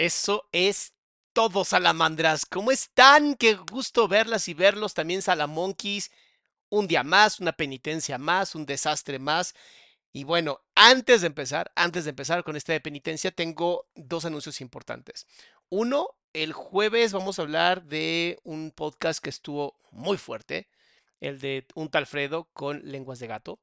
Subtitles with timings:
[0.00, 0.94] Eso es
[1.34, 2.46] todo, salamandras.
[2.46, 3.34] ¿Cómo están?
[3.34, 6.10] Qué gusto verlas y verlos también, salamonkeys.
[6.70, 9.54] Un día más, una penitencia más, un desastre más.
[10.10, 14.62] Y bueno, antes de empezar, antes de empezar con esta de penitencia, tengo dos anuncios
[14.62, 15.26] importantes.
[15.68, 20.70] Uno, el jueves vamos a hablar de un podcast que estuvo muy fuerte,
[21.20, 23.60] el de un tal Fredo con lenguas de gato.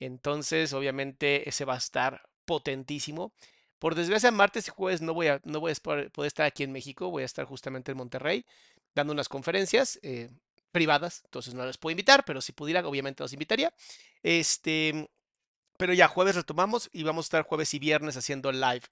[0.00, 3.32] Entonces, obviamente, ese va a estar potentísimo.
[3.80, 6.70] Por desgracia, martes y jueves no voy a, no voy a poder estar aquí en
[6.70, 8.44] México, voy a estar justamente en Monterrey
[8.94, 10.28] dando unas conferencias eh,
[10.70, 13.72] privadas, entonces no las puedo invitar, pero si pudiera, obviamente los invitaría.
[14.22, 15.08] Este,
[15.78, 18.82] pero ya jueves retomamos y vamos a estar jueves y viernes haciendo live,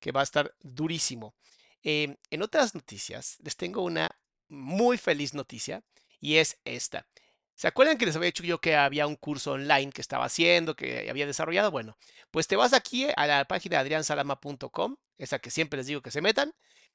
[0.00, 1.34] que va a estar durísimo.
[1.82, 4.08] Em, en otras noticias, les tengo una
[4.48, 5.82] muy feliz noticia
[6.20, 7.06] y es esta.
[7.58, 10.76] ¿Se acuerdan que les había dicho yo que había un curso online que estaba haciendo,
[10.76, 11.72] que había desarrollado?
[11.72, 11.98] Bueno,
[12.30, 16.20] pues te vas aquí a la página adriansalama.com, esa que siempre les digo que se
[16.20, 16.54] metan.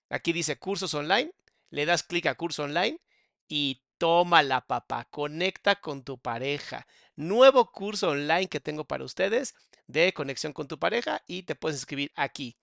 [0.10, 1.34] Aquí dice cursos online,
[1.70, 2.98] le das clic a curso online
[3.46, 6.88] y toma la papá, conecta con tu pareja.
[7.18, 9.56] Nuevo curso online que tengo para ustedes
[9.88, 12.58] de conexión con tu pareja y te puedes escribir aquí.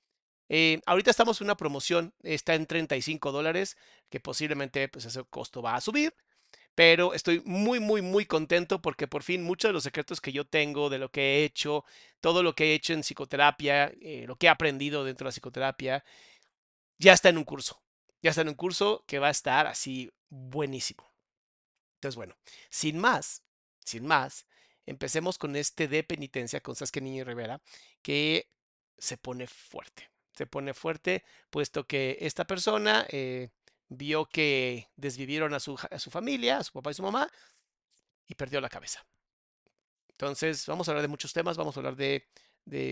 [0.49, 3.77] Eh, ahorita estamos en una promoción, está en 35 dólares,
[4.09, 6.15] que posiblemente pues ese costo va a subir
[6.75, 10.47] pero estoy muy, muy, muy contento porque por fin muchos de los secretos que yo
[10.47, 11.85] tengo, de lo que he hecho,
[12.21, 15.33] todo lo que he hecho en psicoterapia, eh, lo que he aprendido dentro de la
[15.33, 16.05] psicoterapia,
[16.99, 17.83] ya está en un curso.
[18.23, 21.11] Ya está en un curso que va a estar así buenísimo.
[21.97, 22.37] Entonces, bueno,
[22.71, 23.43] sin más,
[23.85, 24.47] sin más,
[24.87, 27.61] empecemos con este de penitencia con Saskia Niño Rivera,
[28.03, 28.51] que
[28.99, 30.11] se pone fuerte.
[30.33, 33.51] Se pone fuerte, puesto que esta persona eh,
[33.91, 37.31] vio que desvivieron a su, familia, a su papá y su mamá,
[38.27, 39.05] y perdió la cabeza.
[40.11, 42.27] Entonces, vamos a hablar de muchos temas, vamos a hablar de,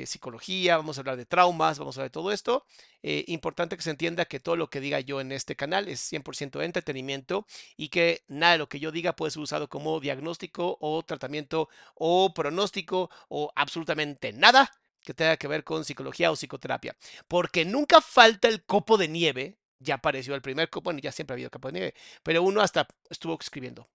[0.06, 2.66] psicología, vamos a hablar de traumas, vamos a hablar de todo esto.
[3.02, 6.00] Eh, importante que se entienda que todo lo que diga yo en este canal es
[6.12, 7.46] 100% entretenimiento
[7.76, 11.68] y que nada de lo que yo diga puede ser usado como diagnóstico o tratamiento
[11.94, 14.72] o pronóstico o absolutamente nada
[15.04, 16.96] que tenga que ver con psicología o psicoterapia.
[17.28, 21.34] Porque nunca falta el copo de nieve ya apareció el primer copo, bueno, ya siempre
[21.34, 23.88] ha habido copo de nieve, pero uno hasta estuvo escribiendo.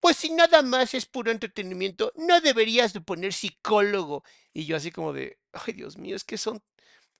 [0.00, 4.24] Pues si nada más es puro entretenimiento, no deberías de poner psicólogo.
[4.52, 6.62] Y yo así como de, ay Dios mío, es que son,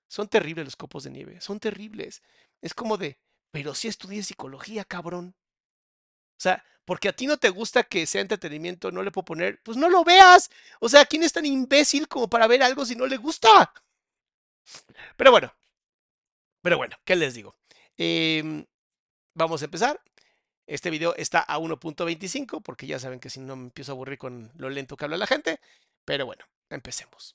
[0.09, 2.23] Son terribles los copos de nieve, son terribles.
[2.63, 3.19] Es como de,
[3.53, 5.37] pero si estudié psicología, cabrón.
[6.39, 9.61] O sea, porque a ti no te gusta que sea entretenimiento, no le puedo poner,
[9.63, 10.51] pues no lo veas.
[10.81, 13.73] O sea, ¿quién es tan imbécil como para ver algo si no le gusta?
[15.17, 15.53] Pero bueno,
[16.63, 17.57] pero bueno, ¿qué les digo?
[17.99, 18.65] Em,
[19.35, 20.01] vamos a empezar.
[20.69, 24.19] Este video está a 1.25 porque ya saben que si no me empiezo a aburrir
[24.19, 25.59] con lo lento que habla la gente.
[26.05, 27.35] Pero bueno, empecemos.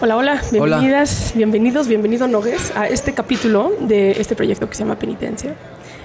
[0.00, 4.98] Hola, hola, bienvenidas, bienvenidos, bienvenido Nogues a este capítulo de este proyecto que se llama
[4.98, 5.56] Penitencia.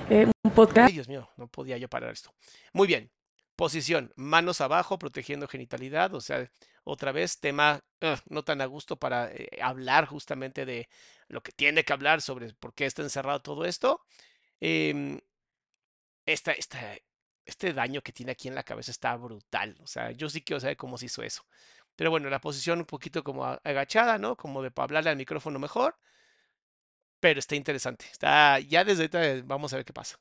[0.10, 0.88] Eh, un podcast.
[0.88, 2.34] Ay, Dios mío, no podía yo parar esto.
[2.74, 3.12] Muy bien.
[3.56, 6.16] Posición, manos abajo, protegiendo genitalidad.
[6.16, 6.50] O sea,
[6.84, 7.82] otra vez, tema
[8.30, 10.90] no tan a gusto para eh, hablar justamente de
[11.28, 14.02] lo que tiene que hablar sobre por qué está encerrado todo esto.
[14.60, 15.20] Em,
[16.26, 16.80] esta, esta,
[17.46, 19.78] este daño que tiene aquí en la cabeza está brutal.
[19.82, 21.46] O sea, yo sí quiero saber cómo se hizo eso.
[21.96, 24.36] Pero bueno, la posición un poquito como agachada, ¿no?
[24.38, 25.98] Como de para hablarle al micrófono mejor.
[27.20, 28.06] Pero está interesante.
[28.12, 30.20] Está, ya desde ahorita eh, vamos a ver qué pasa.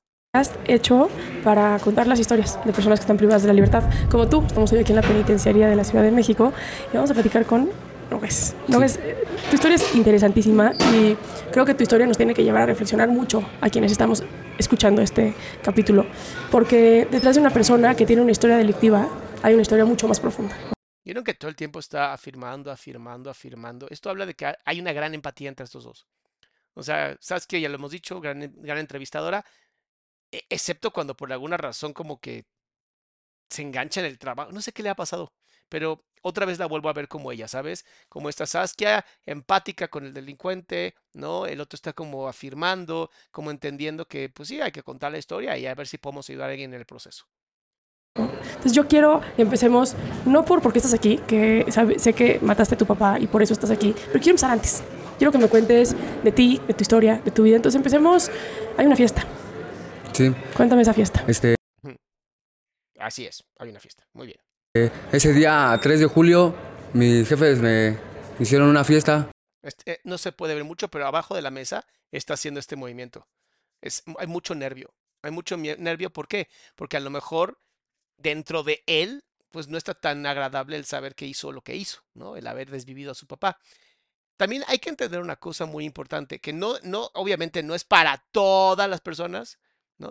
[0.66, 1.10] Hecho
[1.44, 4.42] para contar las historias de personas que están privadas de la libertad, como tú.
[4.46, 6.54] Estamos hoy aquí en la penitenciaría de la Ciudad de México
[6.90, 7.68] y vamos a platicar con
[8.10, 8.54] Nogues.
[8.66, 11.18] Nogues, eh, tu historia es interesantísima y
[11.52, 14.24] creo que tu historia nos tiene que llevar a reflexionar mucho a quienes estamos
[14.56, 16.06] escuchando este capítulo,
[16.50, 19.06] porque detrás de una persona que tiene una historia delictiva
[19.42, 20.56] hay una historia mucho más profunda.
[21.04, 23.86] Vieron que todo el tiempo está afirmando, afirmando, afirmando.
[23.90, 26.06] Esto habla de que ha- hay una gran empatía entre estos dos.
[26.74, 29.44] O sea, sabes que ya lo hemos dicho, gran, gran entrevistadora,
[30.50, 32.44] excepto cuando por alguna razón como que
[33.50, 34.52] se engancha en el trabajo.
[34.52, 35.32] No sé qué le ha pasado,
[35.68, 37.84] pero otra vez la vuelvo a ver como ella, ¿sabes?
[38.08, 41.46] Como esta Saskia, empática con el delincuente, ¿no?
[41.46, 45.58] El otro está como afirmando, como entendiendo que, pues sí, hay que contar la historia
[45.58, 47.26] y a ver si podemos ayudar a alguien en el proceso.
[48.14, 49.96] Entonces yo quiero empecemos,
[50.26, 53.42] no por porque estás aquí, que sabe- sé que mataste a tu papá y por
[53.42, 54.82] eso estás aquí, pero quiero empezar antes.
[55.18, 57.56] Quiero que me cuentes de ti, de tu historia, de tu vida.
[57.56, 58.30] Entonces empecemos,
[58.76, 59.24] hay una fiesta.
[60.12, 61.24] Sí, Cuéntame esa fiesta.
[61.26, 61.54] este,
[62.98, 64.06] Así es, hay una fiesta.
[64.12, 64.92] Muy bien.
[65.10, 66.54] ese día 3 de julio
[66.92, 67.98] mis jefes me
[68.38, 69.30] hicieron una fiesta.
[69.62, 72.76] Este, eh, no se puede ver mucho, pero abajo de la mesa está haciendo este
[72.76, 73.26] movimiento.
[73.80, 74.94] Es, hay mucho nervio.
[75.22, 76.12] Hay mucho nervio.
[76.12, 76.48] ¿Por qué?
[76.76, 77.60] Porque a lo mejor
[78.16, 82.02] dentro de él, pues no está tan agradable el saber que hizo lo que hizo,
[82.14, 82.36] ¿no?
[82.36, 83.58] El haber desvivido a su papá.
[84.36, 88.24] También hay que entender una cosa muy importante, que no, no, obviamente no es para
[88.32, 89.58] todas las personas,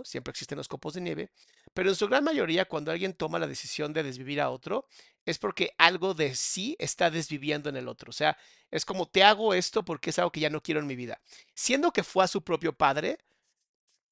[0.03, 1.31] Siempre existen los copos de nieve,
[1.73, 4.87] pero en su gran mayoría, cuando alguien toma la decisión de desvivir a otro,
[5.25, 8.09] es porque algo de sí está desviviendo en el otro.
[8.09, 8.37] O sea,
[8.71, 11.21] es como te hago esto porque es algo que ya no quiero en mi vida.
[11.53, 13.17] Siendo que fue a su propio padre,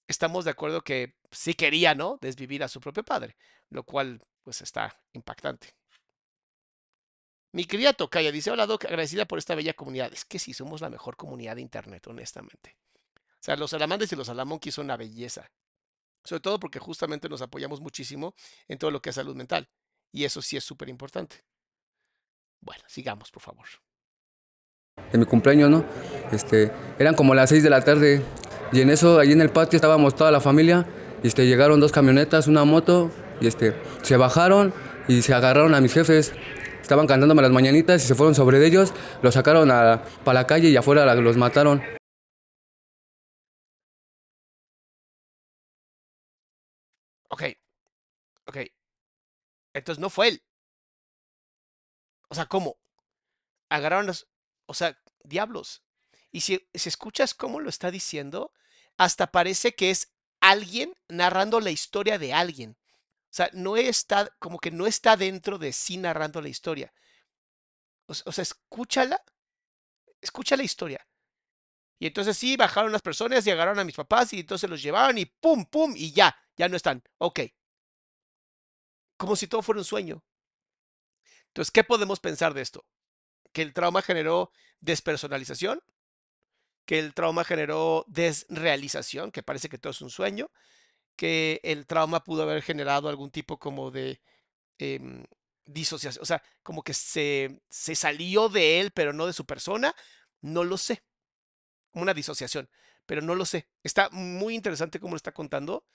[0.07, 2.17] estamos de acuerdo que sí quería, ¿no?
[2.21, 3.37] Desvivir a su propio padre,
[3.69, 5.75] lo cual pues está impactante.
[7.51, 10.13] Mi querida Tocaya dice, hola Doc, agradecida por esta bella comunidad.
[10.13, 12.77] Es que sí, somos la mejor comunidad de internet, honestamente.
[13.15, 15.49] O sea, los salamandes y los salamonquis son una belleza.
[16.29, 18.35] Sobre todo porque justamente nos apoyamos muchísimo
[18.67, 19.67] en todo lo que es salud mental.
[20.11, 21.37] Y eso sí es súper importante.
[22.61, 23.65] Bueno, sigamos, por favor.
[25.11, 25.83] de mi cumpleaños, ¿no?
[26.31, 28.21] Este, eran como las 6 de la tarde
[28.71, 30.85] y en eso, ahí en el patio estábamos toda la familia
[31.23, 33.09] y este, llegaron dos camionetas, una moto
[33.41, 34.71] y este, se bajaron
[35.07, 36.33] y se agarraron a mis jefes.
[36.79, 39.69] Estaban cantándome las mañanitas y se fueron sobre ellos, los sacaron
[40.23, 41.81] para la calle y afuera los mataron.
[47.29, 47.43] Ok,
[48.45, 48.57] ok.
[49.73, 50.43] Entonces no fue él.
[52.29, 52.77] O sea, ¿cómo?
[53.69, 54.27] Agarraron los...
[54.65, 55.83] O sea, diablos.
[56.31, 58.53] Y si, escuchas cómo lo está diciendo,
[58.97, 62.77] hasta parece que es alguien narrando la historia de alguien.
[63.25, 66.93] O sea, no está, como que no está dentro de sí narrando la historia.
[68.07, 69.23] O, o sea, escúchala,
[70.21, 71.05] escucha la historia.
[71.99, 75.17] Y entonces sí, bajaron las personas y agarraron a mis papás y entonces los llevaron
[75.17, 77.01] y pum, pum, y ya, ya no están.
[77.17, 77.39] Ok.
[79.17, 80.23] Como si todo fuera un sueño.
[81.47, 82.85] Entonces, ¿qué podemos pensar de esto?
[83.53, 84.51] Que el trauma generó
[84.81, 85.81] despersonalización,
[86.85, 90.51] que el trauma generó desrealización, que parece que todo es un sueño,
[91.15, 94.21] que el trauma pudo haber generado algún tipo como de
[94.79, 95.23] em,
[95.65, 99.95] disociación, o sea, como que se, se salió de él, pero no de su persona,
[100.41, 101.03] no lo sé.
[101.91, 102.69] Como una disociación,
[103.05, 103.69] pero no lo sé.
[103.81, 105.85] Está muy interesante cómo lo está contando,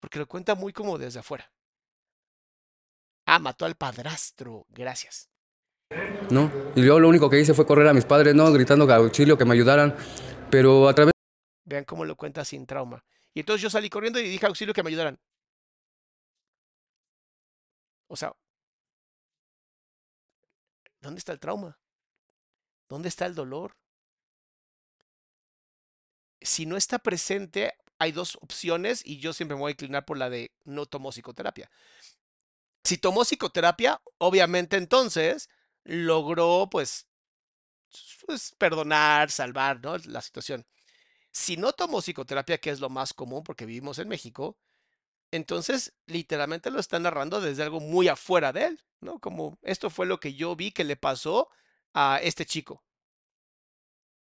[0.00, 1.52] porque lo cuenta muy como desde afuera.
[3.26, 5.30] Ah, mató al padrastro, gracias.
[6.30, 6.50] ¿no?
[6.74, 8.50] Y yo lo único que hice fue correr a mis padres, ¿no?
[8.52, 9.94] Gritando que auxilio, que me ayudaran.
[10.50, 11.12] Pero a través
[11.64, 13.04] Vean cómo lo cuenta sin trauma.
[13.32, 15.20] Y entonces yo salí corriendo y dije a auxilio que me ayudaran.
[18.08, 18.34] O sea,
[21.00, 21.78] ¿dónde está el trauma?
[22.88, 23.76] ¿Dónde está el dolor?
[26.40, 30.16] Si no está presente, hay dos opciones y yo siempre me voy a inclinar por
[30.16, 31.70] la de no tomó psicoterapia.
[32.82, 35.50] Si tomó psicoterapia, obviamente entonces
[35.84, 37.06] logró pues,
[38.26, 39.98] pues perdonar, salvar ¿no?
[39.98, 40.66] la situación.
[41.30, 44.56] Si no tomó psicoterapia, que es lo más común porque vivimos en México,
[45.30, 49.20] entonces literalmente lo está narrando desde algo muy afuera de él, ¿no?
[49.20, 51.50] Como esto fue lo que yo vi que le pasó
[51.92, 52.82] a este chico.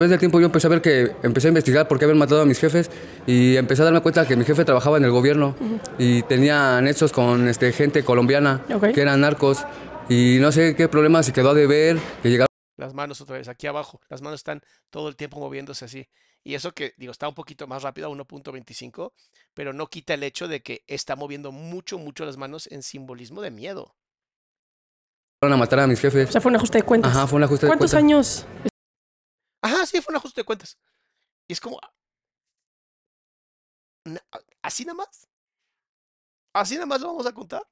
[0.02, 2.42] Después del tiempo yo empecé a ver que empecé a investigar por qué habían matado
[2.42, 2.90] a mis jefes
[3.24, 5.54] y empecé a darme cuenta que mi jefe trabajaba en el gobierno
[5.96, 8.90] y tenía nexos con este, gente colombiana Ok.
[8.92, 9.64] que eran narcos
[10.08, 13.46] y no sé qué problema se quedó a deber, que llegaron Las manos otra vez,
[13.46, 14.00] aquí abajo.
[14.08, 16.08] Las manos están todo el tiempo moviéndose así.
[16.42, 19.12] Y eso que, digo, está un poquito más rápido, a 1.25,
[19.54, 23.40] pero no quita el hecho de que está moviendo mucho, mucho las manos en simbolismo
[23.40, 23.94] de miedo.
[25.42, 26.30] a matar a mis O jefes.
[26.30, 27.12] sea, fue un ajuste de cuentas.
[27.12, 28.04] Ajá, fue un ajuste de ¿Cuántos cuentas.
[28.04, 28.46] años?
[29.62, 30.76] Ajá, sí, fue un ajuste de cuentas.
[31.48, 31.78] Y es como.
[31.82, 31.92] ah,
[34.04, 35.28] na- a- ¿Así nada más?
[36.54, 37.62] ¿Así nada más lo vamos a contar?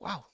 [0.00, 0.24] Wow.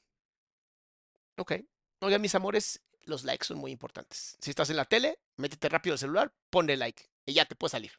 [1.38, 1.52] Ok.
[2.00, 4.36] Oigan, mis amores, los likes son muy importantes.
[4.40, 7.70] Si estás en la tele, métete rápido el celular, ponle like y ya te puede
[7.70, 7.92] salir.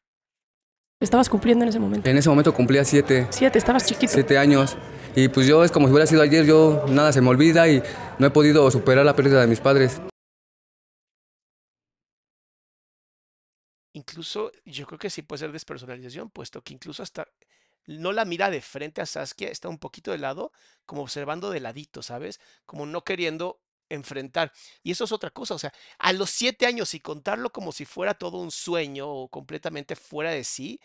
[1.01, 2.09] Estabas cumpliendo en ese momento.
[2.09, 4.13] En ese momento cumplía siete, Siete, estabas chiquito.
[4.13, 4.77] siete años
[5.15, 7.83] y pues yo es como si hubiera sido ayer, yo nada se me olvida y
[8.17, 9.99] no he podido superar la pérdida de mis padres.
[13.95, 17.29] Incluso yo creo que sí puede ser despersonalización, puesto que incluso hasta
[17.87, 20.51] no la mira de frente a Saskia, está un poquito de lado,
[20.85, 22.41] como observando de ladito, ¿sabes?
[22.65, 24.51] Como no queriendo enfrentar.
[24.83, 27.85] Y eso es otra cosa, o sea, a los siete años y contarlo como si
[27.85, 30.81] fuera todo un sueño o completamente fuera de sí,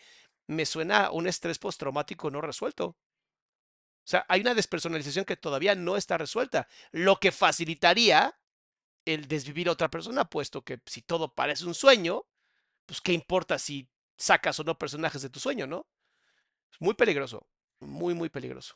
[0.47, 2.85] me suena a un estrés postraumático no resuelto.
[2.85, 2.95] O
[4.05, 8.39] sea, hay una despersonalización que todavía no está resuelta, lo que facilitaría
[9.03, 12.25] el desvivir a otra persona, puesto que si todo parece un sueño,
[12.91, 15.85] pues qué importa si sacas o no personajes de tu sueño, ¿no?
[16.73, 17.47] Es muy peligroso,
[17.79, 18.75] muy, muy peligroso.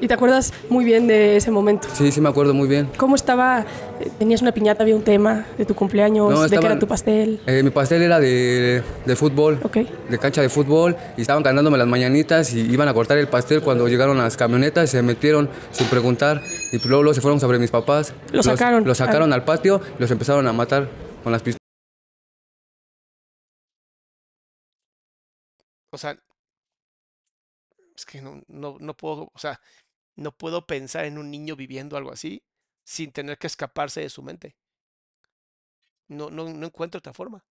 [0.00, 1.86] Y te acuerdas muy bien de ese momento.
[1.92, 2.88] Sí, sí me acuerdo muy bien.
[2.96, 3.66] ¿Cómo estaba?
[4.00, 4.82] Eh, ¿Tenías una piñata?
[4.82, 6.30] ¿Había un tema de tu cumpleaños?
[6.32, 7.38] No, ¿De qué era tu pastel?
[7.46, 9.76] Eh, mi pastel era de, de fútbol, Ok.
[10.08, 13.60] de cancha de fútbol, y estaban cantándome las mañanitas y iban a cortar el pastel
[13.60, 16.40] cuando llegaron las camionetas, se metieron sin preguntar
[16.72, 18.14] y luego, luego se fueron sobre mis papás.
[18.32, 18.86] Los sacaron.
[18.86, 20.88] Los sacaron al patio y los empezaron a matar
[21.22, 21.58] con las pistolas.
[25.94, 26.18] O sea,
[27.96, 29.60] es que no, no, no puedo, o sea,
[30.16, 32.42] no puedo pensar en un niño viviendo algo así
[32.84, 34.56] sin tener que escaparse de su mente.
[36.08, 37.44] No, no, no encuentro otra forma.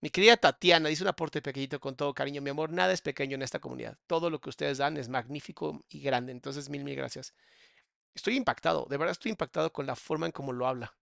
[0.00, 3.34] Mi querida Tatiana dice un aporte pequeñito con todo cariño, mi amor, nada es pequeño
[3.34, 3.98] en esta comunidad.
[4.06, 6.32] Todo lo que ustedes dan es magnífico y grande.
[6.32, 7.34] Entonces, mil, mil gracias.
[8.14, 10.96] Estoy impactado, de verdad estoy impactado con la forma en cómo lo habla.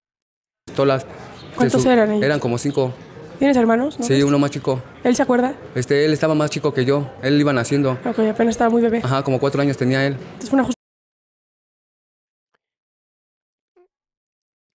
[1.54, 2.24] ¿Cuántos eran ellos?
[2.24, 2.94] Eran como cinco.
[3.38, 3.98] ¿Tienes hermanos?
[3.98, 4.04] no?
[4.06, 4.82] Sí, uno más chico.
[5.02, 5.56] ¿Él se acuerda?
[5.74, 7.10] Este, él estaba más chico que yo.
[7.22, 7.92] Él iba naciendo.
[8.04, 9.00] Ok, apenas estaba muy bebé.
[9.02, 10.14] Ajá, como cuatro años tenía él.
[10.14, 10.74] Entonces fue un ajuste.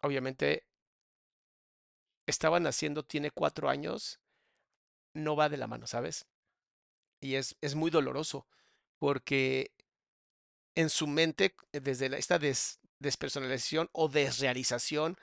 [0.01, 0.63] obviamente
[2.27, 4.19] estaban haciendo, tiene cuatro años,
[5.13, 6.25] no va de la mano, ¿sabes?
[7.21, 8.47] Y es, es muy doloroso
[8.99, 9.71] porque
[10.75, 15.17] en su mente, desde la- esta des- despersonalización o desrealización,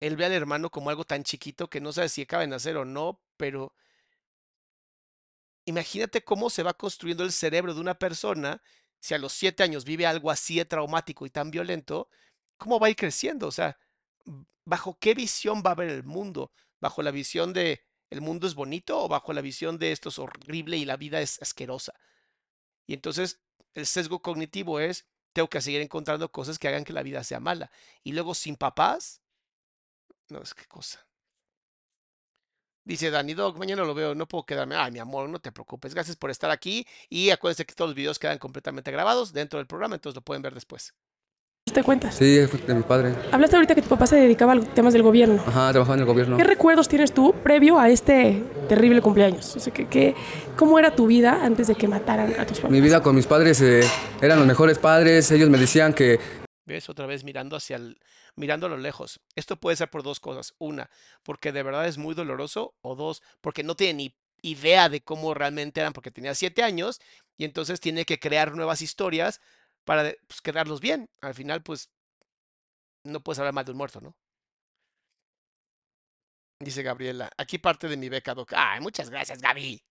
[0.00, 2.76] él ve al hermano como algo tan chiquito que no sabe si acaba de nacer
[2.76, 3.74] o no, pero
[5.64, 8.62] imagínate cómo se va construyendo el cerebro de una persona
[9.00, 12.08] si a los siete años vive algo así de traumático y tan violento,
[12.56, 13.46] ¿cómo va a ir creciendo?
[13.46, 13.78] O sea,
[14.64, 16.52] ¿bajo qué visión va a ver el mundo?
[16.80, 20.18] ¿Bajo la visión de el mundo es bonito o bajo la visión de esto es
[20.18, 21.94] horrible y la vida es asquerosa?
[22.86, 23.40] Y entonces
[23.74, 27.40] el sesgo cognitivo es, tengo que seguir encontrando cosas que hagan que la vida sea
[27.40, 27.70] mala.
[28.02, 29.20] Y luego sin papás,
[30.30, 31.00] no es qué cosa.
[32.84, 34.76] Dice Dani Dog, mañana lo veo, no puedo quedarme.
[34.76, 35.92] Ay, mi amor, no te preocupes.
[35.92, 36.86] Gracias por estar aquí.
[37.08, 40.42] Y acuérdense que todos los videos quedan completamente grabados dentro del programa, entonces lo pueden
[40.42, 40.94] ver después.
[41.74, 42.14] ¿Te cuentas?
[42.14, 43.12] Sí, de mi padre.
[43.32, 45.42] Hablaste ahorita que tu papá se dedicaba a los temas del gobierno.
[45.44, 46.36] Ajá, trabajaba en el gobierno.
[46.36, 49.56] ¿Qué recuerdos tienes tú previo a este terrible cumpleaños?
[49.56, 50.14] O sea, ¿qué, qué-
[50.56, 52.70] cómo era tu vida antes de que mataran a tus papás?
[52.70, 53.80] Mi vida con mis padres eh,
[54.22, 55.28] eran los mejores padres.
[55.32, 56.20] Ellos me decían que
[56.66, 56.88] ¿Ves?
[56.88, 57.98] Otra vez mirando hacia el,
[58.34, 59.20] mirando a lo lejos.
[59.36, 60.54] Esto puede ser por dos cosas.
[60.58, 60.90] Una,
[61.22, 62.74] porque de verdad es muy doloroso.
[62.82, 67.00] O dos, porque no tiene ni idea de cómo realmente eran, porque tenía siete años
[67.38, 69.40] y entonces tiene que crear nuevas historias
[69.84, 71.08] para pues, quedarlos bien.
[71.20, 71.90] Al final, pues,
[73.04, 74.14] no puedes hablar mal de un muerto, ¿no?
[76.60, 78.52] Dice Gabriela, aquí parte de mi beca, Doc.
[78.54, 79.82] Ay, muchas gracias, Gaby.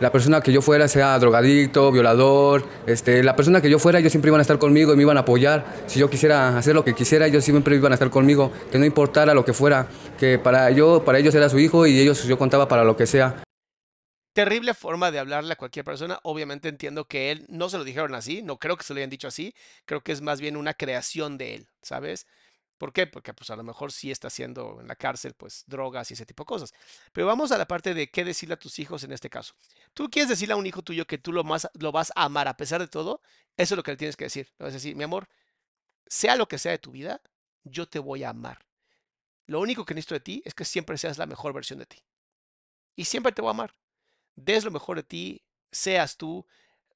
[0.00, 4.10] La persona que yo fuera, sea drogadicto, violador, este, la persona que yo fuera, ellos
[4.10, 5.64] siempre iban a estar conmigo y me iban a apoyar.
[5.86, 8.84] Si yo quisiera hacer lo que quisiera, ellos siempre iban a estar conmigo, que no
[8.84, 9.86] importara lo que fuera,
[10.18, 13.06] que para, yo, para ellos era su hijo y ellos yo contaba para lo que
[13.06, 13.42] sea.
[14.32, 16.18] Terrible forma de hablarle a cualquier persona.
[16.22, 19.10] Obviamente entiendo que él no se lo dijeron así, no creo que se lo hayan
[19.10, 22.26] dicho así, creo que es más bien una creación de él, ¿sabes?
[22.82, 23.06] ¿Por qué?
[23.06, 26.26] Porque pues a lo mejor sí está haciendo en la cárcel pues drogas y ese
[26.26, 26.74] tipo de cosas.
[27.12, 29.54] Pero vamos a la parte de qué decirle a tus hijos en este caso.
[29.94, 32.48] Tú quieres decirle a un hijo tuyo que tú lo, más, lo vas a amar
[32.48, 33.20] a pesar de todo,
[33.56, 34.52] eso es lo que le tienes que decir.
[34.58, 35.28] Vas a decir, mi amor,
[36.08, 37.22] sea lo que sea de tu vida,
[37.62, 38.66] yo te voy a amar.
[39.46, 42.02] Lo único que necesito de ti es que siempre seas la mejor versión de ti.
[42.96, 43.76] Y siempre te voy a amar.
[44.34, 46.44] Des lo mejor de ti, seas tú.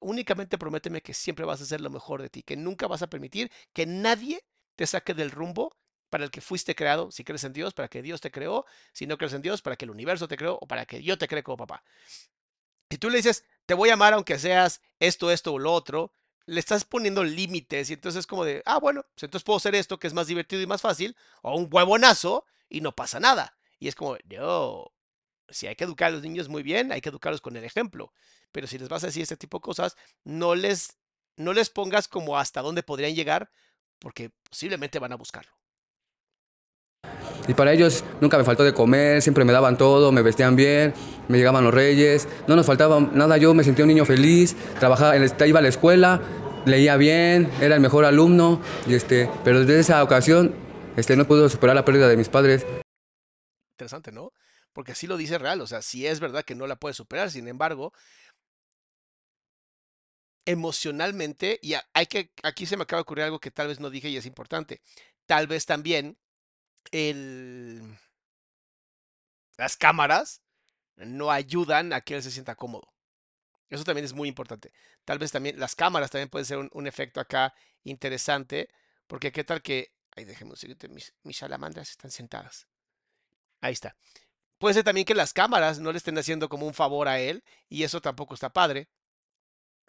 [0.01, 3.09] Únicamente prométeme que siempre vas a hacer lo mejor de ti, que nunca vas a
[3.09, 4.43] permitir que nadie
[4.77, 5.75] te saque del rumbo
[6.09, 9.07] para el que fuiste creado, si crees en Dios, para que Dios te creó, si
[9.07, 11.27] no crees en Dios, para que el universo te creó o para que yo te
[11.27, 11.83] cree como papá.
[12.89, 16.13] Si tú le dices, te voy a amar aunque seas esto, esto o lo otro,
[16.45, 19.75] le estás poniendo límites y entonces es como de, ah, bueno, pues entonces puedo hacer
[19.75, 23.57] esto que es más divertido y más fácil, o un huevonazo y no pasa nada.
[23.79, 24.93] Y es como, no,
[25.49, 28.13] si hay que educar a los niños muy bien, hay que educarlos con el ejemplo.
[28.53, 30.97] Pero si les vas a decir este tipo de cosas, no les,
[31.35, 33.51] no les pongas como hasta dónde podrían llegar,
[33.99, 35.51] porque posiblemente van a buscarlo.
[37.47, 40.93] Y para ellos nunca me faltó de comer, siempre me daban todo, me vestían bien,
[41.29, 45.15] me llegaban los reyes, no nos faltaba nada, yo me sentía un niño feliz, trabajaba,
[45.15, 46.21] iba a la escuela,
[46.65, 50.53] leía bien, era el mejor alumno, y este, pero desde esa ocasión
[50.97, 52.65] este, no pude superar la pérdida de mis padres.
[53.75, 54.33] Interesante, ¿no?
[54.73, 57.31] Porque así lo dice Real, o sea, sí es verdad que no la puede superar,
[57.31, 57.93] sin embargo,
[60.47, 63.89] emocionalmente, y hay que, aquí se me acaba de ocurrir algo que tal vez no
[63.89, 64.81] dije y es importante,
[65.25, 66.17] tal vez también
[66.91, 67.99] el,
[69.57, 70.41] las cámaras
[70.95, 72.93] no ayudan a que él se sienta cómodo.
[73.69, 74.71] Eso también es muy importante.
[75.03, 78.69] Tal vez también las cámaras también pueden ser un, efecto acá interesante,
[79.05, 82.67] porque qué tal que, ay, decirte, mis, mis salamandras están sentadas.
[83.59, 83.97] Ahí está.
[84.59, 87.43] Puede ser también que las cámaras no le estén haciendo como un favor a él,
[87.67, 88.87] y eso tampoco está padre.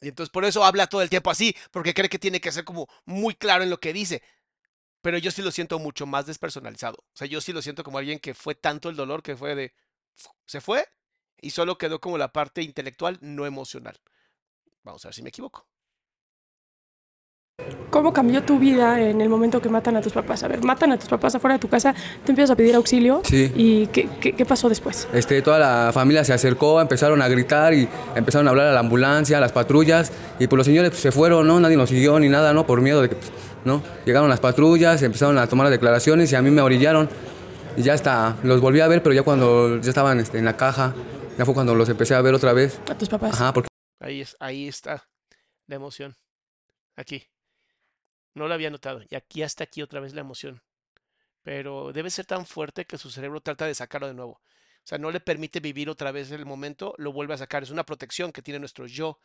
[0.00, 2.64] Y entonces por eso habla todo el tiempo así, porque cree que tiene que ser
[2.64, 4.22] como muy claro en lo que dice.
[5.00, 6.98] Pero yo sí lo siento mucho más despersonalizado.
[6.98, 9.54] O sea, yo sí lo siento como alguien que fue tanto el dolor que fue
[9.54, 9.74] de...
[10.46, 10.86] Se fue
[11.40, 14.00] y solo quedó como la parte intelectual, no emocional.
[14.82, 15.68] Vamos a ver si me equivoco.
[17.90, 20.42] ¿Cómo cambió tu vida en el momento que matan a tus papás?
[20.42, 21.94] A ver, matan a tus papás afuera de tu casa,
[22.24, 23.22] te empiezas a pedir auxilio.
[23.24, 23.50] Sí.
[23.56, 25.08] ¿Y qué, qué, pasó después?
[25.12, 28.80] Este, toda la familia se acercó, empezaron a gritar y empezaron a hablar a la
[28.80, 30.12] ambulancia, a las patrullas.
[30.38, 31.58] Y pues los señores pues, se fueron, ¿no?
[31.60, 32.66] Nadie nos siguió ni nada, ¿no?
[32.66, 33.32] Por miedo de que, pues,
[33.64, 33.82] ¿no?
[34.04, 37.08] Llegaron las patrullas, empezaron a tomar las declaraciones y a mí me orillaron.
[37.76, 40.56] Y ya hasta los volví a ver, pero ya cuando ya estaban este, en la
[40.56, 40.94] caja,
[41.38, 42.80] ya fue cuando los empecé a ver otra vez.
[42.90, 43.32] ¿A tus papás?
[43.32, 43.68] Ajá, porque...
[44.00, 45.02] Ahí, es, ahí está
[45.66, 46.14] la emoción.
[46.96, 47.24] Aquí.
[48.38, 49.02] No lo había notado.
[49.10, 50.62] Y aquí hasta aquí otra vez la emoción.
[51.42, 54.32] Pero debe ser tan fuerte que su cerebro trata de sacarlo de nuevo.
[54.32, 57.62] O sea, no le permite vivir otra vez el momento, lo vuelve a sacar.
[57.62, 59.18] Es una protección que tiene nuestro yo,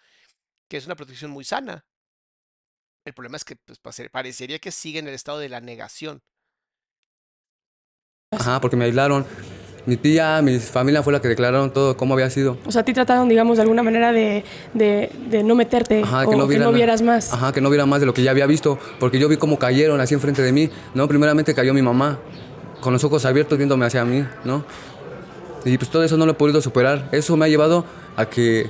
[0.67, 1.85] que es una protección muy sana.
[3.05, 3.79] El problema es que pues,
[4.11, 6.23] parecería que sigue en el estado de la negación.
[8.31, 9.27] Ajá, porque me aislaron
[9.85, 12.57] mi tía, mi familia fue la que declararon todo cómo había sido.
[12.65, 14.43] O sea, a ti trataron, digamos, de alguna manera de,
[14.73, 17.33] de, no meterte Ajá, o que no, que no vieras más.
[17.33, 19.59] Ajá, que no viera más de lo que ya había visto, porque yo vi cómo
[19.59, 21.07] cayeron así enfrente de mí, ¿no?
[21.07, 22.19] Primeramente cayó mi mamá,
[22.79, 24.65] con los ojos abiertos viéndome hacia mí, ¿no?
[25.65, 27.09] Y pues todo eso no lo he podido superar.
[27.11, 28.69] Eso me ha llevado a que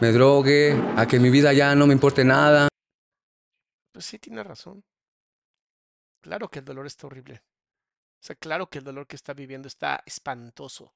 [0.00, 2.68] me drogue, a que mi vida ya no me importe nada.
[3.92, 4.82] Pues sí, tiene razón.
[6.20, 7.42] Claro que el dolor está horrible.
[8.22, 10.94] O sea, claro que el dolor que está viviendo está espantoso.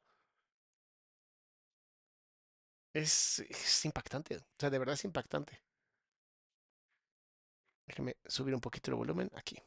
[2.92, 4.36] Es, es impactante.
[4.36, 5.60] O sea, de verdad es impactante.
[7.88, 9.60] Déjeme subir un poquito el volumen aquí.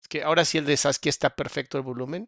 [0.00, 2.26] Es que ahora sí el de Saskia está perfecto el volumen.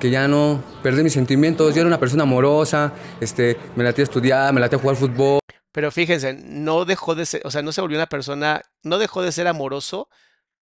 [0.00, 1.74] Que ya no perdí mis sentimientos.
[1.74, 5.40] Yo era una persona amorosa, este, me latía a estudiar, me latía a jugar fútbol.
[5.72, 9.20] Pero fíjense, no dejó de ser, o sea, no se volvió una persona, no dejó
[9.20, 10.08] de ser amoroso,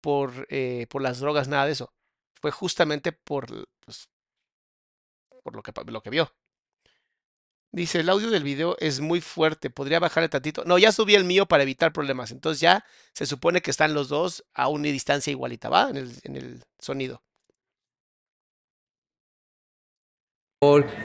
[0.05, 1.91] por, eh, por las drogas, nada de eso.
[2.35, 3.47] Fue justamente por,
[3.81, 4.11] pues,
[5.43, 6.31] por lo, que, lo que vio.
[7.73, 10.63] Dice, el audio del video es muy fuerte, podría bajarle tantito.
[10.67, 12.33] No, ya subí el mío para evitar problemas.
[12.33, 15.89] Entonces ya se supone que están los dos a una distancia igualita, ¿va?
[15.89, 17.23] En el, en el sonido.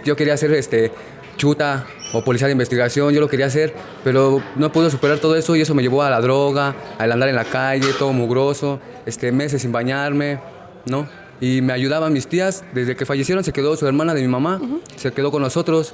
[0.06, 0.92] Yo quería hacer este
[1.38, 5.56] chuta o policía de investigación, yo lo quería hacer, pero no pude superar todo eso
[5.56, 9.32] y eso me llevó a la droga, al andar en la calle, todo mugroso, este,
[9.32, 10.40] meses sin bañarme,
[10.86, 11.08] ¿no?
[11.42, 12.64] y me ayudaban mis tías.
[12.74, 14.60] Desde que fallecieron se quedó su hermana de mi mamá,
[14.96, 15.94] se quedó con nosotros.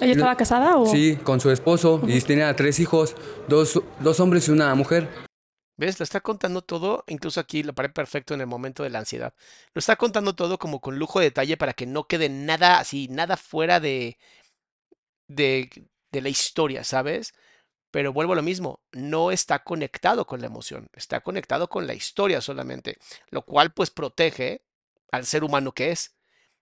[0.00, 0.86] ¿Ella estaba casada o...?
[0.86, 3.14] Sí, con su esposo y tenía tres hijos,
[3.48, 5.08] dos, dos hombres y una mujer.
[5.76, 5.98] ¿Ves?
[5.98, 9.34] Lo está contando todo, incluso aquí lo paré perfecto en el momento de la ansiedad.
[9.74, 13.08] Lo está contando todo como con lujo de detalle para que no quede nada así,
[13.08, 14.16] nada fuera de,
[15.28, 15.70] de,
[16.12, 17.34] de la historia, ¿sabes?
[17.90, 21.94] Pero vuelvo a lo mismo, no está conectado con la emoción, está conectado con la
[21.94, 22.98] historia solamente,
[23.30, 24.62] lo cual pues protege
[25.12, 26.16] al ser humano que es.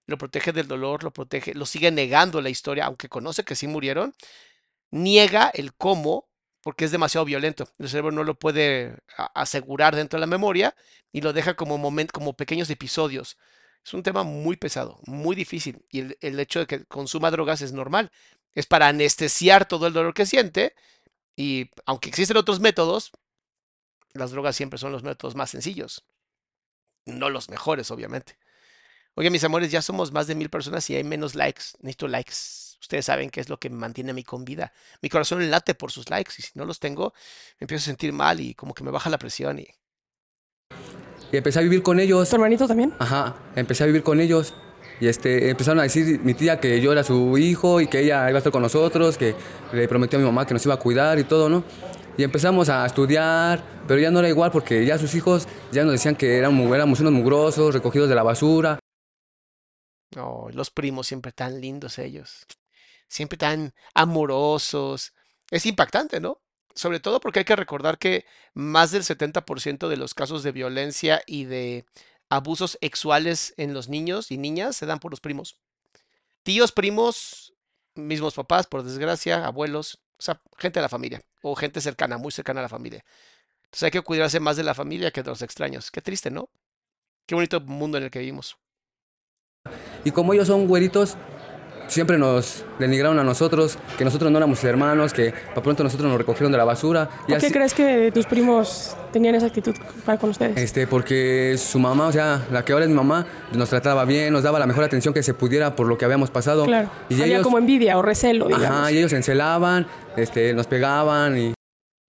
[0.07, 3.69] Lo protege del dolor, lo protege, lo sigue negando la historia, aunque conoce que sí
[3.69, 4.15] murieron,
[4.91, 6.29] niega el cómo
[6.63, 7.69] porque es demasiado violento.
[7.79, 8.97] El cerebro no lo puede
[9.35, 10.75] asegurar dentro de la memoria
[11.13, 11.79] y lo deja como,
[12.13, 13.37] como pequeños episodios.
[13.85, 15.85] Es un tema muy pesado, muy difícil.
[15.91, 18.13] Y el, el, hecho de que consuma drogas es normal.
[18.55, 20.75] Es para anestesiar todo el dolor que siente.
[21.37, 23.11] Y aunque existen otros métodos,
[24.13, 26.05] las drogas siempre son los métodos más sencillos.
[27.07, 28.39] No los mejores, obviamente.
[29.15, 31.65] Oye, mis amores, ya somos más de mil personas y hay menos likes.
[31.81, 32.62] Necesito likes.
[32.83, 34.73] Ustedes saben qué es lo que me mantiene a mí con vida.
[35.01, 37.15] Mi corazón late por sus likes y si no los tengo,
[37.61, 39.69] me empiezo a sentir mal y como que me baja la presión y...
[41.31, 42.29] Y empecé a vivir con ellos.
[42.29, 42.93] ¿Tu hermanito también?
[42.99, 44.53] Ajá, empecé a vivir con ellos.
[45.01, 48.29] Y este, empezaron a decir mi tía que yo era su hijo y que ella
[48.29, 49.35] iba a estar con nosotros, que
[49.73, 51.65] le prometió a mi mamá que nos iba a cuidar y todo, ¿no?
[52.19, 55.93] Y empezamos a estudiar, pero ya no era igual porque ya sus hijos ya nos
[55.93, 58.79] decían que éramos, éramos unos mugrosos, recogidos de la basura.
[60.19, 62.45] Oh, los primos siempre tan lindos ellos,
[63.13, 65.13] siempre tan amorosos.
[65.51, 66.41] Es impactante, ¿no?
[66.75, 71.23] Sobre todo porque hay que recordar que más del 70% de los casos de violencia
[71.27, 71.85] y de
[72.31, 75.59] abusos sexuales en los niños y niñas se dan por los primos.
[76.43, 77.53] Tíos, primos,
[77.95, 82.33] mismos papás, por desgracia, abuelos, o sea, gente de la familia o gente cercana, muy
[82.33, 83.05] cercana a la familia.
[83.65, 85.91] Entonces hay que cuidarse más de la familia que de los extraños.
[85.91, 86.49] Qué triste, ¿no?
[87.27, 88.57] Qué bonito mundo en el que vivimos.
[90.05, 91.17] Y como ellos son güeritos,
[91.93, 96.19] siempre nos denigraron a nosotros, que nosotros no éramos hermanos, que para pronto nosotros nos
[96.19, 97.09] recogieron de la basura.
[97.29, 99.75] ¿Por qué crees que tus primos tenían esa actitud
[100.05, 100.57] para con ustedes?
[100.57, 104.33] Este, porque su mamá, o sea, la que ahora es mi mamá, nos trataba bien,
[104.33, 106.65] nos daba la mejor atención que se pudiera por lo que habíamos pasado.
[106.65, 108.67] Claro, y había ellos, como envidia o recelo, digamos.
[108.67, 111.55] Ajá, y ellos encelaban, este, nos pegaban y...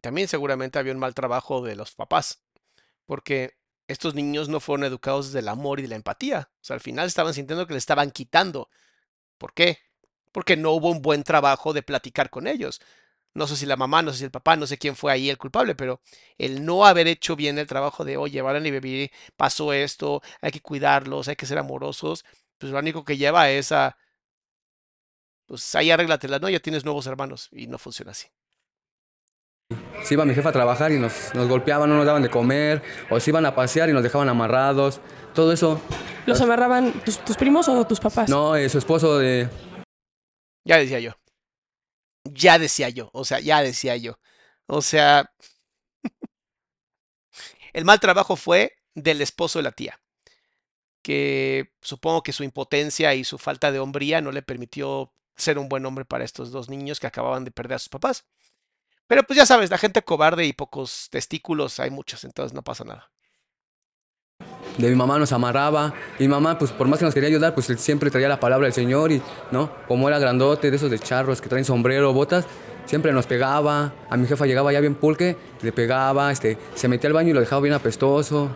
[0.01, 2.41] También seguramente había un mal trabajo de los papás,
[3.05, 3.53] porque
[3.87, 6.49] estos niños no fueron educados desde el amor y de la empatía.
[6.55, 8.69] O sea, al final estaban sintiendo que le estaban quitando.
[9.43, 9.79] ¿Por qué?
[10.31, 12.79] Porque no hubo un buen trabajo de platicar con ellos.
[13.33, 15.29] No sé si la mamá, no sé si el papá, no sé quién fue ahí
[15.29, 15.99] el culpable, pero
[16.37, 20.51] el no haber hecho bien el trabajo de, oye, van a bebé, pasó esto, hay
[20.51, 22.23] que cuidarlos, hay que ser amorosos,
[22.57, 23.97] pues lo único que lleva es a,
[25.45, 26.47] pues ahí arréglatela, ¿no?
[26.47, 28.27] Ya tienes nuevos hermanos y no funciona así.
[30.03, 32.81] Si iba mi jefa a trabajar y nos, nos golpeaban, no nos daban de comer,
[33.09, 35.01] o se iban a pasear y nos dejaban amarrados,
[35.33, 35.81] todo eso.
[36.25, 38.29] ¿Los amarraban tus, tus primos o tus papás?
[38.29, 39.49] No, eh, su esposo de...
[40.65, 41.11] Ya decía yo.
[42.23, 44.17] Ya decía yo, o sea, ya decía yo.
[44.67, 45.33] O sea,
[47.73, 49.99] el mal trabajo fue del esposo de la tía,
[51.01, 55.67] que supongo que su impotencia y su falta de hombría no le permitió ser un
[55.67, 58.25] buen hombre para estos dos niños que acababan de perder a sus papás.
[59.07, 62.85] Pero pues ya sabes, la gente cobarde y pocos testículos hay muchos, entonces no pasa
[62.85, 63.12] nada.
[64.77, 67.53] De mi mamá nos amarraba y mi mamá, pues por más que nos quería ayudar,
[67.53, 69.71] pues siempre traía la palabra del Señor y, ¿no?
[69.87, 72.45] Como era grandote, de esos de charros que traen sombrero, botas,
[72.85, 73.93] siempre nos pegaba.
[74.09, 77.33] A mi jefa llegaba ya bien pulque, le pegaba, este, se metía al baño y
[77.33, 78.55] lo dejaba bien apestoso.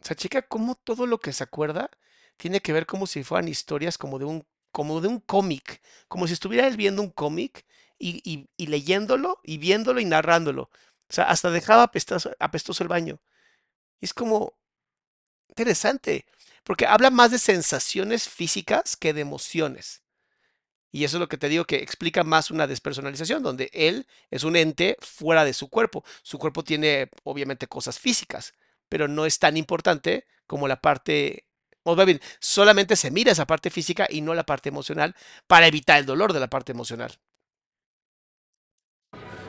[0.00, 1.90] O sea, chica, como todo lo que se acuerda
[2.36, 6.26] tiene que ver como si fueran historias como de un, como de un cómic, como
[6.26, 7.64] si estuviera él viendo un cómic
[7.98, 10.62] y, y, leyéndolo y viéndolo y narrándolo.
[10.62, 13.20] O sea, hasta dejaba apestoso, apestoso el baño.
[14.02, 14.58] Es como
[15.48, 16.26] interesante,
[16.64, 20.02] porque habla más de sensaciones físicas que de emociones.
[20.90, 24.44] Y eso es lo que te digo que explica más una despersonalización, donde él es
[24.44, 26.04] un ente fuera de su cuerpo.
[26.22, 28.54] Su cuerpo tiene obviamente cosas físicas,
[28.88, 31.46] pero no es tan importante como la parte,
[31.84, 35.14] o bien, solamente se mira esa parte física y no la parte emocional
[35.46, 37.18] para evitar el dolor de la parte emocional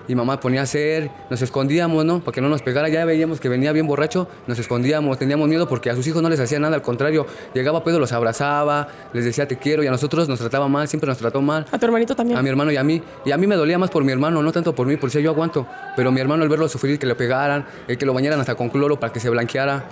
[0.07, 2.19] y mamá ponía a hacer, nos escondíamos, ¿no?
[2.19, 5.67] Para que no nos pegara, ya veíamos que venía bien borracho, nos escondíamos, teníamos miedo
[5.67, 9.25] porque a sus hijos no les hacía nada, al contrario, llegaba pues los abrazaba, les
[9.25, 11.65] decía te quiero y a nosotros nos trataba mal, siempre nos trató mal.
[11.71, 12.37] ¿A tu hermanito también?
[12.37, 13.01] A mi hermano y a mí.
[13.25, 15.21] Y a mí me dolía más por mi hermano, no tanto por mí, por si
[15.21, 18.39] yo aguanto, pero mi hermano al verlo sufrir, que le pegaran, el que lo bañaran
[18.39, 19.89] hasta con cloro para que se blanqueara.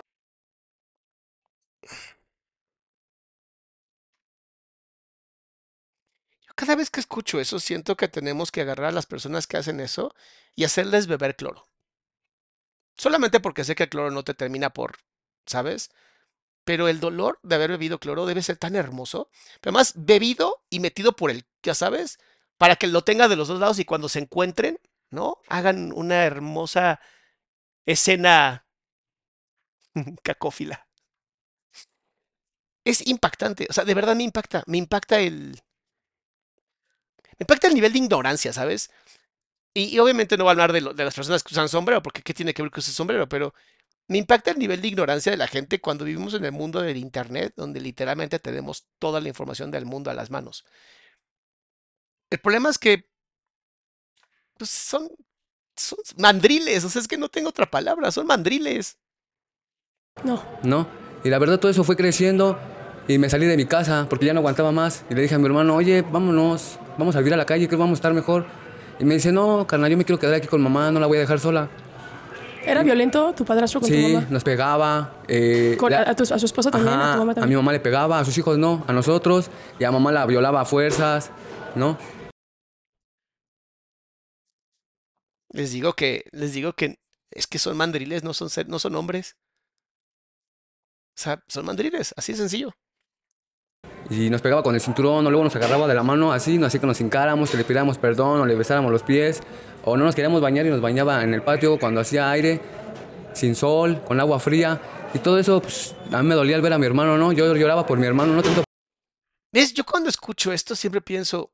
[6.61, 9.79] Cada vez que escucho eso, siento que tenemos que agarrar a las personas que hacen
[9.79, 10.13] eso
[10.55, 11.67] y hacerles beber cloro.
[12.95, 14.97] Solamente porque sé que el cloro no te termina por,
[15.47, 15.89] ¿sabes?
[16.63, 19.31] pero el dolor de haber bebido cloro debe ser tan hermoso.
[19.63, 22.19] Además, bebido y metido por el, ya sabes,
[22.59, 25.39] para que lo tenga de los dos lados y cuando se encuentren, ¿no?
[25.47, 26.99] Hagan una hermosa
[27.87, 28.67] escena
[30.23, 30.87] cacófila.
[32.85, 35.59] Es impactante, o sea, de verdad me impacta, me impacta el...
[37.41, 38.91] Impacta el nivel de ignorancia, ¿sabes?
[39.73, 42.01] Y, y obviamente no voy a hablar de, lo- de las personas que usan sombrero,
[42.01, 43.27] porque ¿qué tiene que ver que use sombrero?
[43.27, 43.53] Pero
[44.07, 46.97] me impacta el nivel de ignorancia de la gente cuando vivimos en el mundo del
[46.97, 50.65] Internet, donde literalmente tenemos toda la información del mundo a las manos.
[52.29, 53.09] El problema es que
[54.57, 55.09] pues, son,
[55.75, 58.97] son mandriles, o sea, es que no tengo otra palabra, son mandriles.
[60.23, 60.43] No.
[60.63, 60.87] ¿no?
[61.23, 62.59] Y la verdad todo eso fue creciendo
[63.07, 65.03] y me salí de mi casa porque ya no aguantaba más.
[65.09, 67.77] Y le dije a mi hermano, oye, vámonos, vamos a vivir a la calle, creo
[67.77, 68.45] que vamos a estar mejor.
[68.99, 71.17] Y me dice, no, carnal, yo me quiero quedar aquí con mamá, no la voy
[71.17, 71.69] a dejar sola.
[72.63, 74.27] ¿Era violento tu padrastro con tu Sí, mamá?
[74.29, 75.15] nos pegaba.
[75.27, 77.57] eh, Con- la- a, tu, su esposa también, Ajá, a tu mamá a mi también.
[77.57, 79.49] mamá le pegaba, a sus hijos no, a nosotros.
[79.79, 81.31] Y a mamá la violaba a fuerzas,
[81.75, 81.97] ¿no?
[85.49, 86.99] Les digo que, les digo que
[87.31, 89.35] es que son mandriles, no son, ser- no son hombres.
[91.17, 92.71] O sea, son mandriles, así de sencillo.
[94.11, 96.79] Y nos pegaba con el cinturón, o luego nos agarraba de la mano así, así
[96.79, 99.41] que nos hincáramos, que le pidiéramos perdón, o le besáramos los pies,
[99.85, 102.59] o no nos queríamos bañar y nos bañaba en el patio cuando hacía aire,
[103.33, 104.81] sin sol, con agua fría.
[105.13, 107.31] Y todo eso, pues, a mí me dolía al ver a mi hermano, ¿no?
[107.31, 108.63] Yo lloraba por mi hermano, no tanto
[109.53, 109.73] ¿Ves?
[109.73, 111.53] Yo cuando escucho esto siempre pienso,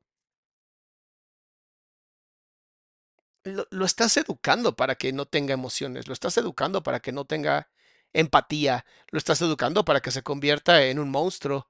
[3.44, 7.70] lo estás educando para que no tenga emociones, lo estás educando para que no tenga
[8.12, 11.68] empatía, lo estás educando para que se convierta en un monstruo.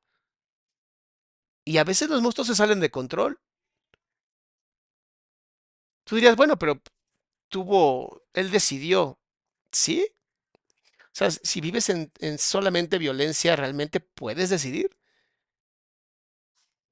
[1.68, 3.38] Y a veces los monstruos se salen de control.
[6.04, 6.80] Tú dirías, bueno, pero
[7.48, 9.18] tuvo, él decidió,
[9.70, 10.08] ¿sí?
[11.04, 14.96] O sea, si vives en, en solamente violencia, ¿realmente puedes decidir?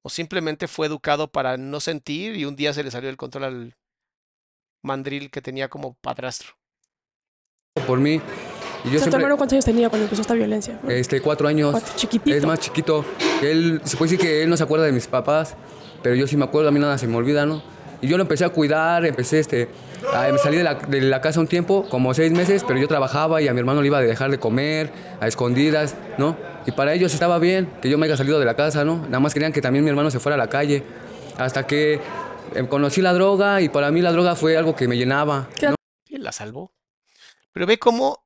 [0.02, 3.44] ¿O simplemente fue educado para no sentir y un día se le salió el control
[3.44, 3.76] al
[4.82, 6.54] mandril que tenía como padrastro?
[7.86, 8.20] por mí.
[8.86, 10.78] Y yo O sea, ¿Tu siempre, hermano cuántos años tenía cuando empezó esta violencia?
[10.88, 11.72] este, cuatro años.
[11.72, 12.36] Cuatro, chiquitito.
[12.36, 13.04] Es más chiquito.
[13.42, 15.54] Él, se puede decir que él no se acuerda de mis papás,
[16.02, 17.62] pero yo sí me acuerdo, a mí nada se me olvida, ¿no?
[18.00, 19.68] Y yo lo empecé a cuidar, empecé, este,
[20.12, 22.86] a, me salí de la, de la casa un tiempo, como seis meses, pero yo
[22.86, 26.36] trabajaba y a mi hermano le iba a dejar de comer, a escondidas, ¿no?
[26.66, 28.98] Y para ellos estaba bien que yo me haya salido de la casa, ¿no?
[29.06, 30.82] Nada más querían que también mi hermano se fuera a la calle.
[31.38, 32.00] Hasta que
[32.54, 35.48] eh, conocí la droga y para mí la droga fue algo que me llenaba.
[35.56, 35.74] ¿Qué edad
[36.08, 36.72] Y la salvó.
[37.52, 38.25] Pero ve cómo,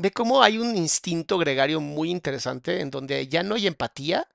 [0.00, 4.28] ve cómo hay un instinto gregario muy interesante en donde ya no hay empatía,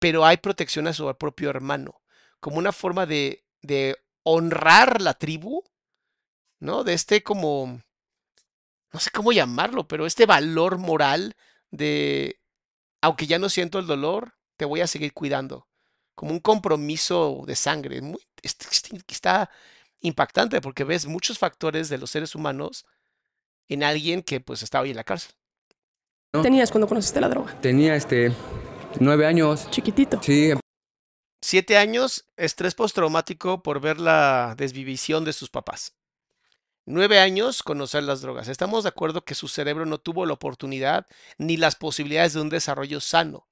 [0.00, 2.02] pero hay protección a su propio hermano,
[2.40, 5.64] como una forma de, de honrar la tribu,
[6.60, 6.84] ¿no?
[6.84, 7.80] De este como,
[8.92, 11.36] no sé cómo llamarlo, pero este valor moral
[11.70, 12.40] de,
[13.02, 15.68] aunque ya no siento el dolor, te voy a seguir cuidando,
[16.14, 18.02] como un compromiso de sangre.
[18.02, 19.50] Muy, est- est- está
[20.00, 22.86] impactante porque ves muchos factores de los seres humanos
[23.68, 25.32] en alguien que pues estaba ahí en la cárcel.
[26.42, 27.58] tenías cuando conociste la droga?
[27.60, 28.32] Tenía este,
[29.00, 30.20] nueve años, Chiquitito.
[30.22, 30.52] sí,
[31.42, 35.94] Siete años, estrés postraumático por ver la desvivisión de sus papás.
[36.86, 38.48] Nueve años, conocer las drogas.
[38.48, 41.06] Estamos de acuerdo que su cerebro no tuvo la oportunidad
[41.38, 43.48] ni las posibilidades de un desarrollo sano.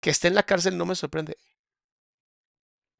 [0.00, 1.36] Que esté en la cárcel no me sorprende.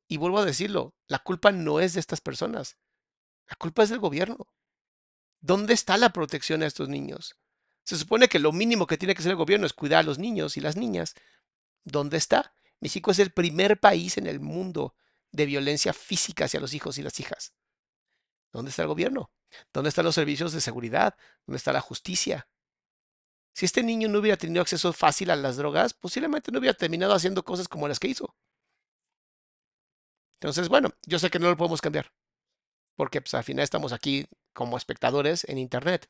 [0.09, 2.77] Y vuelvo a decirlo, la culpa no es de estas personas.
[3.49, 4.47] La culpa es del gobierno.
[5.41, 7.37] ¿Dónde está la protección a estos niños?
[7.85, 10.19] Se supone que lo mínimo que tiene que hacer el gobierno es cuidar a los
[10.19, 11.15] niños y las niñas.
[11.85, 12.53] ¿Dónde está?
[12.81, 14.95] México es el primer país en el mundo
[15.33, 17.55] de violencia física hacia los hijos y las hijas.
[18.53, 19.31] ¿Dónde está el gobierno?
[19.73, 21.17] ¿Dónde están los servicios de seguridad?
[21.47, 22.49] ¿Dónde está la justicia?
[23.55, 27.15] Si este niño no hubiera tenido acceso fácil a las drogas, posiblemente no hubiera terminado
[27.15, 28.37] haciendo cosas como las que hizo.
[30.41, 32.13] Entonces, bueno, yo sé que no lo podemos cambiar,
[32.95, 36.09] porque pues, al final estamos aquí como espectadores en Internet.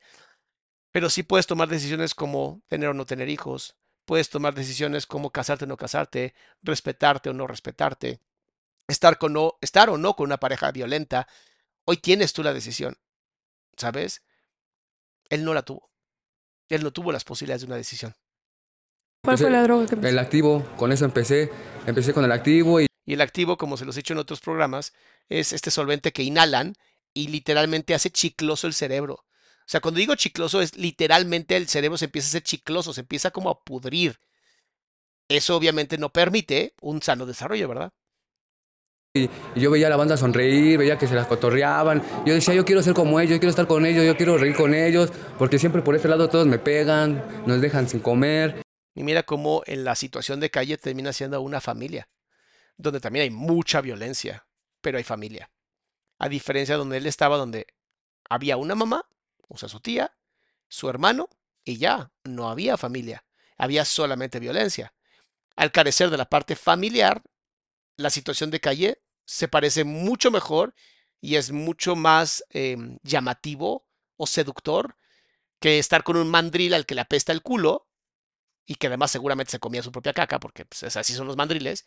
[0.91, 5.31] Pero sí puedes tomar decisiones como tener o no tener hijos, puedes tomar decisiones como
[5.31, 8.19] casarte o no casarte, respetarte o no respetarte,
[8.87, 11.27] estar, con o, estar o no con una pareja violenta.
[11.85, 12.97] Hoy tienes tú la decisión,
[13.77, 14.23] ¿sabes?
[15.29, 15.91] Él no la tuvo.
[16.69, 18.15] Él no tuvo las posibilidades de una decisión.
[19.23, 20.09] ¿Cuál fue la droga que empezó?
[20.11, 21.51] el activo, con eso empecé,
[21.85, 24.39] empecé con el activo y Y el activo, como se los he dicho en otros
[24.39, 24.93] programas,
[25.27, 26.73] es este solvente que inhalan
[27.13, 29.13] y literalmente hace chicloso el cerebro.
[29.13, 33.01] O sea, cuando digo chicloso es literalmente el cerebro se empieza a hacer chicloso, se
[33.01, 34.19] empieza como a pudrir.
[35.27, 37.93] Eso obviamente no permite un sano desarrollo, ¿verdad?
[39.13, 42.03] Y yo veía a la banda sonreír, veía que se las cotorreaban.
[42.25, 44.55] Yo decía, yo quiero ser como ellos, yo quiero estar con ellos, yo quiero reír
[44.55, 48.61] con ellos, porque siempre por este lado todos me pegan, nos dejan sin comer.
[48.95, 52.09] Y mira cómo en la situación de calle termina siendo una familia,
[52.77, 54.45] donde también hay mucha violencia,
[54.81, 55.49] pero hay familia.
[56.19, 57.65] A diferencia de donde él estaba, donde
[58.29, 59.09] había una mamá,
[59.47, 60.15] o sea, su tía,
[60.67, 61.29] su hermano,
[61.63, 63.25] y ya, no había familia,
[63.57, 64.93] había solamente violencia.
[65.55, 67.23] Al carecer de la parte familiar,
[67.97, 70.73] la situación de calle se parece mucho mejor
[71.21, 74.95] y es mucho más em, llamativo o seductor
[75.59, 77.87] que estar con un mandril al que le apesta el culo
[78.65, 81.85] y que además seguramente se comía su propia caca, porque pues, así son los mandriles,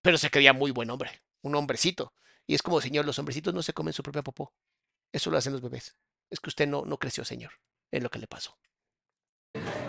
[0.00, 2.14] pero se creía muy buen hombre, un hombrecito.
[2.46, 4.52] Y es como, señor, los hombrecitos no se comen su propia popó.
[5.12, 5.96] Eso lo hacen los bebés.
[6.30, 7.52] Es que usted no, no creció, señor.
[7.90, 8.56] Es lo que le pasó.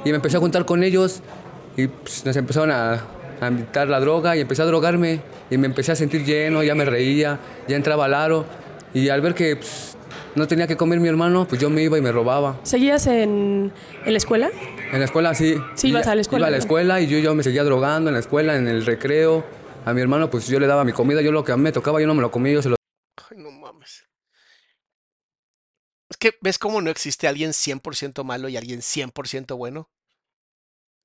[0.04, 1.22] Y me empecé a juntar con ellos
[1.76, 3.04] y pues, nos empezaron a,
[3.42, 6.76] a invitar la droga y empecé a drogarme y me empecé a sentir lleno, ya
[6.76, 8.46] me reía, ya entraba al aro
[8.94, 9.98] y al ver que pues,
[10.36, 12.60] no tenía que comer mi hermano, pues yo me iba y me robaba.
[12.64, 13.74] ¿Seguías en,
[14.06, 14.52] en la escuela?
[14.92, 15.56] En la escuela sí.
[15.76, 16.44] Sí, ibas a la escuela.
[16.44, 18.86] Iba a la escuela y yo, yo me seguía drogando en la escuela, en el
[18.86, 19.44] recreo.
[19.86, 21.72] A mi hermano pues yo le daba mi comida, yo lo que a mí me
[21.72, 22.76] tocaba yo no me lo comía, yo se lo...
[23.30, 24.04] Ay, no mames.
[26.10, 29.92] Es que ves cómo no existe alguien 100% malo y alguien 100% bueno.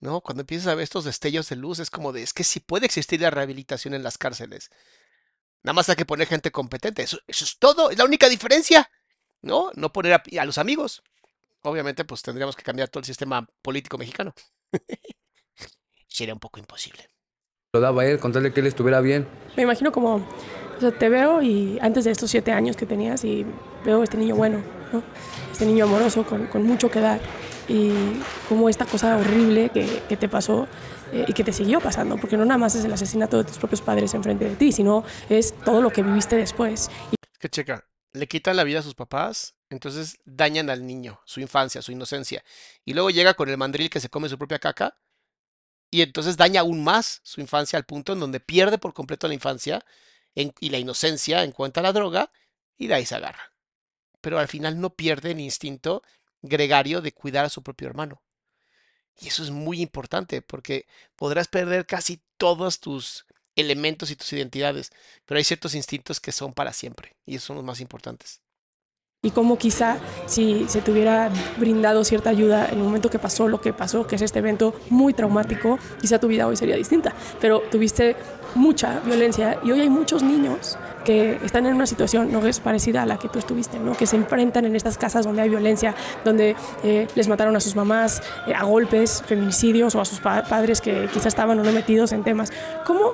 [0.01, 0.23] ¿No?
[0.23, 2.87] Cuando empiezas a ver estos destellos de luz, es como de, es que sí puede
[2.87, 4.71] existir la rehabilitación en las cárceles.
[5.63, 7.03] Nada más hay que poner gente competente.
[7.03, 8.91] Eso, eso es todo, es la única diferencia.
[9.43, 9.71] ¿No?
[9.75, 11.03] No poner a, a los amigos.
[11.61, 14.35] Obviamente, pues tendríamos que cambiar todo el sistema político mexicano.
[16.09, 17.11] Sería un poco imposible.
[17.73, 19.29] Lo daba él, contarle que él estuviera bien.
[19.57, 23.23] Me imagino como, o sea, te veo y antes de estos siete años que tenías
[23.25, 23.47] y
[23.85, 24.61] veo este niño bueno,
[24.93, 25.05] ¿no?
[25.53, 27.21] Este niño amoroso con, con mucho que dar
[27.69, 27.93] y
[28.49, 30.67] como esta cosa horrible que, que te pasó
[31.13, 33.59] eh, y que te siguió pasando, porque no nada más es el asesinato de tus
[33.59, 36.91] propios padres enfrente de ti, sino es todo lo que viviste después.
[37.13, 41.21] Y Es que checa, le quitan la vida a sus papás, entonces dañan al niño,
[41.25, 42.43] su infancia, su inocencia.
[42.85, 44.97] Y luego llega con el mandril que se come su propia caca
[45.91, 49.35] y entonces daña aún más su infancia al punto en donde pierde por completo la
[49.35, 49.85] infancia
[50.35, 52.31] y la inocencia en cuanto a la droga
[52.79, 53.53] y de ahí se agarra.
[54.21, 56.03] Pero al final no pierde el instinto
[56.43, 58.23] gregario de cuidar a su propio hermano.
[59.19, 63.27] Y eso es muy importante porque podrás perder casi todos tus
[63.57, 64.93] elementos y tus identidades,
[65.27, 68.41] pero hay ciertos instintos que son para siempre y esos son los más importantes.
[69.23, 71.29] Y cómo quizá si se te hubiera
[71.59, 74.73] brindado cierta ayuda en el momento que pasó lo que pasó, que es este evento
[74.89, 77.13] muy traumático, quizá tu vida hoy sería distinta.
[77.39, 78.17] Pero tuviste
[78.55, 83.03] mucha violencia y hoy hay muchos niños que están en una situación no es parecida
[83.03, 83.93] a la que tú estuviste, ¿no?
[83.93, 87.77] que se enfrentan en estas casas donde hay violencia, donde eh, les mataron a sus
[87.77, 91.73] mamás eh, a golpes, feminicidios o a sus pa- padres que quizás estaban o no
[91.73, 92.53] metidos en temas.
[92.87, 93.13] ¿Cómo,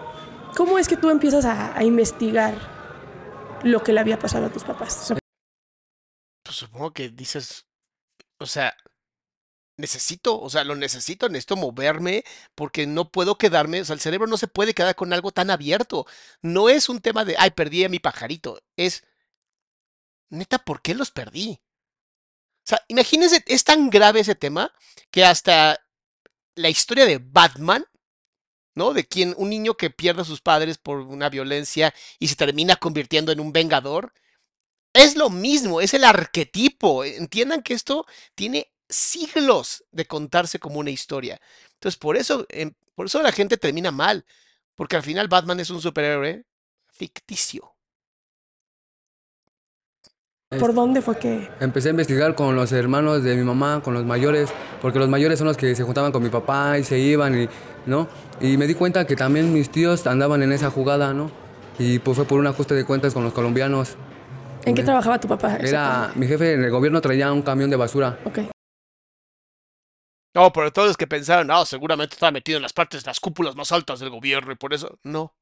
[0.56, 2.54] cómo es que tú empiezas a, a investigar
[3.64, 5.14] lo que le había pasado a tus papás?
[6.56, 7.66] Supongo que dices,
[8.38, 8.74] o sea,
[9.76, 14.26] necesito, o sea, lo necesito, necesito moverme porque no puedo quedarme, o sea, el cerebro
[14.26, 16.06] no se puede quedar con algo tan abierto.
[16.42, 19.04] No es un tema de, ay, perdí a mi pajarito, es,
[20.30, 21.60] neta, ¿por qué los perdí?
[22.64, 24.72] O sea, imagínense, es tan grave ese tema
[25.10, 25.78] que hasta
[26.56, 27.86] la historia de Batman,
[28.74, 28.94] ¿no?
[28.94, 32.76] De quien un niño que pierde a sus padres por una violencia y se termina
[32.76, 34.12] convirtiendo en un vengador,
[34.96, 37.04] es lo mismo, es el arquetipo.
[37.04, 41.40] Entiendan que esto tiene siglos de contarse como una historia.
[41.74, 44.24] Entonces, por eso, em, por eso la gente termina mal,
[44.74, 46.44] porque al final Batman es un superhéroe
[46.88, 47.76] ficticio.
[50.48, 54.04] ¿Por dónde fue que Empecé a investigar con los hermanos de mi mamá, con los
[54.04, 54.48] mayores,
[54.80, 57.48] porque los mayores son los que se juntaban con mi papá y se iban, y,
[57.84, 58.08] ¿no?
[58.40, 61.32] Y me di cuenta que también mis tíos andaban en esa jugada, ¿no?
[61.80, 63.96] Y pues fue por un ajuste de cuentas con los colombianos.
[64.66, 65.56] ¿En qué trabajaba tu papá?
[65.56, 68.18] Era, mi jefe en el gobierno traía un camión de basura.
[68.24, 68.40] Ok.
[70.34, 73.54] No, pero todos los que pensaron, no, seguramente estaba metido en las partes, las cúpulas
[73.54, 75.36] más altas del gobierno y por eso, no.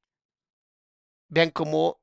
[1.29, 2.01] Vean cómo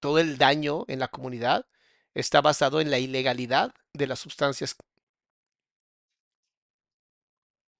[0.00, 1.66] todo el daño en la comunidad
[2.14, 4.76] está basado en la ilegalidad de las sustancias.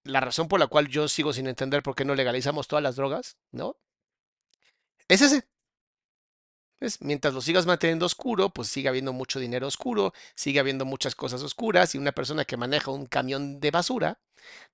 [0.05, 2.97] La razón por la cual yo sigo sin entender por qué no legalizamos todas las
[2.97, 3.79] drogas, ¿no?
[5.09, 5.49] Es ese.
[6.85, 7.01] ¿Ves?
[7.01, 11.43] Mientras lo sigas manteniendo oscuro, pues sigue habiendo mucho dinero oscuro, sigue habiendo muchas cosas
[11.43, 14.19] oscuras y una persona que maneja un camión de basura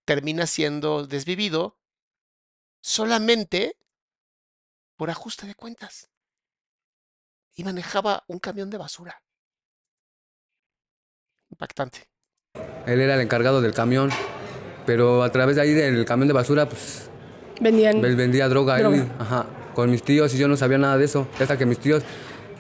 [0.04, 1.78] termina siendo desvivido
[2.80, 3.76] solamente
[4.96, 6.10] por ajuste de cuentas.
[7.54, 9.22] Y manejaba un camión de basura.
[11.48, 12.08] Impactante.
[12.86, 14.10] Él era el encargado del camión,
[14.84, 17.09] pero a través de ahí del camión de basura, pues
[17.60, 18.04] Vendían.
[18.04, 19.06] él vendía droga, él, Droga.
[19.18, 21.28] ajá, con mis tíos y yo no sabía nada de eso.
[21.38, 22.02] Hasta que mis tíos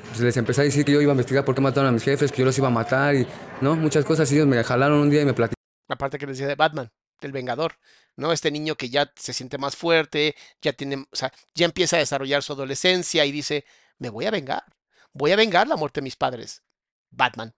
[0.08, 2.02] pues, les empecé a decir que yo iba a investigar por qué mataron a mis
[2.02, 3.26] jefes, que yo los iba a matar y,
[3.60, 3.76] ¿no?
[3.76, 5.56] Muchas cosas y ellos me jalaron un día y me platicaron.
[5.88, 6.90] Aparte que les decía de Batman.
[7.20, 7.74] del Vengador,
[8.16, 8.32] ¿no?
[8.32, 11.98] Este niño que ya se siente más fuerte, ya tiene, o sea, ya empieza a
[11.98, 13.64] desarrollar su adolescencia y dice,
[13.98, 14.64] me voy a vengar,
[15.12, 16.62] voy a vengar la muerte de mis padres.
[17.10, 17.52] Batman.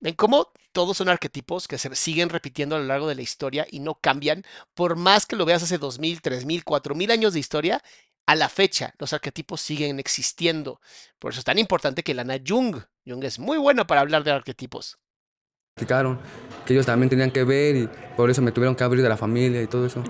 [0.00, 3.66] ¿Ven cómo todos son arquetipos que se siguen repitiendo a lo largo de la historia
[3.70, 4.44] y no cambian?
[4.72, 7.82] Por más que lo veas hace 2000, 3000, 4000 años de historia,
[8.26, 10.80] a la fecha los arquetipos siguen existiendo.
[11.18, 14.30] Por eso es tan importante que Lana Jung, Jung es muy bueno para hablar de
[14.30, 14.98] arquetipos.
[15.80, 16.18] Explicaron
[16.66, 19.16] que ellos también tenían que ver y por eso me tuvieron que abrir de la
[19.16, 20.04] familia y todo eso.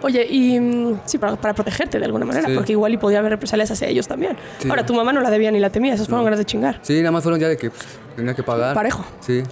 [0.00, 2.54] Oye, y mm, sí, para, para protegerte de alguna manera, Sí.
[2.54, 4.34] porque igual y podía haber represalias hacia ellos también.
[4.58, 4.70] Sí.
[4.70, 6.80] Ahora, tu mamá no la debía ni la temía, esas fueron ganas de chingar.
[6.82, 8.74] Sí, nada más fueron ya de que pues, tenía que pagar.
[8.74, 9.04] Parejo.
[9.20, 9.42] Sí,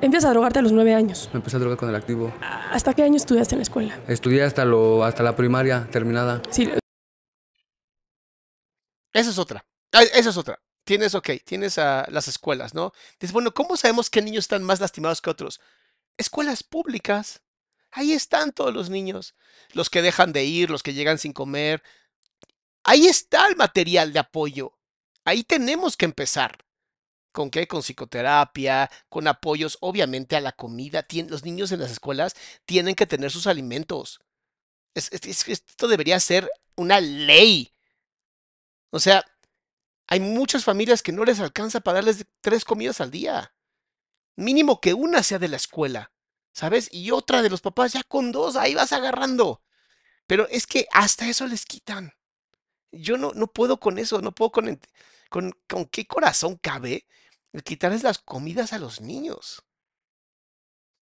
[0.00, 1.28] Empiezas a drogarte a los nueve años.
[1.32, 2.32] me empecé a drogar con el activo.
[2.72, 3.98] ¿Hasta qué año estudiaste en la escuela?
[4.08, 6.40] Estudié hasta, lo, hasta la primaria terminada.
[6.50, 6.68] Sí,
[9.12, 9.64] Esa es otra.
[9.92, 10.58] Esa es otra.
[10.84, 12.92] Tienes, ok, tienes a las escuelas, ¿no?
[13.20, 15.60] Dices, bueno, ¿cómo sabemos qué niños están más lastimados que otros?
[16.18, 17.42] Escuelas públicas.
[17.92, 19.36] Ahí están todos los niños.
[19.74, 21.82] Los que dejan de ir, los que llegan sin comer.
[22.84, 24.78] Ahí está el material de apoyo.
[25.24, 26.58] Ahí tenemos que empezar.
[27.32, 27.68] ¿Con qué?
[27.68, 31.06] Con psicoterapia, con apoyos, obviamente, a la comida.
[31.28, 32.34] Los niños en las escuelas
[32.66, 34.20] tienen que tener sus alimentos.
[34.94, 37.72] Es- es- es- esto debería ser una ley.
[38.90, 39.24] O sea,
[40.12, 43.54] hay muchas familias que no les alcanza para darles tres comidas al día.
[44.36, 46.12] Mínimo que una sea de la escuela,
[46.52, 46.90] ¿sabes?
[46.92, 49.62] Y otra de los papás, ya con dos, ahí vas agarrando.
[50.26, 52.12] Pero es que hasta eso les quitan.
[52.90, 54.78] Yo no, no puedo con eso, no puedo con,
[55.30, 57.06] con, con qué corazón cabe
[57.64, 59.64] quitarles las comidas a los niños.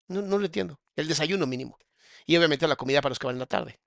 [0.08, 0.80] No, no lo entiendo.
[0.96, 1.78] El desayuno mínimo.
[2.26, 3.78] Y obviamente la comida para los que van en la tarde.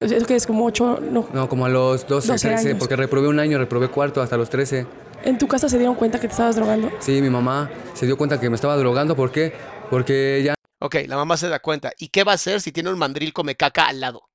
[0.00, 1.28] Es que es como ocho, no.
[1.32, 2.78] No, como a los 12, 12 13, años.
[2.78, 4.86] porque reprobé un año, reprobé cuarto hasta los 13.
[5.24, 6.90] ¿En tu casa se dieron cuenta que te estabas drogando?
[7.00, 9.16] Sí, mi mamá se dio cuenta que me estaba drogando.
[9.16, 9.54] ¿Por qué?
[9.90, 11.92] Porque ya Ok, la mamá se da cuenta.
[11.98, 14.28] ¿Y qué va a hacer si tiene un mandril come caca al lado?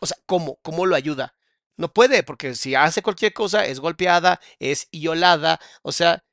[0.00, 0.56] O sea, ¿cómo?
[0.62, 1.34] ¿Cómo lo ayuda?
[1.76, 6.24] No puede, porque si hace cualquier cosa es golpeada, es violada, o sea...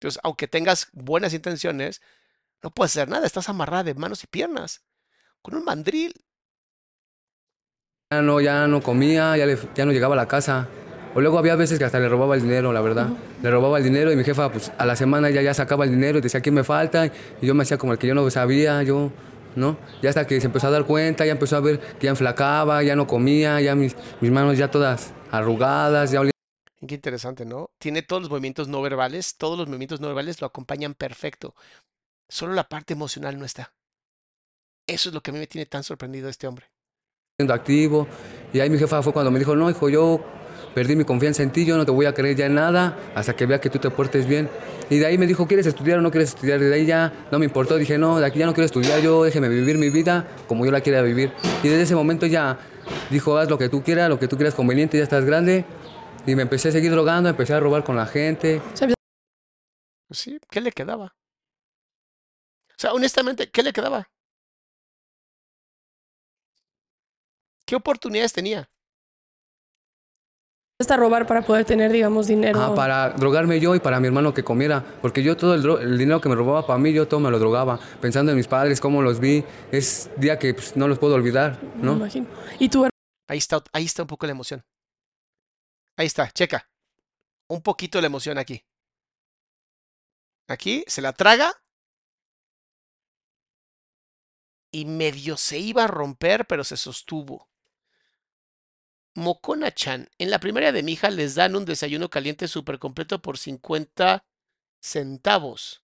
[0.00, 2.00] Entonces, aunque tengas buenas intenciones,
[2.62, 4.82] no puedes hacer nada, estás amarrada de manos y piernas.
[5.42, 6.12] Con un mandril.
[8.12, 10.68] Ya no, ya no comía, ya, le- ya no llegaba a la casa.
[11.14, 13.08] O luego había veces que hasta le robaba el dinero, la verdad.
[13.42, 15.90] Le robaba el dinero y mi jefa, pues a la semana ya, ya sacaba el
[15.90, 17.06] dinero y decía, ¿qué me falta?
[17.06, 19.10] Y yo me hacía como el que yo no sabía, yo,
[19.56, 19.78] ¿no?
[20.02, 22.82] Ya hasta que se empezó a dar cuenta, ya empezó a ver que ya enflacaba,
[22.82, 26.32] ya no comía, ya mis, mis manos ya todas arrugadas, ya olía.
[26.86, 27.70] Qué interesante, ¿no?
[27.78, 31.54] Tiene todos los movimientos no verbales, todos los movimientos no verbales lo acompañan perfecto.
[32.28, 33.72] Solo la parte emocional no está.
[34.88, 36.66] Eso es lo que a mí me tiene tan sorprendido este hombre.
[37.38, 38.08] siendo activo.
[38.52, 40.20] Y ahí mi jefa fue cuando me dijo, no, hijo, yo
[40.74, 43.36] perdí mi confianza en ti, yo no te voy a creer ya en nada hasta
[43.36, 44.48] que vea que tú te portes bien.
[44.90, 46.60] Y de ahí me dijo, ¿quieres estudiar o no quieres estudiar?
[46.60, 49.00] Y de ahí ya no me importó, dije, no, de aquí ya no quiero estudiar,
[49.00, 51.32] yo déjeme vivir mi vida como yo la quiera vivir.
[51.62, 52.58] Y desde ese momento ya
[53.10, 55.64] dijo, haz lo que tú quieras, lo que tú quieras conveniente, ya estás grande.
[56.26, 58.62] Y me empecé a seguir drogando, empecé a robar con la gente.
[60.10, 61.14] Sí, ¿qué le quedaba?
[62.70, 64.08] O sea, honestamente, ¿qué le quedaba?
[67.68, 68.66] ¿Qué oportunidades tenía?
[70.80, 72.62] empezaste a robar para poder tener, digamos, dinero.
[72.62, 76.20] Ah, para drogarme yo y para mi hermano que comiera, porque yo todo el, dinero
[76.20, 79.02] que me robaba para mí, yo todo me lo drogaba, pensando en mis padres, cómo
[79.02, 81.92] los vi, es día que pues, no los puedo olvidar, Me ¿no?
[81.96, 82.26] imagino.
[82.58, 82.88] Y tu
[83.28, 84.64] Ahí está, ahí está un poco la emoción.
[85.98, 86.70] Ahí está, checa.
[87.50, 88.64] Un poquito la emoción aquí.
[90.48, 91.52] Aquí se la traga.
[94.72, 97.48] Y medio se iba a romper, pero se sostuvo.
[99.18, 103.36] Mocona-chan, en la primaria de mi hija les dan un desayuno caliente súper completo por
[103.36, 104.24] 50
[104.80, 105.82] centavos.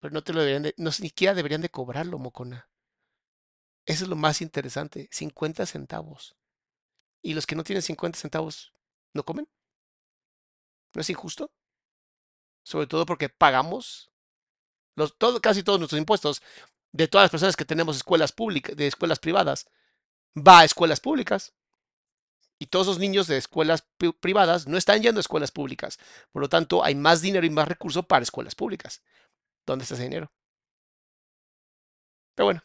[0.00, 2.68] Pero no te lo deberían de, ni siquiera deberían de cobrarlo, Mocona.
[3.86, 6.36] Eso es lo más interesante, 50 centavos.
[7.22, 8.74] ¿Y los que no tienen 50 centavos
[9.14, 9.48] no comen?
[10.94, 11.50] ¿No es injusto?
[12.62, 14.10] Sobre todo porque pagamos
[15.42, 16.42] casi todos nuestros impuestos
[16.92, 19.66] de todas las personas que tenemos escuelas públicas, de escuelas privadas,
[20.36, 21.52] va a escuelas públicas.
[22.58, 25.98] Y todos los niños de escuelas pri- privadas no están yendo a escuelas públicas.
[26.32, 29.02] Por lo tanto, hay más dinero y más recursos para escuelas públicas.
[29.66, 30.30] ¿Dónde está ese dinero?
[32.36, 32.62] Pero bueno,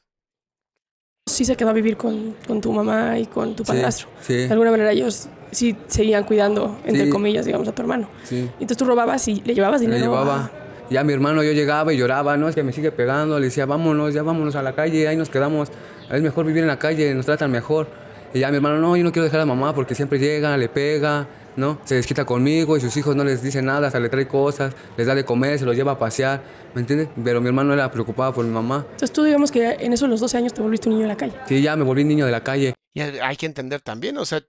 [1.28, 4.10] sí se quedó a vivir con, con tu mamá y con tu padrastro.
[4.22, 7.10] sí, De alguna manera ellos sí seguían cuidando, entre Sí.
[7.10, 8.10] comillas, digamos, a tu hermano.
[8.24, 8.38] sí.
[8.38, 9.98] Y entonces tú robabas y le llevabas dinero.
[10.00, 10.46] Le llevaba.
[10.46, 10.52] a-
[10.90, 13.68] Ya mi hermano, yo llegaba y lloraba, no, es que me sigue pegando, le decía,
[13.68, 15.70] vámonos, ya vámonos a la calle, ahí nos quedamos,
[16.10, 17.88] es mejor vivir en la calle, nos tratan mejor.
[18.34, 20.70] Y ya mi hermano, no, yo no quiero dejar a mamá porque siempre llega, le
[20.70, 21.80] pega, ¿no?
[21.84, 25.08] Se desquita conmigo y sus hijos no les dice nada, hasta le trae cosas, les
[25.08, 26.42] da de comer, se los lleva a pasear,
[26.74, 27.10] ¿me entiendes?
[27.24, 28.86] Pero mi hermano era preocupado por mi mamá.
[28.92, 31.18] Entonces tú digamos que en esos los 12 años te volviste un niño de la
[31.18, 31.34] calle.
[31.48, 32.76] Sí, ya me volví niño de la calle.
[32.94, 34.44] Y hay que entender también, o sea,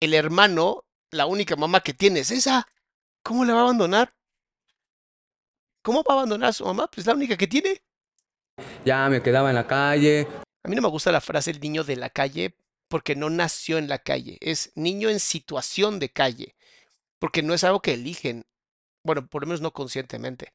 [0.00, 2.66] el hermano, la única mamá que tiene es esa.
[3.22, 4.12] ¿Cómo le va a abandonar?
[5.82, 6.88] ¿Cómo va a abandonar a su mamá?
[6.90, 7.82] Pues la única que tiene.
[8.84, 10.26] Ya me quedaba en la calle.
[10.62, 12.56] A mí no me gusta la frase el niño de la calle
[12.88, 16.54] porque no nació en la calle, es niño en situación de calle,
[17.18, 18.46] porque no es algo que eligen,
[19.02, 20.52] bueno, por lo menos no conscientemente,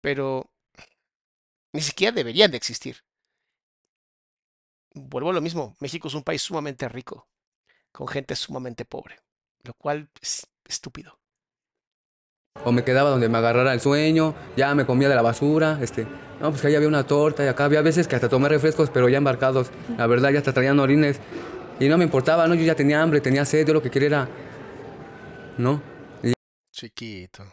[0.00, 0.50] pero
[1.72, 3.04] ni siquiera deberían de existir.
[4.94, 7.28] Vuelvo a lo mismo, México es un país sumamente rico,
[7.92, 9.20] con gente sumamente pobre,
[9.62, 11.18] lo cual es estúpido.
[12.62, 16.06] O me quedaba donde me agarrara el sueño, ya me comía de la basura, este,
[16.40, 18.90] no, pues que ahí había una torta y acá había veces que hasta tomé refrescos,
[18.90, 21.18] pero ya embarcados, la verdad ya hasta traían orines
[21.80, 24.06] y no me importaba, no, yo ya tenía hambre, tenía sed, yo lo que quería
[24.06, 24.28] era,
[25.58, 25.82] ¿no?
[26.72, 27.44] Chiquito.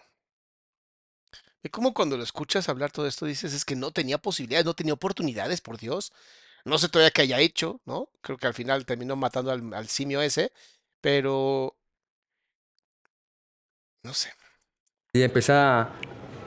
[1.64, 4.74] Y como cuando lo escuchas hablar todo esto dices, es que no tenía posibilidades, no
[4.74, 6.12] tenía oportunidades, por Dios.
[6.66, 8.10] No sé todavía qué haya hecho, ¿no?
[8.22, 10.52] Creo que al final terminó matando al, al simio ese,
[11.02, 11.76] pero...
[14.04, 14.32] No sé.
[15.14, 15.90] Y empecé a,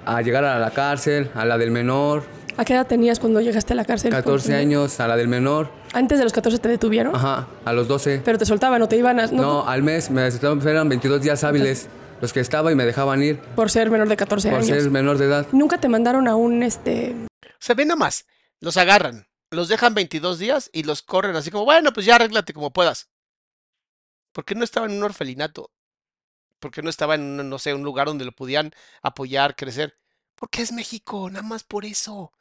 [0.06, 2.24] a llegar a la cárcel, a la del menor,
[2.56, 4.12] ¿A qué edad tenías cuando llegaste a la cárcel?
[4.12, 5.70] 14 años, a la del menor.
[5.92, 7.14] ¿Antes de los 14 te detuvieron?
[7.14, 8.22] Ajá, a los 12.
[8.24, 9.26] Pero te soltaban o te iban a...
[9.26, 11.88] No, al mes, me eran 22 días hábiles
[12.20, 13.40] los que estaba y me dejaban ir.
[13.56, 14.68] Por ser menor de 14 por años.
[14.68, 15.46] ser menor de edad.
[15.50, 17.16] Nunca te mandaron a un, este...
[17.42, 18.24] O sea, ven nomás,
[18.60, 22.54] los agarran, los dejan 22 días y los corren así como, bueno, pues ya arréglate
[22.54, 23.08] como puedas.
[24.32, 25.72] ¿Por qué no estaba en un orfelinato?
[26.64, 29.98] ¿Por qué no estaba en, no sé, un lugar donde lo pudieran apoyar, crecer?
[30.34, 32.32] Porque es México, nada más por eso.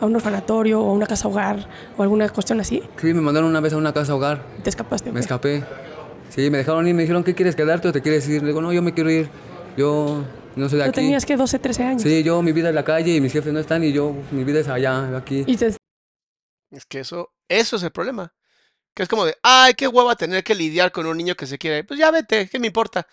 [0.00, 2.80] a un orfanatorio o a una casa hogar o alguna cuestión así?
[2.96, 4.40] Sí, me mandaron una vez a una casa hogar.
[4.62, 5.10] ¿Te escapaste?
[5.10, 5.20] Me qué?
[5.22, 5.64] escapé.
[6.30, 8.42] Sí, me dejaron ir, me dijeron, ¿qué quieres quedarte o te quieres ir?
[8.42, 9.28] Le digo, no, yo me quiero ir.
[9.76, 10.22] Yo
[10.54, 11.00] no soy de Tú aquí.
[11.00, 12.02] tenías que 12, 13 años.
[12.02, 14.44] Sí, yo, mi vida es la calle y mis jefes no están y yo, mi
[14.44, 15.42] vida es allá, aquí.
[15.44, 15.74] Y te,
[16.70, 18.32] Es que eso, eso es el problema.
[18.96, 21.58] Que es como de, ay, qué hueva tener que lidiar con un niño que se
[21.58, 21.78] quiere.
[21.78, 21.86] ir".
[21.86, 23.06] Pues ya vete, ¿qué me importa?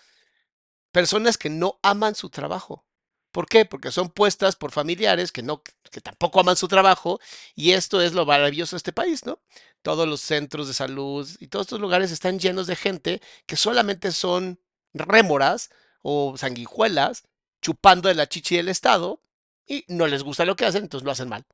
[0.92, 2.84] Personas que no aman su trabajo.
[3.32, 3.64] ¿Por qué?
[3.64, 5.62] Porque son puestas por familiares que no,
[5.92, 7.20] que tampoco aman su trabajo,
[7.54, 9.40] y esto es lo maravilloso de este país, ¿no?
[9.82, 14.10] Todos los centros de salud y todos estos lugares están llenos de gente que solamente
[14.12, 14.60] son
[14.94, 15.70] rémoras
[16.02, 17.24] o sanguijuelas
[17.62, 19.22] chupando de la chichi del Estado
[19.66, 21.46] y no les gusta lo que hacen, entonces lo hacen mal.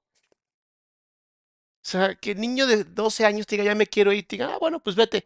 [1.87, 4.35] O sea, que el niño de 12 años te diga, ya me quiero ir, te
[4.35, 5.25] diga, ah, bueno, pues vete.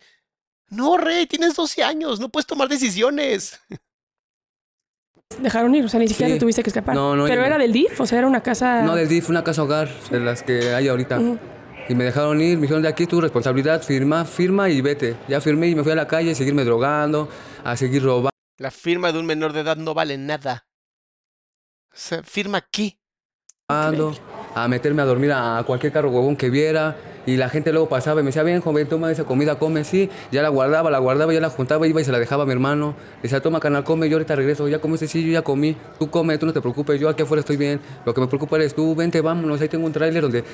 [0.69, 3.59] No, rey, tienes 12 años, no puedes tomar decisiones.
[5.41, 6.35] dejaron ir, o sea, ni siquiera Sí.
[6.35, 6.95] te tuviste que escapar.
[6.95, 8.83] No, no, Pero era del DIF, o sea, era una casa...
[8.83, 11.19] No, del DIF, una casa hogar, de las que hay ahorita.
[11.89, 15.17] Y me dejaron ir, me dijeron, de aquí es tu responsabilidad, firma, firma y vete.
[15.29, 17.31] Ya firmé y me fui a la calle a seguirme drogando,
[17.65, 18.29] a seguir robando.
[18.59, 20.67] La firma de un menor de edad no vale nada.
[21.91, 23.01] O sea, firma aquí.
[24.55, 26.97] A meterme a dormir a cualquier carro huevón que viera.
[27.27, 30.09] Y la gente luego pasaba y me decía, bien, joven, toma esa comida, come, sí.
[30.33, 32.53] Ya la guardaba, la guardaba, ya la juntaba, iba y se la dejaba a mi
[32.53, 32.95] hermano.
[33.17, 34.69] Le decía, toma, canal, come, yo ahorita regreso.
[34.69, 35.77] Ya comiste, sí, yo ya comí.
[35.99, 37.81] Tú come, tú no te preocupes, yo aquí afuera estoy bien.
[38.07, 39.61] Lo que me preocupa eres tú, vente, vámonos.
[39.61, 40.45] Ahí tengo un tráiler donde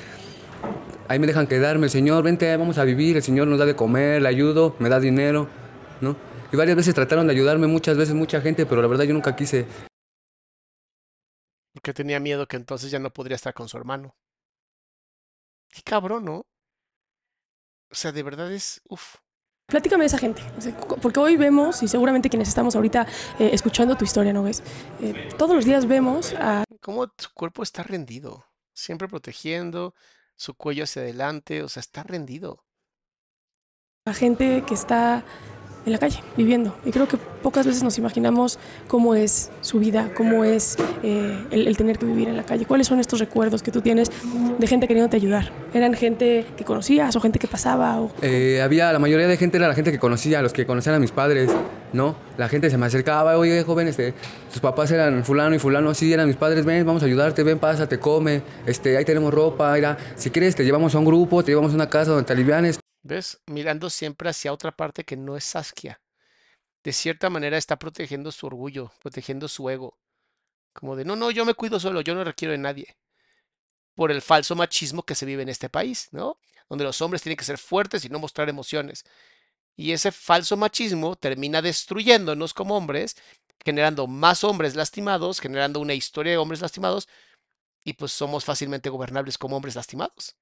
[1.07, 1.85] ahí me dejan quedarme.
[1.85, 3.15] El señor, vente, vamos a vivir.
[3.15, 5.47] El señor nos da de comer, le ayudo, me da dinero,
[6.01, 6.17] ¿no?
[6.51, 9.35] Y varias veces trataron de ayudarme, muchas veces, mucha gente, pero la verdad yo nunca
[9.35, 9.65] quise.
[11.77, 14.15] Porque tenía miedo que entonces ya no podría estar con su hermano.
[15.69, 16.47] Qué cabrón, ¿no?
[17.91, 18.81] O sea, de verdad es.
[18.89, 19.17] Uf.
[19.67, 20.41] Platícame de esa gente,
[21.03, 23.05] porque hoy vemos, y seguramente quienes estamos ahorita
[23.37, 24.63] eh, escuchando tu historia, ¿no ves?
[25.01, 28.43] Eh, todos los días vemos a Cómo su cuerpo está rendido.
[28.73, 29.93] Siempre protegiendo,
[30.35, 31.61] su cuello hacia adelante.
[31.61, 32.65] O sea, está rendido.
[34.05, 35.23] a gente que está
[35.87, 36.75] en la calle, viviendo.
[36.85, 41.75] Y creo que pocas veces nos imaginamos cómo es su vida, cómo es eh, el,
[41.77, 42.65] tener que vivir en la calle.
[42.65, 44.11] ¿Cuáles son estos recuerdos que tú tienes
[44.57, 45.51] de gente queriéndote ayudar?
[45.73, 47.99] ¿Eran gente que conocías o gente que pasaba?
[48.21, 50.99] Eh, había, la mayoría de gente era la gente que conocía, los que conocían a
[50.99, 51.49] mis padres,
[51.93, 52.15] ¿no?
[52.37, 54.13] La gente se me acercaba, oye, joven, este,
[54.51, 57.59] tus papás eran fulano y fulano, sí, eran mis padres, ven, vamos a ayudarte, ven,
[57.59, 59.75] pásate, come, este, ahí tenemos ropa,
[60.15, 62.79] si quieres te llevamos a un grupo, te llevamos a una casa donde te alivianes.
[63.07, 63.39] ¿Ves?
[63.45, 66.01] Mirando siempre hacia otra parte que no es Saskia.
[66.83, 69.97] De cierta manera está protegiendo su orgullo, protegiendo su ego.
[70.73, 72.97] Como de, no, no, yo me cuido solo, yo no requiero de nadie.
[73.95, 76.37] Por el falso machismo que se vive en este país, ¿no?
[76.67, 79.05] Donde los hombres tienen que ser fuertes y no mostrar emociones.
[79.77, 83.15] Y ese falso machismo termina destruyéndonos como hombres,
[83.63, 87.07] generando más hombres lastimados, generando una historia de hombres lastimados,
[87.85, 90.35] y pues somos fácilmente gobernables como hombres lastimados.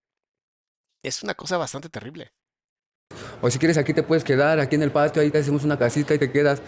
[1.04, 2.34] Es una cosa bastante terrible.
[3.42, 5.78] O si quieres aquí te puedes quedar, aquí en el patio, ahí te hacemos una
[5.78, 6.62] casita y te quedas.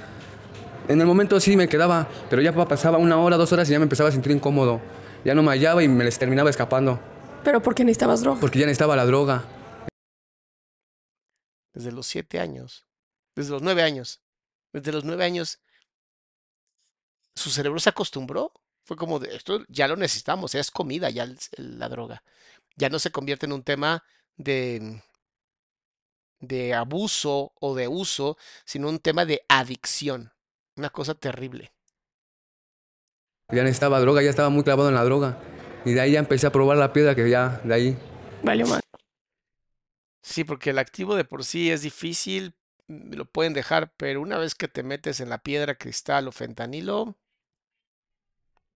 [0.87, 3.79] En el momento sí me quedaba, pero ya pasaba una hora, dos horas y ya
[3.79, 4.79] me empezaba a sentir incómodo.
[5.25, 6.99] Ya no me hallaba y me les terminaba escapando.
[7.43, 8.39] ¿Pero por qué necesitabas droga?
[8.39, 9.43] Porque ya necesitaba la droga.
[11.73, 12.85] Desde los siete años,
[13.35, 14.21] desde los nueve años,
[14.71, 15.59] desde los nueve años,
[17.35, 18.53] su cerebro se acostumbró.
[18.83, 22.23] Fue como de esto ya lo necesitamos, es comida ya la droga.
[22.77, 24.03] Ya no se convierte en un tema
[24.37, 25.01] de,
[26.39, 30.31] de abuso o de uso, sino un tema de adicción.
[30.75, 31.73] Una cosa terrible.
[33.51, 35.39] Ya necesitaba droga, ya estaba muy clavado en la droga.
[35.85, 37.97] Y de ahí ya empecé a probar la piedra que ya, de ahí.
[38.43, 38.81] Vale, mal.
[40.21, 42.53] Sí, porque el activo de por sí es difícil,
[42.87, 46.31] mm, lo pueden dejar, pero una vez que te metes en la piedra, cristal o
[46.31, 47.17] fentanilo,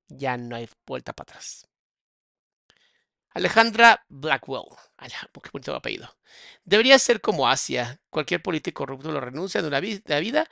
[0.07, 1.70] ya no hay vuelta para atrás.
[3.34, 4.66] Alejandra Blackwell.
[5.00, 6.10] Qué bonito apellido.
[6.64, 8.00] Debería ser como Asia.
[8.10, 10.50] Cualquier político corrupto lo renuncia de una vida.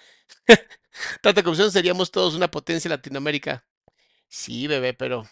[1.21, 3.65] Tanta corrupción seríamos todos una potencia en Latinoamérica.
[4.29, 5.25] Sí, bebé, pero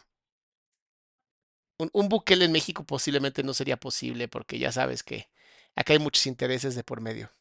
[1.78, 5.30] un, un buquel en México posiblemente no sería posible porque ya sabes que
[5.76, 7.32] acá hay muchos intereses de por medio.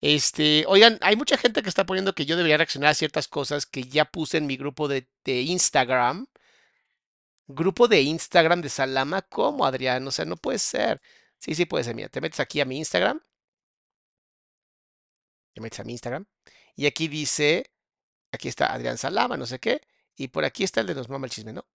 [0.00, 3.64] Este, oigan, hay mucha gente que está poniendo que yo debería reaccionar a ciertas cosas
[3.64, 6.26] que ya puse en mi grupo de, de Instagram.
[7.46, 10.06] Grupo de Instagram de Salama, ¿cómo, Adrián?
[10.06, 11.00] O sea, no puede ser.
[11.38, 11.94] Sí, sí puede ser.
[11.94, 13.20] Mira, te metes aquí a mi Instagram.
[15.54, 16.26] Te metes a mi Instagram.
[16.76, 17.70] Y aquí dice,
[18.32, 19.80] aquí está Adrián Salama, no sé qué.
[20.16, 21.66] Y por aquí está el de Nos Mama el Chisme, ¿no?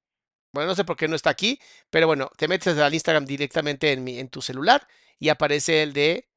[0.51, 1.59] Bueno, no sé por qué no está aquí,
[1.89, 4.87] pero bueno, te metes al Instagram directamente en, mi, en tu celular
[5.19, 6.27] y aparece el de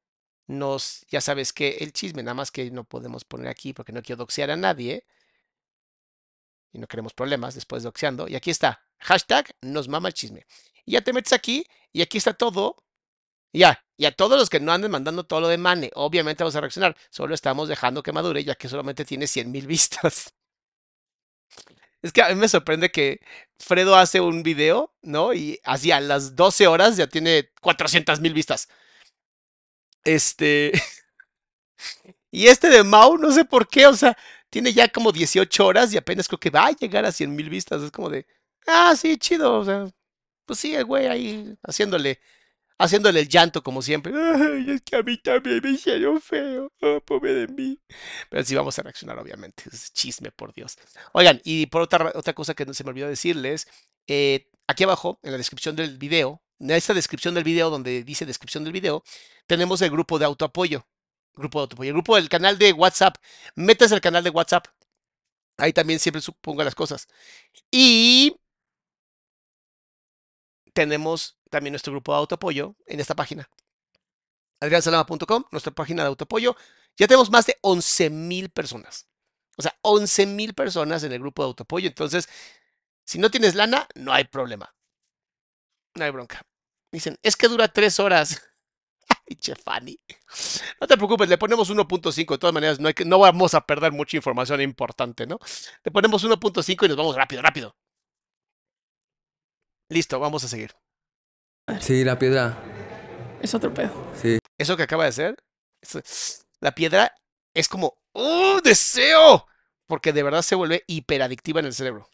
[0.47, 4.03] Nos, ya sabes que el chisme, nada más que no podemos poner aquí porque no
[4.03, 5.05] quiero doxear a nadie
[6.73, 8.27] y no queremos problemas después de doxeando.
[8.27, 10.45] Y aquí está, hashtag Nos Mama el Chisme.
[10.85, 12.77] Y ya te metes aquí y aquí está todo.
[13.53, 16.55] Ya, y a todos los que no anden mandando todo lo de Mane, obviamente vamos
[16.55, 16.97] a reaccionar.
[17.09, 20.33] Solo estamos dejando que madure ya que solamente tiene 100 mil vistas.
[22.01, 23.19] Es que a mí me sorprende que
[23.57, 25.33] Fredo hace un video, ¿no?
[25.33, 28.67] Y así a las 12 horas ya tiene 400 mil vistas.
[30.03, 30.71] Este.
[32.31, 34.17] y este de Mau, no sé por qué, o sea,
[34.49, 37.49] tiene ya como 18 horas y apenas creo que va a llegar a 100 mil
[37.49, 37.81] vistas.
[37.81, 38.25] Es como de,
[38.67, 39.87] ah, sí, chido, o sea,
[40.45, 42.19] pues sí, el güey ahí haciéndole
[42.77, 44.13] haciéndole el llanto como siempre.
[44.67, 46.71] Es que a mí también me hicieron feo.
[46.81, 47.79] Oh, pobre mí.
[48.29, 49.63] Pero sí vamos a reaccionar, obviamente.
[49.71, 50.77] Es chisme, por Dios.
[51.13, 53.67] Oigan, y por otra, otra cosa que no se me olvidó decirles,
[54.07, 58.25] eh, aquí abajo, en la descripción del video, en esta descripción del video, donde dice
[58.25, 59.03] descripción del video,
[59.47, 60.85] tenemos el grupo de autoapoyo.
[61.35, 61.89] Grupo de autoapoyo.
[61.89, 63.15] El grupo del canal de WhatsApp.
[63.55, 64.67] Metas el canal de WhatsApp.
[65.57, 67.07] Ahí también siempre supongo las cosas.
[67.71, 68.35] Y
[70.73, 73.49] tenemos también nuestro grupo de autoapoyo en esta página.
[74.59, 76.55] adriansalama.com, nuestra página de autoapoyo.
[76.97, 79.07] Ya tenemos más de 11.000 personas.
[79.57, 81.87] O sea, 11.000 personas en el grupo de autoapoyo.
[81.87, 82.27] Entonces,
[83.05, 84.73] si no tienes lana, no hay problema.
[85.95, 86.41] No hay bronca.
[86.91, 88.41] Dicen, es que dura tres horas.
[89.09, 89.99] Ay, Chefani.
[90.79, 92.31] No te preocupes, le ponemos 1.5.
[92.31, 95.39] De todas maneras, no, que, no vamos a perder mucha información importante, ¿no?
[95.83, 97.75] Le ponemos 1.5 y nos vamos rápido, rápido.
[99.89, 100.71] Listo, vamos a seguir.
[101.79, 102.57] Sí, la piedra.
[103.41, 103.91] Es otro pedo.
[104.21, 104.39] Sí.
[104.57, 105.35] Eso que acaba de hacer,
[106.59, 107.13] la piedra
[107.53, 109.45] es como, ¡oh, deseo!
[109.87, 112.09] Porque de verdad se vuelve hiperadictiva en el cerebro.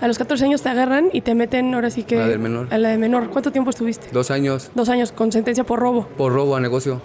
[0.00, 2.16] A los 14 años te agarran y te meten ahora sí que...
[2.16, 2.72] A la del menor.
[2.72, 3.30] A la de menor.
[3.30, 4.08] ¿Cuánto tiempo estuviste?
[4.12, 4.70] Dos años.
[4.74, 6.06] Dos años con sentencia por robo.
[6.16, 7.02] Por robo a negocio.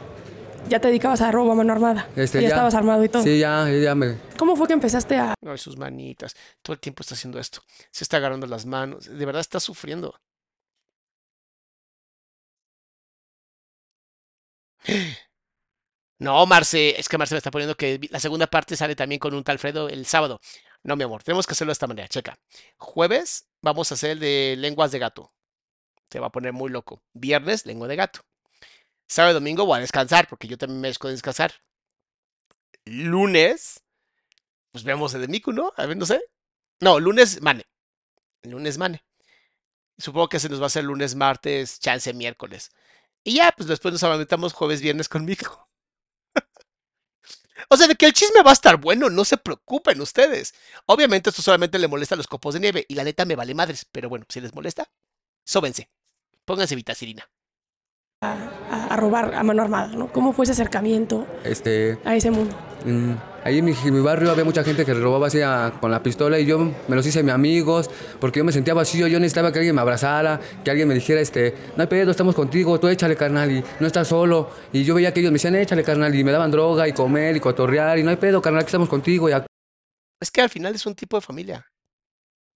[0.68, 2.10] Ya te dedicabas a robo a mano armada.
[2.16, 2.48] Este, ya, ya.
[2.48, 3.22] estabas armado y todo.
[3.22, 4.18] Sí, ya, ya me...
[4.38, 5.36] ¿Cómo fue que empezaste a...?
[5.46, 6.36] Ay, sus manitas.
[6.64, 7.62] Todo el tiempo está haciendo esto.
[7.92, 9.06] Se está agarrando las manos.
[9.06, 10.16] De verdad está sufriendo.
[16.18, 19.34] No, Marce, es que Marce me está poniendo que la segunda parte sale también con
[19.34, 20.40] un tal Fredo el sábado.
[20.82, 22.08] No, mi amor, tenemos que hacerlo de esta manera.
[22.08, 22.40] Checa.
[22.78, 25.34] Jueves vamos a hacer el de lenguas de gato.
[26.10, 27.04] Se va a poner muy loco.
[27.12, 28.22] Viernes, lengua de gato.
[29.08, 31.54] Sábado y domingo voy a descansar porque yo también me merezco descansar.
[32.86, 33.84] Lunes,
[34.72, 35.74] pues vemos el de Miku, ¿no?
[35.78, 36.22] A ver, no sé.
[36.82, 37.66] No, lunes, Mane.
[38.44, 39.04] Lunes, Mane.
[39.98, 42.72] Supongo que se nos va a hacer lunes, martes, chance, miércoles.
[43.24, 45.70] Y ya, pues después nos aventamos jueves, viernes conmigo.
[47.70, 50.54] o sea, de que el chisme va a estar bueno, no se preocupen ustedes.
[50.86, 53.54] Obviamente esto solamente le molesta a los copos de nieve y la neta me vale
[53.54, 54.92] madres, pero bueno, si les molesta,
[55.46, 55.90] sóbense.
[56.46, 57.30] Pónganse vitacilina.
[58.72, 60.08] A, a robar a mano armada, ¿no?
[60.08, 61.98] ¿Cómo fue ese acercamiento Este...
[62.04, 62.56] a ese mundo?
[62.86, 63.12] mm,
[63.44, 66.02] ahí en mi, en mi barrio había mucha gente que robaba así a- con la
[66.02, 69.52] pistola y yo me los hice mis amigos porque yo me sentía vacío, yo necesitaba
[69.52, 72.88] que alguien me abrazara, que alguien me dijera, este, no hay pedo, estamos contigo, tú
[72.88, 74.50] échale carnal y no estás solo.
[74.74, 77.36] Y yo veía que ellos me decían, échale carnal y me daban droga y comer
[77.36, 79.30] y cotorrear y no hay pedo, carnal, aquí estamos contigo.
[79.30, 79.34] Y
[80.22, 81.66] Es que al final es un tipo de familia.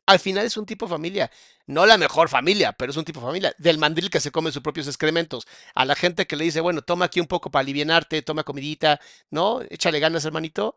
[0.10, 1.30] Al final es un tipo de familia.
[1.68, 3.56] No la mejor familia, pero es un tipo de familia.
[3.60, 5.46] Del mandril que se come sus propios excrementos.
[5.76, 9.00] A la gente que le dice, bueno, toma aquí un poco para alivianarte, toma comidita,
[9.30, 9.62] ¿no?
[9.70, 10.76] Échale ganas, hermanito.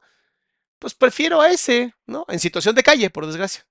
[0.79, 2.27] Pues prefiero a ese, ¿no?
[2.29, 3.65] En situación de calle, por desgracia.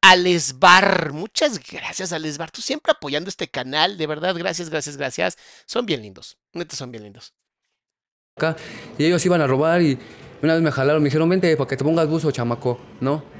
[0.00, 2.50] Alesbar, muchas gracias, Alesbar.
[2.50, 5.38] Tú siempre apoyando este canal, de verdad, gracias, gracias, gracias.
[5.64, 7.34] Son bien lindos, neta, son bien lindos.
[8.98, 9.96] y ellos iban a robar y
[10.42, 13.39] una vez me jalaron, me dijeron, vente para que te pongas buzo, chamaco, ¿no?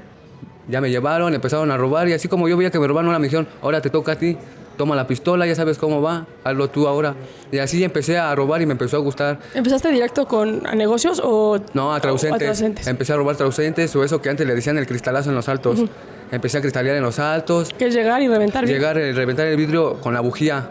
[0.67, 3.19] Ya me llevaron, empezaron a robar y así como yo veía que me robaron, ahora
[3.19, 4.37] me dijeron, ahora te toca a ti,
[4.77, 7.15] toma la pistola, ya sabes cómo va, hazlo tú ahora.
[7.51, 9.39] Y así empecé a robar y me empezó a gustar.
[9.53, 12.87] ¿Empezaste directo con a negocios o No, a traucentes?
[12.87, 15.83] Empecé a robar traucentes o eso que antes le decían el cristalazo en los altos.
[16.31, 19.57] Empecé a cristalear en los altos, Que es llegar y reventar llegar, eh, reventar el
[19.57, 20.69] vidrio con la bujía.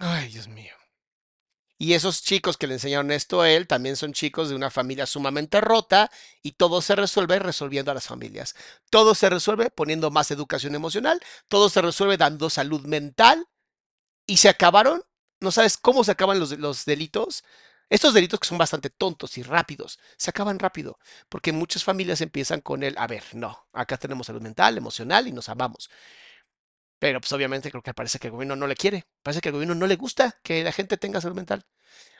[0.00, 0.72] Ay, Dios mío.
[1.78, 5.06] Y esos chicos que le enseñaron esto a él también son chicos de una familia
[5.06, 6.10] sumamente rota
[6.42, 8.56] y todo se resuelve resolviendo a las familias.
[8.90, 13.46] Todo se resuelve poniendo más educación emocional, todo se resuelve dando salud mental
[14.26, 15.02] y se acabaron.
[15.40, 17.44] ¿No sabes cómo se acaban los, los delitos?
[17.90, 20.98] Estos delitos que son bastante tontos y rápidos, se acaban rápido,
[21.28, 25.32] porque muchas familias empiezan con el, a ver, no, acá tenemos salud mental, emocional y
[25.32, 25.88] nos amamos.
[26.98, 29.06] Pero pues obviamente creo que parece que el gobierno no le quiere.
[29.22, 31.64] Parece que al gobierno no le gusta que la gente tenga salud mental.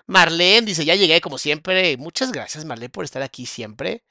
[0.06, 1.96] Marlene dice, ya llegué como siempre.
[1.96, 4.04] Muchas gracias, Marlene, por estar aquí siempre.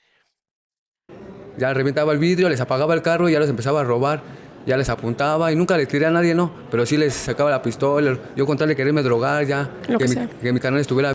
[1.58, 4.22] Ya reventaba el vidrio, les apagaba el carro y ya los empezaba a robar.
[4.66, 6.68] Ya les apuntaba y nunca les tiré a nadie, no.
[6.70, 8.20] Pero sí les sacaba la pistola.
[8.36, 9.72] Yo con tal de quererme drogar ya.
[9.82, 11.14] Que mi, que mi canal estuviera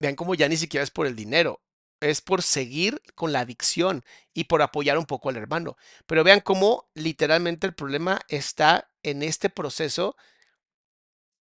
[0.00, 1.60] Vean cómo ya ni siquiera es por el dinero.
[2.00, 5.76] Es por seguir con la adicción y por apoyar un poco al hermano.
[6.06, 10.16] Pero vean cómo literalmente el problema está en este proceso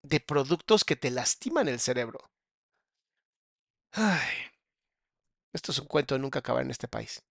[0.02, 2.32] de productos que te lastiman el cerebro.
[3.92, 4.28] Ay,
[5.54, 7.22] esto es un cuento de nunca acabar en este país.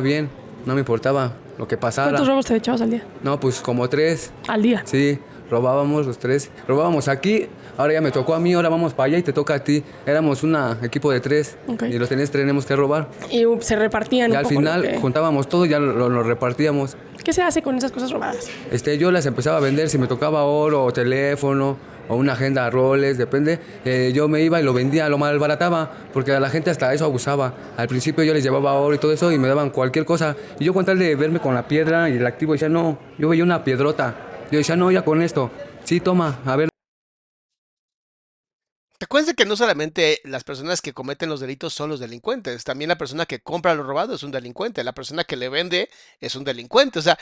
[0.00, 0.30] bien.
[0.64, 2.10] No me importaba lo que pasara.
[2.10, 3.06] ¿Cuántos robos te echabas al día?
[3.22, 4.32] No, pues como tres.
[4.48, 4.82] Al día.
[4.86, 5.18] Sí,
[5.50, 6.50] robábamos los tres.
[6.66, 9.54] Robábamos aquí, ahora ya me tocó a mí, ahora vamos para allá y te toca
[9.54, 9.82] a ti.
[10.06, 11.56] Éramos un equipo de tres
[11.88, 13.08] y los tenías tenemos que robar.
[13.30, 16.22] Y uh, se repartían Y un al poco final que- juntábamos todo y ya lo,
[16.22, 16.96] repartíamos.
[17.24, 18.48] ¿Qué se hace con esas cosas robadas?
[18.70, 22.68] Este, yo las empezaba a vender, si me tocaba oro o teléfono o una agenda
[22.68, 23.58] roles, depende.
[23.86, 27.06] eh, yo me iba y lo vendía, lo malbarataba, porque a la gente hasta eso
[27.06, 27.54] abusaba.
[27.78, 30.36] Al principio yo les llevaba oro y todo eso y me daban cualquier cosa.
[30.60, 33.30] Y yo con tal de verme con la piedra y el activo decía, no, yo
[33.30, 34.14] veía una piedrota.
[34.50, 35.50] Yo decía, no, ya con esto.
[35.84, 36.68] Sí, toma, a ver.
[39.04, 42.64] ¿Te acuerdas de que no solamente las personas que cometen los delitos son los delincuentes?
[42.64, 44.82] También la persona que compra lo robado es un delincuente.
[44.82, 45.90] La persona que le vende
[46.20, 47.00] es un delincuente.
[47.00, 47.18] O sea,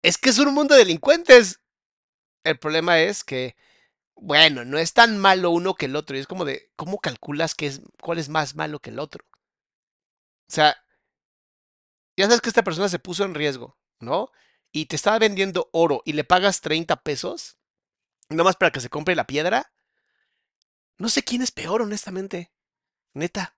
[0.00, 1.60] es que es un mundo de delincuentes.
[2.42, 3.54] El problema es que,
[4.14, 6.16] bueno, no es tan malo uno que el otro.
[6.16, 9.26] Y es como de, ¿cómo calculas que es, cuál es más malo que el otro?
[10.48, 10.74] O sea,
[12.16, 14.30] ya sabes que esta persona se puso en riesgo, ¿no?
[14.72, 17.58] Y te estaba vendiendo oro y le pagas 30 pesos,
[18.30, 19.70] nomás para que se compre la piedra.
[20.98, 22.50] No sé quién es peor, honestamente.
[23.14, 23.54] Neta.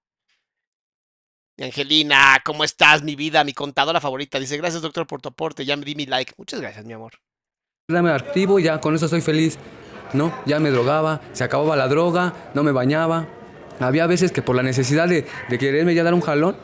[1.59, 3.45] Angelina, ¿cómo estás, mi vida?
[3.45, 4.39] Mi contadora favorita.
[4.39, 5.65] Dice, gracias, doctor, por tu aporte.
[5.65, 6.35] Ya me di mi like.
[6.37, 7.15] Muchas gracias, mi amor.
[7.89, 9.59] Dame activo y ya con eso soy feliz.
[10.13, 10.35] ¿No?
[10.45, 13.29] Ya me drogaba, se acababa la droga, no me bañaba.
[13.79, 16.57] Había veces que por la necesidad de, de quererme ya dar un jalón,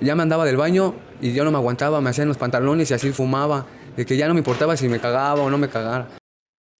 [0.00, 2.94] ya me andaba del baño y yo no me aguantaba, me hacían los pantalones y
[2.94, 3.66] así fumaba.
[3.96, 6.08] De que ya no me importaba si me cagaba o no me cagara.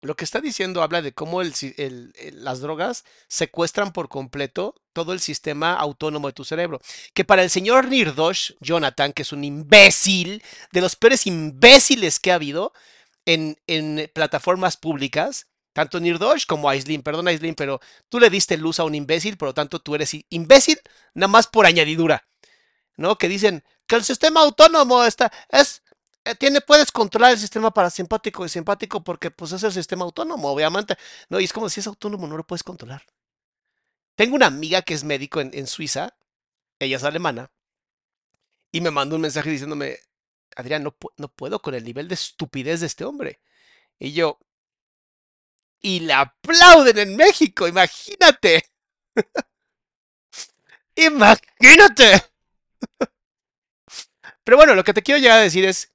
[0.04, 5.20] Lo que está diciendo habla de cómo el- las drogas secuestran por completo todo el
[5.20, 6.78] sistema autónomo de tu cerebro.
[7.14, 10.42] Que para el señor Nirdosh, Jonathan, que es un imbécil,
[10.72, 12.74] de los peores imbéciles que ha habido
[13.24, 13.56] en,
[14.12, 17.80] plataformas públicas, tanto Nirdosh como Aislin, perdón Aislin, pero
[18.10, 20.78] tú le diste luz a un imbécil, por lo tanto tú eres imbécil
[21.14, 22.28] nada más por añadidura.
[22.96, 23.16] ¿No?
[23.16, 25.83] Que dicen que el sistema autónomo está, es, eh,
[26.38, 30.96] tiene, puedes controlar el sistema parasimpático y simpático porque pues es el sistema autónomo, obviamente.
[31.28, 33.04] No, y es como si es autónomo, no lo puedes controlar.
[34.16, 36.16] Tengo una amiga que es médico en, Suiza,
[36.78, 37.50] ella es alemana,
[38.72, 39.98] y me mandó un mensaje diciéndome,
[40.56, 43.40] Adrián, no, no puedo con el nivel de estupidez de este hombre.
[43.98, 44.38] Y yo,
[45.84, 48.64] y la aplauden en México, imagínate.
[50.96, 52.24] imagínate.
[54.44, 55.93] Pero bueno, lo que te quiero llegar a decir es,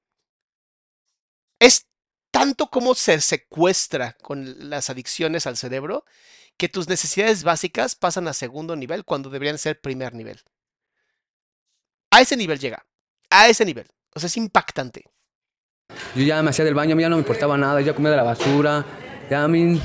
[1.60, 1.88] es
[2.32, 6.06] tanto como se secuestra con las adicciones al cerebro
[6.58, 10.40] que tus necesidades básicas pasan a segundo nivel cuando deberían ser primer nivel.
[12.12, 12.86] A ese nivel llega.
[13.30, 13.88] A ese nivel.
[14.14, 15.06] O sea, es impactante.
[16.16, 18.12] Yo ya me hacía del baño, a mí ya no me importaba nada, ya comía
[18.12, 18.86] de la basura,
[19.30, 19.80] ya a mí,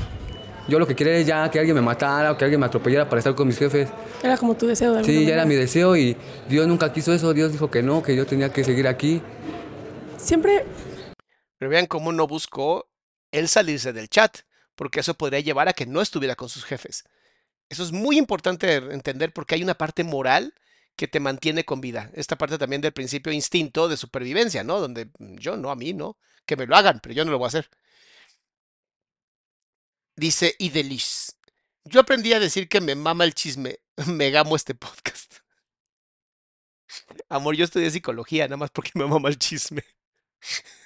[0.67, 3.07] yo lo que quería es ya que alguien me matara o que alguien me atropellara
[3.09, 3.89] para estar con mis jefes.
[4.21, 5.33] Era como tu deseo de Sí, ya manera.
[5.35, 6.15] era mi deseo y
[6.47, 9.21] Dios nunca quiso eso, Dios dijo que no, que yo tenía que seguir aquí.
[10.17, 10.65] Siempre
[11.57, 12.89] Pero vean cómo no buscó
[13.31, 14.39] él salirse del chat,
[14.75, 17.03] porque eso podría llevar a que no estuviera con sus jefes.
[17.69, 20.53] Eso es muy importante entender porque hay una parte moral
[20.95, 22.09] que te mantiene con vida.
[22.13, 24.79] Esta parte también del principio instinto de supervivencia, ¿no?
[24.79, 27.37] Donde mm, yo no, a mí no, que me lo hagan, pero yo no lo
[27.37, 27.69] voy a hacer.
[30.15, 31.31] Dice Idelish.
[31.83, 33.79] Yo aprendí a decir que me mama el chisme.
[34.07, 35.35] Me gamo este podcast.
[37.29, 39.83] Amor, yo estudié psicología, nada más porque me mama el chisme.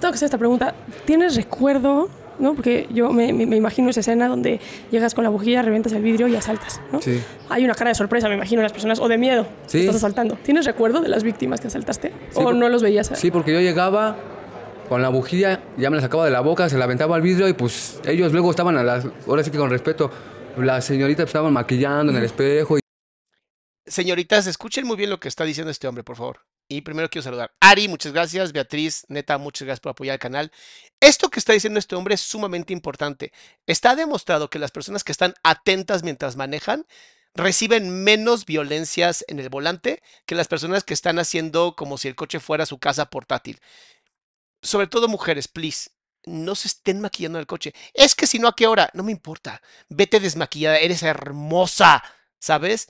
[0.00, 0.74] tengo que hacer esta pregunta.
[1.04, 2.54] ¿Tienes recuerdo, no?
[2.54, 6.36] Porque yo me, imagino esa escena donde llegas con la bujía, revientas el vidrio y
[6.36, 7.00] asaltas, ¿no?
[7.00, 7.22] Sí.
[7.48, 9.46] Hay una cara de sorpresa, me imagino, en las personas, o de miedo.
[9.66, 9.80] Sí.
[9.80, 10.36] Estás asaltando.
[10.42, 12.08] ¿Tienes recuerdo de las víctimas que asaltaste?
[12.30, 13.10] Sí, ¿O por- no los veías?
[13.14, 14.16] Sí, porque yo llegaba
[14.88, 17.48] con la bujía, ya me la sacaba de la boca, se la aventaba al vidrio
[17.48, 20.10] y pues ellos luego estaban a las, ahora sí que con respeto,
[20.56, 22.80] las señoritas estaban maquillando en el espejo y
[23.86, 26.40] Señoritas, escuchen muy bien lo que está diciendo este hombre, por favor.
[26.68, 27.54] Y primero quiero saludar.
[27.60, 28.52] Ari, muchas gracias.
[28.52, 30.52] Beatriz, neta, muchas gracias por apoyar el canal.
[31.00, 33.32] Esto que está diciendo este hombre es sumamente importante.
[33.66, 36.86] Está demostrado que las personas que están atentas mientras manejan
[37.34, 42.16] reciben menos violencias en el volante que las personas que están haciendo como si el
[42.16, 43.60] coche fuera su casa portátil.
[44.62, 45.90] Sobre todo mujeres, please.
[46.24, 47.72] No se estén maquillando el coche.
[47.94, 48.90] Es que si no, ¿a qué hora?
[48.94, 49.62] No me importa.
[49.88, 52.02] Vete desmaquillada, eres hermosa,
[52.40, 52.88] ¿sabes?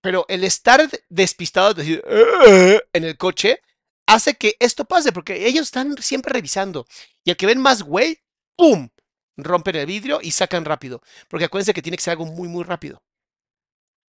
[0.00, 3.60] Pero el estar de- despistado, es decir, "Eh", en el coche,
[4.06, 6.86] hace que esto pase, porque ellos están siempre revisando.
[7.24, 8.18] Y el que ven más güey,
[8.56, 8.88] ¡pum!
[9.36, 11.00] Rompen el vidrio y sacan rápido.
[11.28, 13.02] Porque acuérdense que tiene que ser algo muy, muy rápido.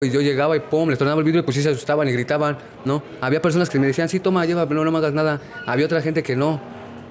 [0.04, 2.12] y yo llegaba y pum, les tornaba el vidrio y pues sí se asustaban y
[2.12, 3.04] gritaban, ¿no?
[3.22, 5.40] Había personas que me decían, sí, toma, lleva, pero no me hagas nada.
[5.68, 6.60] Había otra gente que no.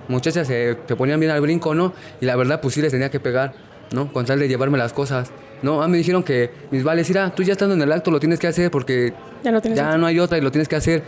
[0.08, 1.94] Muchachas se, se ponían bien al brinco, ¿no?
[2.20, 3.54] Y la verdad, pues sí les tenía que pegar,
[3.92, 4.12] ¿no?
[4.12, 5.30] Con tal de llevarme las cosas.
[5.62, 8.10] No, a mí me dijeron que mis vales, mira, tú ya estando en el acto
[8.10, 11.02] lo tienes que hacer porque Ya no ya hay otra y lo tienes que hacer.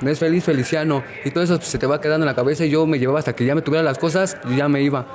[0.00, 1.04] No es feliz, Feliciano.
[1.24, 3.20] Y todo eso pues, se te va quedando en la cabeza y yo me llevaba
[3.20, 5.06] hasta que ya me tuviera las cosas y ya me iba.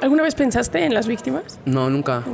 [0.00, 1.60] ¿Alguna vez pensaste en las víctimas?
[1.66, 2.24] No, nunca.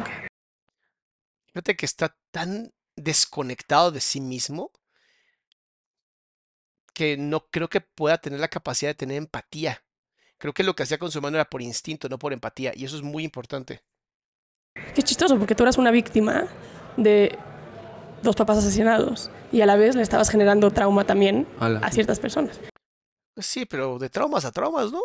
[1.47, 4.71] Fíjate que está tan desconectado de sí mismo
[6.95, 9.83] que no creo que pueda tener la capacidad de tener empatía.
[10.39, 12.73] Creo que lo que hacía con su hermano era por instinto, no por empatía.
[12.75, 13.83] Y eso es muy importante.
[14.95, 16.47] Qué chistoso, porque tú eras una víctima
[16.97, 17.39] de
[18.23, 21.81] dos papás asesinados y a la vez le estabas generando trauma también Ala.
[21.81, 22.61] a ciertas personas.
[23.35, 25.03] Pues Sí, pero de traumas a traumas, ¿no?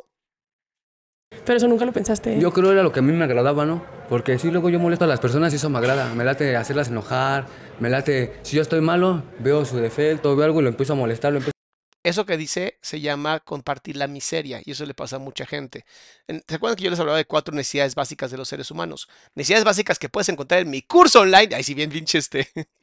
[1.45, 2.39] Pero eso nunca lo pensaste.
[2.39, 3.83] Yo creo era lo que a mí me agradaba, ¿no?
[4.09, 6.13] Porque si luego yo molesto a las personas y eso me agrada.
[6.13, 7.45] Me late hacerlas enojar,
[7.79, 8.33] me late...
[8.43, 11.39] Si yo estoy malo, veo su defecto, veo algo y lo empiezo a molestar, lo
[11.39, 11.51] empiezo
[12.03, 15.85] Eso que dice se llama compartir la miseria y eso le pasa a mucha gente.
[16.27, 19.07] En- ¿Se acuerdan que yo les hablaba de cuatro necesidades básicas de los seres humanos?
[19.35, 21.53] Necesidades básicas que puedes encontrar en mi curso online.
[21.55, 22.49] Ay, si bien pinche este.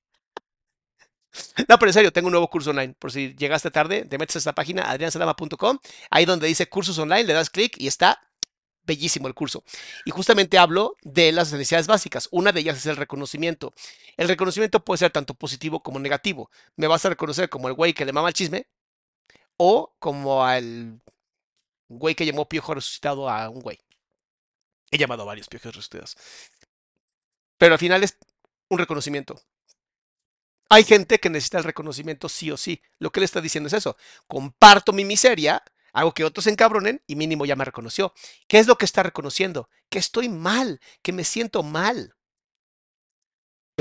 [1.68, 2.94] No, pero en serio, tengo un nuevo curso online.
[2.98, 5.78] Por si llegaste tarde, te metes a esta página, adriansalama.com.
[6.10, 8.20] Ahí donde dice cursos online, le das clic y está
[8.84, 9.64] bellísimo el curso.
[10.04, 12.28] Y justamente hablo de las necesidades básicas.
[12.32, 13.74] Una de ellas es el reconocimiento.
[14.16, 16.50] El reconocimiento puede ser tanto positivo como negativo.
[16.76, 18.66] Me vas a reconocer como el güey que le mama el chisme
[19.58, 21.00] o como al
[21.88, 23.78] güey que llamó piojo resucitado a un güey.
[24.90, 26.16] He llamado a varios piojos resucitados.
[27.58, 28.16] Pero al final es
[28.68, 29.40] un reconocimiento.
[30.70, 32.82] Hay gente que necesita el reconocimiento sí o sí.
[32.98, 33.96] Lo que le está diciendo es eso.
[34.26, 38.12] Comparto mi miseria, hago que otros se encabronen y mínimo ya me reconoció.
[38.46, 39.68] ¿Qué es lo que está reconociendo?
[39.88, 42.14] Que estoy mal, que me siento mal.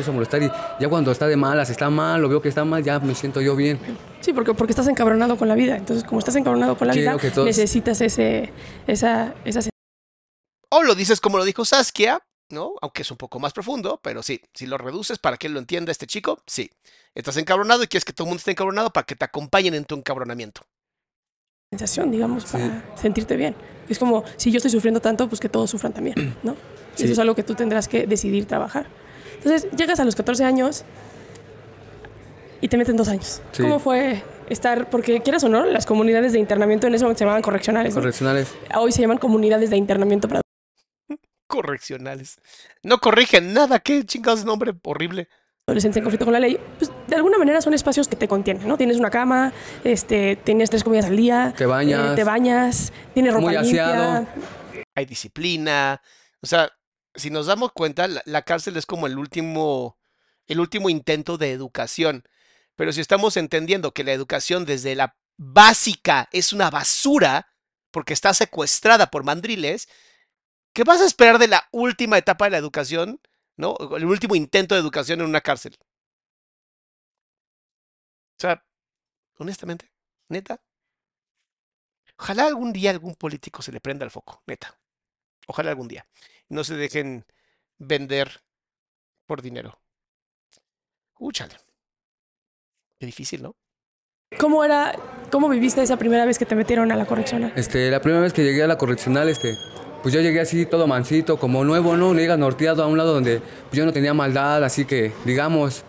[0.06, 2.84] A molestar y ya cuando está de malas, está mal, lo veo que está mal,
[2.84, 3.80] ya me siento yo bien.
[4.22, 5.76] Sí, porque, porque estás encabronado con la vida.
[5.76, 8.54] Entonces, como estás encabronado con la Sí, vida, lo que todos- necesitas ese,
[8.86, 9.62] esa, esa
[10.70, 12.22] O lo dices como lo dijo Saskia,
[12.52, 12.74] ¿no?
[12.82, 15.60] Aunque es un poco más profundo, pero sí, si lo reduces para que él lo
[15.60, 16.70] entienda este chico, sí.
[17.16, 19.86] Estás encabronado y quieres que todo el mundo esté encabronado para que te acompañen en
[19.86, 20.62] tu encabronamiento.
[21.72, 23.56] sensación, digamos, para sentirte bien.
[23.90, 26.56] Es como, si yo estoy sufriendo tanto, pues que todos sufran también, ¿no?
[26.96, 27.04] Sí.
[27.06, 28.88] Eso es algo que tú tendrás que decidir trabajar.
[29.38, 30.84] Entonces, llegas a los 14 años
[32.62, 33.42] y te meten dos años.
[33.52, 33.64] Sí.
[33.64, 37.26] ¿Cómo fue estar, porque quieras o no, las comunidades de internamiento en ese momento se
[37.26, 38.02] llamaban correccionales, ¿no?
[38.02, 38.54] Correccionales.
[38.76, 40.42] Hoy se llaman comunidades de internamiento para
[41.48, 42.38] Correccionales.
[42.84, 45.28] No corrigen nada, qué chingados nombre horrible.
[45.68, 48.68] adolescentes en conflicto con la ley, pues de alguna manera son espacios que te contienen,
[48.68, 48.78] ¿no?
[48.78, 52.12] Tienes una cama, este, tienes tres comidas al día, Te bañas.
[52.12, 54.28] eh, te bañas, tienes ropa Muy limpia, aseado.
[54.96, 56.02] Hay disciplina,
[56.42, 56.70] O sea,
[57.18, 59.98] si nos damos cuenta, la, cárcel es como el último,
[60.46, 62.24] el último intento de educación.
[62.76, 67.54] Pero si estamos entendiendo que la educación desde la básica es una basura,
[67.92, 69.90] porque está secuestrada por mandriles,
[70.74, 73.20] ¿qué vas a esperar de la última etapa de la educación,
[73.56, 73.76] ¿no?
[73.98, 75.78] El último intento de educación en una cárcel.
[78.38, 78.64] O sea,
[79.38, 79.92] honestamente,
[80.30, 80.62] neta.
[82.20, 84.80] Ojalá algún día algún político se le prenda el foco, neta.
[85.48, 86.08] Ojalá algún día.
[86.50, 87.26] No se dejen
[87.78, 88.42] vender
[89.26, 89.80] por dinero.
[91.20, 91.56] Úchale.
[93.00, 93.56] Qué difícil, ¿no?
[94.40, 94.94] ¿Cómo era,
[95.32, 97.54] cómo viviste esa primera vez que te metieron a la correccional?
[97.56, 99.56] Este, la primera vez que llegué a la correccional, este,
[100.02, 102.14] pues yo llegué así todo mansito, como nuevo, ¿no?
[102.14, 105.84] Llegas norteado a un lado donde pues yo no tenía maldad, así que, digamos,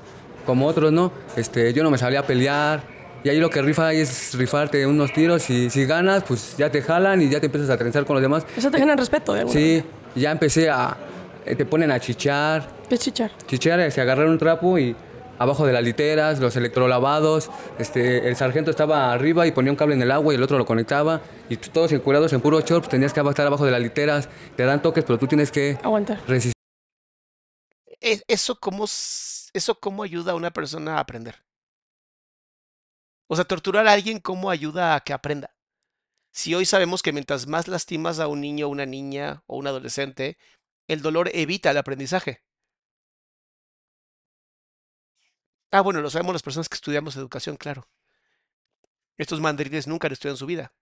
[0.46, 1.12] como otros, ¿no?
[1.36, 2.82] Este, yo no me salía a pelear.
[3.24, 6.80] Y ahí lo que rifa es rifarte unos tiros y si ganas, pues ya te
[6.80, 8.46] jalan y ya te empiezas a trenzar con los demás.
[8.56, 9.97] Eso te genera respeto, de alguna Sí, manera.
[10.14, 10.96] Ya empecé a,
[11.44, 13.30] eh, te ponen a chichar, ¿Qué es chichar?
[13.46, 14.94] chichar, se agarrar un trapo y
[15.38, 19.94] abajo de las literas, los electrolavados, este, el sargento estaba arriba y ponía un cable
[19.94, 22.82] en el agua y el otro lo conectaba y tú- todos encurados en puro short,
[22.84, 25.78] pues tenías que estar abajo de las literas, te dan toques, pero tú tienes que
[25.82, 26.18] Aguantar.
[26.26, 26.52] resistir.
[28.00, 31.36] ¿Eso cómo, ¿Eso cómo ayuda a una persona a aprender?
[33.28, 35.50] O sea, torturar a alguien, ¿cómo ayuda a que aprenda?
[36.30, 40.38] Si hoy sabemos que mientras más lastimas a un niño, una niña o un adolescente,
[40.86, 42.42] el dolor evita el aprendizaje.
[45.70, 47.88] Ah, bueno, lo sabemos las personas que estudiamos educación, claro.
[49.18, 50.72] Estos mandriles nunca han estudiado en su vida.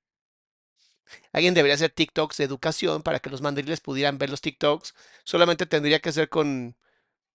[1.32, 4.94] Alguien debería hacer TikToks de educación para que los mandriles pudieran ver los TikToks.
[5.24, 6.76] Solamente tendría que ser con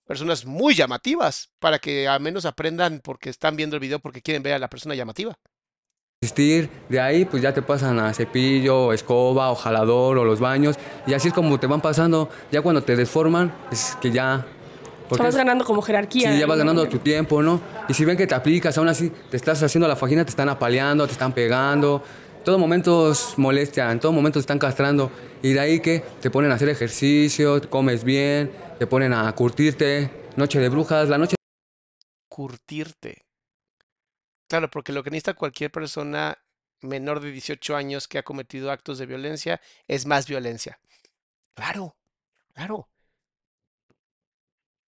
[0.05, 4.43] personas muy llamativas para que al menos aprendan porque están viendo el video porque quieren
[4.43, 5.37] ver a la persona llamativa.
[6.23, 10.75] De ahí, pues ya te pasan a cepillo, escoba, o jalador, o los baños.
[11.07, 12.29] Y así es como te van pasando.
[12.51, 14.45] Ya cuando te deforman, es que ya.
[15.09, 16.31] Porque vas ganando como jerarquía.
[16.31, 17.59] Sí, ya vas ganando tu tiempo, ¿no?
[17.89, 20.47] Y si ven que te aplicas, aún así te estás haciendo la fajina, te están
[20.47, 22.03] apaleando, te están pegando.
[22.45, 25.09] Todo momento es molestia, en todo momento te están castrando.
[25.41, 30.11] Y de ahí que te ponen a hacer ejercicio, comes bien, te ponen a curtirte.
[30.35, 31.35] Noche de brujas, la noche
[32.29, 33.30] Curtirte.
[34.51, 36.37] Claro, porque lo que necesita cualquier persona
[36.81, 40.77] menor de 18 años que ha cometido actos de violencia es más violencia.
[41.53, 41.95] Claro,
[42.53, 42.89] claro.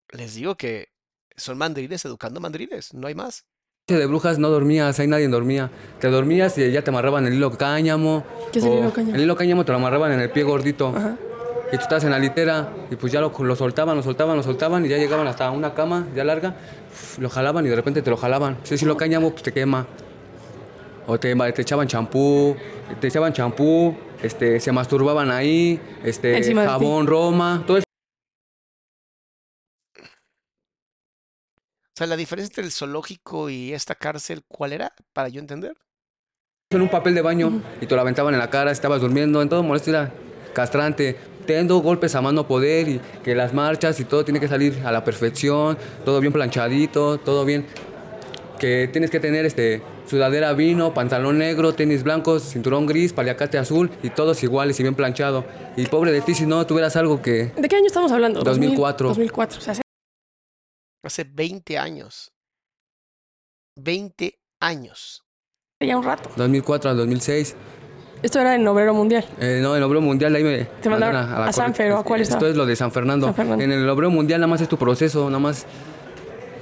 [0.09, 0.89] Les digo que
[1.35, 3.47] son mandriles educando mandriles, no hay más.
[3.87, 5.71] de brujas no dormías, ahí nadie dormía.
[5.99, 8.27] Te dormías y ya te amarraban el hilo cáñamo.
[8.53, 9.15] ¿Qué es el hilo cáñamo?
[9.15, 10.89] El hilo cáñamo te lo amarraban en el pie gordito.
[10.95, 11.17] Ajá.
[11.71, 14.43] Y tú estás en la litera y pues ya lo, lo soltaban, lo soltaban, lo
[14.43, 16.55] soltaban y ya llegaban hasta una cama ya larga,
[17.19, 18.57] lo jalaban y de repente te lo jalaban.
[18.63, 19.85] Si si lo cáñamo, pues te quema.
[21.07, 22.55] O te, te echaban champú,
[23.01, 27.85] te echaban champú, este, se masturbaban ahí, este, Encima jabón, Roma, todo eso
[29.97, 34.93] O sea, la diferencia entre el zoológico y esta cárcel, ¿cuál era?
[35.13, 35.73] Para yo entender.
[36.69, 39.49] en un papel de baño y te lo aventaban en la cara, estabas durmiendo, en
[39.49, 40.13] todo molesto era
[40.57, 41.15] castrante.
[41.45, 44.91] Tendo golpes a mano poder y que las marchas y todo tiene que salir a
[44.91, 47.65] la perfección, todo bien planchadito, todo bien.
[48.59, 53.91] Que tienes que tener este sudadera vino, pantalón negro, tenis blancos, cinturón gris, paliacate azul
[54.01, 55.45] y todos iguales y bien planchado.
[55.77, 58.41] Y pobre de ti si no tuvieras algo que ¿De qué año estamos hablando?
[58.41, 59.09] 2004.
[59.09, 59.59] 2004.
[59.59, 59.81] O sea, hace
[61.03, 62.33] Hace 20 años.
[63.75, 65.23] 20 años.
[65.79, 66.31] ya un rato.
[66.35, 67.55] 2004 al 2006
[68.23, 69.25] Esto era en Obrero Mundial.
[69.39, 71.97] Eh, no, en el Obrero Mundial ahí me Te mandaron a la San Fer, ¿o
[71.99, 72.49] a cuál Esto estaba?
[72.51, 73.27] es lo de San Fernando.
[73.27, 73.63] San Fernando.
[73.63, 75.65] En el Obrero Mundial nada más es tu proceso, nada más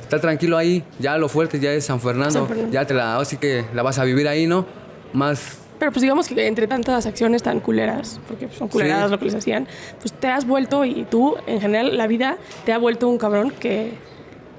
[0.01, 0.83] está tranquilo ahí.
[0.99, 2.31] Ya lo fuerte ya es San Fernando.
[2.39, 2.71] San Fernando.
[2.73, 4.65] Ya te la, así que la vas a vivir ahí, ¿no?
[5.13, 9.11] Más Pero pues digamos que entre tantas acciones tan culeras, porque son culeradas Sí.
[9.11, 9.67] lo que les hacían,
[10.01, 13.51] pues te has vuelto y tú, en general, la vida te ha vuelto un cabrón
[13.51, 13.93] que,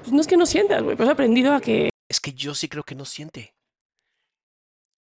[0.01, 2.55] pues no es que no sientas, güey, pero has aprendido a que Es que yo
[2.55, 3.53] sí creo que no siente.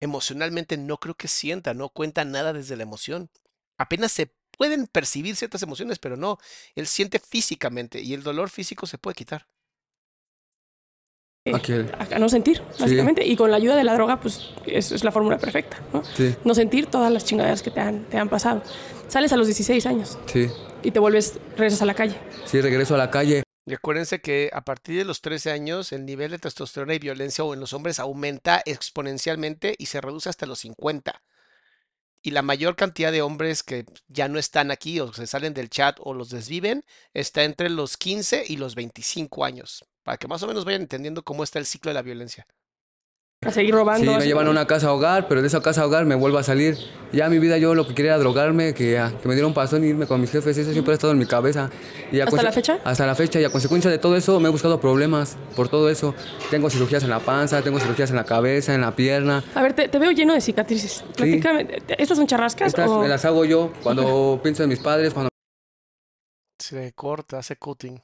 [0.03, 3.31] Emocionalmente no creo que sienta, no cuenta nada desde la emoción.
[3.79, 6.39] Apenas se pueden percibir ciertas emociones, pero no.
[6.75, 9.47] Él siente físicamente y el dolor físico se puede quitar.
[11.55, 11.89] aquel.
[11.97, 13.25] a, a no sentir, básicamente.
[13.25, 16.03] Y con la ayuda de la droga, pues eso es la fórmula perfecta, ¿no?
[16.17, 18.61] Sí, No sentir todas las chingaderas que te han, te han pasado.
[19.07, 20.49] Sales a los 16 años sí.
[20.83, 22.17] y te vuelves, regresas a la calle.
[22.45, 23.45] Sí, regreso a la calle.
[23.65, 27.45] Y acuérdense que a partir de los 13 años el nivel de testosterona y violencia
[27.45, 31.23] en los hombres aumenta exponencialmente y se reduce hasta los 50.
[32.23, 35.71] Y la mayor cantidad de hombres que ya no están aquí o se salen del
[35.71, 36.85] chat o los desviven
[37.15, 39.85] está entre los 15 y los 25 años.
[40.03, 42.47] Para que más o menos vayan entendiendo cómo está el ciclo de la violencia.
[43.45, 44.05] A seguir robando.
[44.05, 46.38] Sí, a me llevan a una casa hogar, pero de esa casa hogar me vuelvo
[46.38, 46.76] a salir.
[47.12, 49.88] Ya mi vida yo lo que quería era drogarme, que, que me dieron pasón y
[49.88, 51.68] irme con mis jefes, eso siempre ha estado en mi cabeza.
[52.12, 52.78] Y a ¿Hasta la fecha?
[52.84, 55.90] Hasta la fecha, y a consecuencia de todo eso me he buscado problemas por todo
[55.90, 56.14] eso.
[56.51, 59.43] Tengo cirugías en la panza, tengo cirugías en la cabeza, en la pierna.
[59.55, 61.05] A ver, te, te veo lleno de cicatrices.
[61.16, 61.40] ¿te-
[62.01, 63.01] ¿estas son charrascas Estas o...?
[63.01, 65.28] me las hago yo cuando pienso en mis padres, cuando
[66.61, 68.01] Se corta, hace cutting.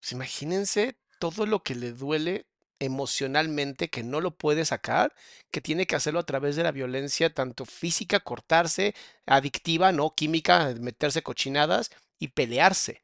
[0.00, 2.46] Pues imagínense todo lo que le duele
[2.80, 5.14] emocionalmente que no lo puede sacar,
[5.52, 8.94] que tiene que hacerlo a través de la violencia, tanto física, cortarse,
[9.26, 13.02] adictiva, no química, meterse cochinadas y pelearse.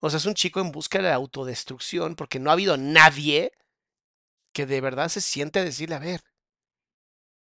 [0.00, 3.52] O sea, es un chico en busca de la autodestrucción porque no ha habido nadie
[4.52, 6.22] que de verdad se siente a decirle, a ver,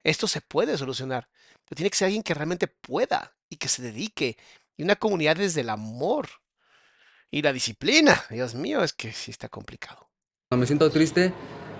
[0.03, 1.29] esto se puede solucionar,
[1.65, 4.37] pero tiene que ser alguien que realmente pueda y que se dedique.
[4.77, 6.29] Y una comunidad desde el amor
[7.31, 8.23] y la disciplina.
[8.29, 10.02] Dios mío, es que sí está complicado.
[10.57, 11.33] Me siento triste,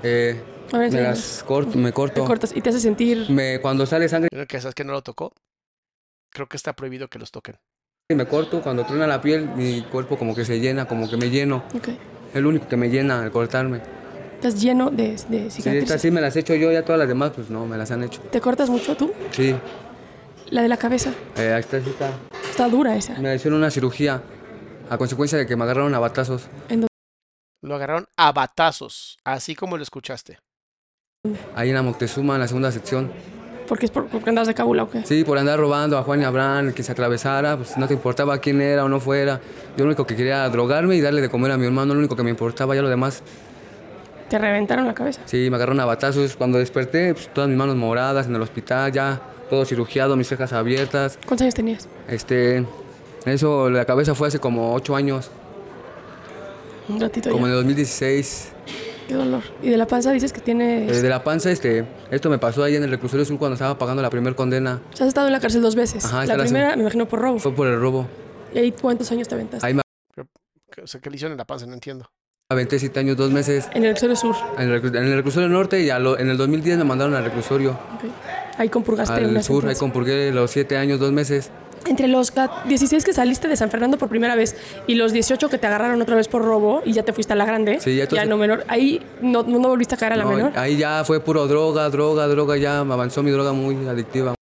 [0.03, 2.25] eh, me las corto, me Te corto.
[2.25, 3.29] cortas y te hace sentir...
[3.29, 5.33] Me, cuando sale sangre Creo que sabes que no lo tocó.
[6.31, 7.57] Creo que está prohibido que los toquen.
[8.09, 11.29] me corto, cuando truena la piel, mi cuerpo como que se llena, como que me
[11.29, 11.63] lleno.
[11.75, 11.89] Ok.
[12.33, 13.81] Es lo único que me llena, el cortarme.
[14.35, 15.83] Estás lleno de, de cicatrices.
[15.83, 17.91] estas sí me las he hecho yo, ya todas las demás, pues no, me las
[17.91, 18.19] han hecho.
[18.31, 19.13] ¿Te cortas mucho tú?
[19.31, 19.55] Sí,
[20.49, 21.13] La de la cabeza.
[21.37, 22.09] eh, ahí está, sí está.
[22.49, 23.13] Está dura esa.
[23.19, 24.21] Me hicieron una cirugía
[24.89, 26.47] a consecuencia de que me agarraron a batazos.
[27.63, 30.37] Lo agarraron a batazos, así como lo escuchaste.
[31.55, 33.09] Ahí en la Moctezuma, en la segunda sección.
[33.69, 35.05] Porque es por, porque andas de cabula o qué.
[35.05, 38.37] Sí, por andar robando a Juan y Abraham, que se atravesara, pues no te importaba
[38.39, 39.39] quién era o no fuera.
[39.77, 41.99] Yo lo único que quería era drogarme y darle de comer a mi hermano, lo
[41.99, 43.23] único que me importaba, ya lo demás.
[44.27, 45.21] Te reventaron la cabeza.
[45.23, 46.35] Sí, me agarraron a batazos.
[46.35, 50.51] Cuando desperté, pues todas mis manos moradas en el hospital, ya todo cirugiado, mis cejas
[50.51, 51.17] abiertas.
[51.25, 51.87] ¿Cuántos años tenías?
[52.09, 52.65] Este,
[53.25, 55.31] eso, la cabeza fue hace como ocho años,
[56.89, 58.49] Un ratito como en el 2016.
[59.07, 59.43] Qué dolor.
[59.61, 60.89] Y de la panza dices que tienes...
[60.91, 63.77] Eh, de la panza, este, esto me pasó ahí en el reclusorio sur cuando estaba
[63.77, 64.81] pagando la primera condena.
[64.93, 66.05] O sea, has estado en la cárcel dos veces.
[66.05, 67.39] Ajá, la primera, me imagino, por robo.
[67.39, 68.07] Fue por el robo.
[68.53, 69.65] ¿Y ahí cuántos años te aventaste?
[69.67, 69.81] Ahí me
[70.81, 71.65] O sea, ¿qué le hicieron en la panza?
[71.65, 72.09] No entiendo.
[72.49, 74.35] aventé siete años, dos meses En el reclusorio sur.
[74.57, 77.71] en el, en el reclusorio norte y lo- en el 2010 me mandaron al reclusorio
[77.71, 78.03] Ok.
[78.59, 79.55] Ahí compurgaste al una sur.
[79.55, 79.79] Ahí sentencia.
[79.79, 81.49] compurgué los siete años, dos meses.
[81.85, 84.55] Entre los ca- 16 que saliste de San Fernando por primera vez
[84.87, 87.35] y los 18 que te agarraron otra vez por robo y ya te fuiste a
[87.35, 90.23] la grande, Sí, ya entonces- no menor, ahí no, no volviste a caer a la
[90.23, 90.57] No, menor.
[90.57, 94.33] ahí ya fue puro droga, droga, droga, ya me avanzó mi droga muy adictiva.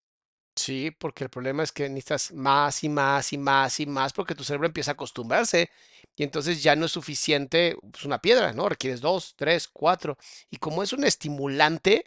[0.57, 4.35] Sí, porque el problema es que necesitas más y más y más y más porque
[4.35, 5.71] tu cerebro empieza a acostumbrarse
[6.17, 8.69] y entonces ya no es suficiente pues, una piedra, ¿no?
[8.69, 10.19] Requieres dos, tres, cuatro.
[10.51, 12.05] Y como es un estimulante,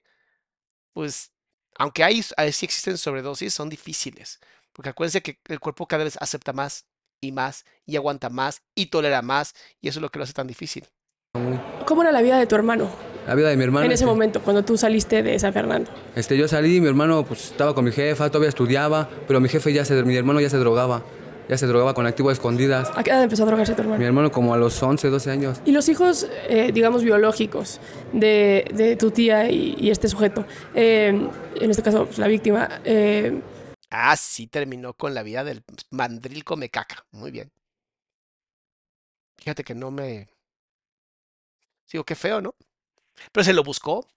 [0.94, 1.32] pues
[1.80, 4.40] aunque hay, sí existen sobredosis, son difíciles.
[4.74, 6.86] Porque acuérdense que el cuerpo cada vez acepta más
[7.22, 10.34] y más y aguanta más y tolera más y eso es lo que lo hace
[10.34, 10.86] tan difícil.
[11.86, 12.90] ¿Cómo era la vida de tu hermano
[13.28, 13.86] La vida de mi hermano.
[13.86, 15.90] en ese este, momento, cuando tú saliste de San Fernando?
[16.16, 19.74] Este, yo salí, mi hermano pues estaba con mi jefa, todavía estudiaba, pero mi jefe
[19.74, 21.04] ya se, mi hermano ya se drogaba,
[21.50, 22.92] ya se drogaba con activo a escondidas.
[22.96, 24.06] ¿A qué edad empezó a drogarse tu Mi hermano?
[24.06, 25.62] hermano como a los 11, 12 años.
[25.66, 27.80] Y los hijos, eh, digamos, biológicos
[28.12, 30.46] de, de tu tía y, y este sujeto,
[30.76, 31.08] eh,
[31.56, 33.42] en este caso pues, la víctima, eh,
[33.94, 37.06] Ah, sí, terminó con la vida del mandril come caca.
[37.12, 37.50] Muy bien.
[39.38, 40.28] Fíjate que no me.
[41.92, 42.56] Digo, qué feo, ¿no?
[43.32, 44.00] Pero se lo buscó.
[44.00, 44.08] O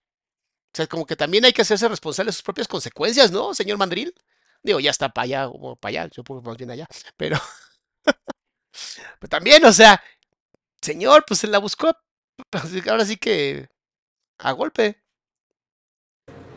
[0.75, 4.15] sea, como que también hay que hacerse responsable de sus propias consecuencias, ¿no, señor mandril?
[4.63, 6.89] Digo, ya está para allá, o para allá, yo pongo más bien allá.
[7.17, 7.39] Pero.
[9.21, 10.03] pero también, o sea,
[10.83, 11.97] señor, pues se la buscó.
[12.51, 13.69] pues, Ahora sí que.
[14.39, 15.03] A golpe.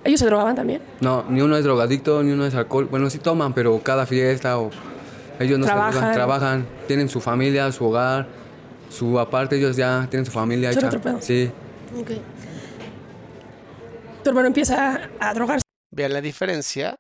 [0.04, 0.82] Ellos se drogaban también.
[1.02, 2.86] No, ni uno es drogadicto, ni uno es alcohol.
[2.86, 4.70] Bueno, sí toman, pero cada fiesta o
[5.40, 5.94] ellos no se Trabajan.
[5.94, 8.28] drogan, trabajan, tienen su familia, su hogar,
[8.90, 10.88] su aparte ellos ya tienen su familia hecha.
[10.88, 11.22] otro pedo.
[11.22, 11.52] Sí,
[14.24, 15.64] Tu hermano empieza a drogarse.
[15.92, 16.98] Vean la diferencia,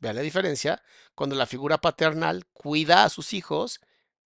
[0.00, 0.82] vean la diferencia
[1.14, 3.80] cuando la figura paternal cuida a sus hijos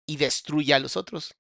[0.07, 1.35] y destruye a los otros.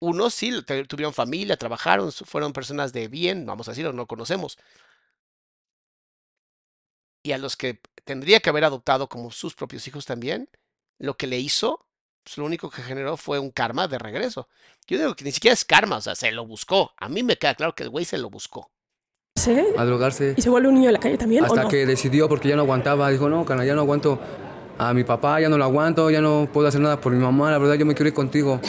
[0.00, 0.52] Unos sí
[0.88, 4.58] tuvieron familia, trabajaron, fueron personas de bien, vamos a decirlo, no conocemos.
[7.22, 10.48] Y a los que tendría que haber adoptado como sus propios hijos también,
[10.98, 11.86] lo que le hizo,
[12.24, 14.48] pues lo único que generó fue un karma de regreso.
[14.86, 16.92] Yo digo que ni siquiera es karma, o sea, se lo buscó.
[16.96, 18.70] A mí me queda claro que el güey se lo buscó.
[19.76, 20.34] a drogarse.
[20.36, 21.68] y se vuelve un niño de la calle también, ¿o Hasta no?
[21.68, 24.20] que decidió porque ya no aguantaba, dijo, no, cana, ya no aguanto
[24.78, 27.50] a mi papá, ya no lo aguanto, ya no puedo hacer nada por mi mamá,
[27.50, 28.60] la verdad yo me quiero ir contigo.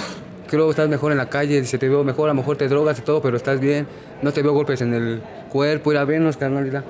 [0.47, 2.67] Creo que estás mejor en la calle, dice, te veo mejor, a lo mejor te
[2.67, 3.88] drogas y todo, pero estás bien,
[4.21, 6.84] no te veo golpes en el cuerpo, ir a vernos, carnal.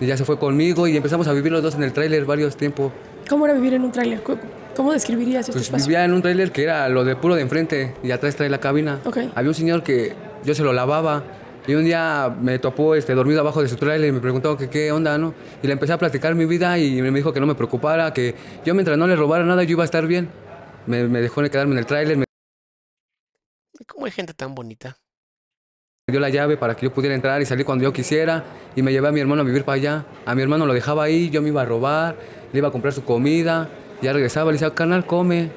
[0.00, 2.56] Y ya se fue conmigo y empezamos a vivir los dos en el tráiler varios
[2.56, 2.92] tiempos.
[3.28, 4.22] ¿Cómo era vivir en un tráiler?
[4.22, 4.40] ¿Cómo-
[4.76, 5.86] ¿Cómo describirías este Pues espacio?
[5.86, 8.58] vivía en un tráiler que era lo de puro de enfrente y atrás trae la
[8.58, 8.98] cabina.
[9.04, 9.18] Ok.
[9.34, 10.14] Había un señor que
[10.44, 11.22] yo se lo lavaba
[11.66, 14.68] Y un día me topó este, dormido abajo de su trailer y me preguntó que
[14.68, 15.32] qué onda, ¿no?
[15.62, 18.34] Y le empecé a platicar mi vida y me dijo que no me preocupara, que
[18.66, 20.28] yo mientras no le robara nada yo iba a estar bien.
[20.86, 22.24] Me, me dejó quedarme en el tráiler, me
[23.86, 24.98] ¿Cómo hay gente tan bonita?
[26.14, 28.44] Dio la llave para que yo pudiera entrar y salir cuando yo quisiera
[28.76, 30.04] y me llevé a mi hermano a vivir para allá.
[30.26, 32.14] A mi hermano lo dejaba ahí, yo me iba a robar,
[32.52, 33.70] le iba a comprar su comida,
[34.02, 35.50] ya regresaba, le decía, canal, come.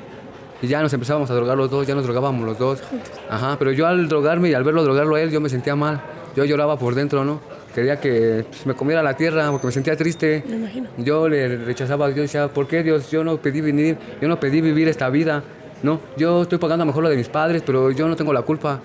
[0.61, 2.81] Y ya nos empezábamos a drogar los dos, ya nos drogábamos los dos.
[3.29, 6.01] Ajá, pero yo al drogarme y al verlo drogarlo a él, yo me sentía mal.
[6.35, 7.41] Yo lloraba por dentro, ¿no?
[7.75, 10.45] Quería que pues, me comiera la tierra porque me sentía triste.
[10.47, 10.89] Me imagino.
[10.97, 13.11] Yo le rechazaba a Dios, decía, ¿por qué Dios?
[13.11, 15.43] Yo no pedí venir, yo no pedí vivir esta vida.
[15.83, 18.43] No, yo estoy pagando a mejor lo de mis padres, pero yo no tengo la
[18.43, 18.79] culpa.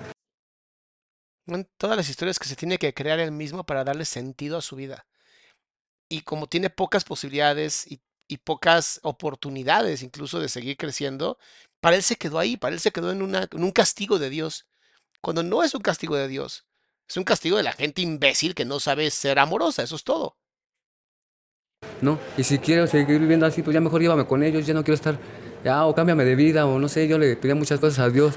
[1.47, 4.63] Son todas las historias que se tiene que crear él mismo para darle sentido a
[4.63, 5.07] su vida.
[6.09, 11.39] Y como tiene pocas posibilidades y, y pocas oportunidades incluso de seguir creciendo,
[11.81, 14.31] para él se quedó ahí, para él se quedó en, una, en un castigo de
[14.31, 14.67] Dios.
[15.21, 16.67] Cuando no es un castigo de Dios,
[17.09, 20.37] es un castigo de la gente imbécil que no sabe ser amorosa, eso es todo.
[22.01, 22.19] ¿no?
[22.37, 24.97] Y si quiero seguir viviendo así, pues ya mejor llévame con ellos, ya no quiero
[24.97, 25.19] estar,
[25.65, 28.35] ya, o cámbiame de vida, o no sé, yo le pedía muchas cosas a Dios.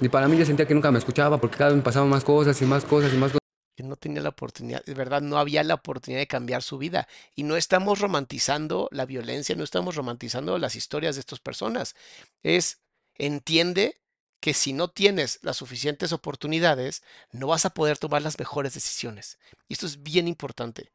[0.00, 2.24] Y para mí yo sentía que nunca me escuchaba, porque cada vez me pasaban más
[2.24, 3.40] cosas y más cosas y más cosas.
[3.76, 7.06] que no tenía la oportunidad, de verdad no había la oportunidad de cambiar su vida.
[7.34, 11.94] Y no estamos romantizando la violencia, no estamos romantizando las historias de estas personas.
[12.42, 12.80] Es,
[13.14, 14.00] entiende
[14.40, 19.38] que si no tienes las suficientes oportunidades, no vas a poder tomar las mejores decisiones.
[19.68, 20.92] Y esto es bien importante.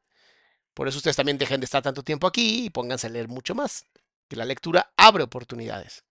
[0.73, 3.55] Por eso ustedes también dejen de estar tanto tiempo aquí y pónganse a leer mucho
[3.55, 3.85] más.
[4.27, 6.03] Que la lectura abre oportunidades.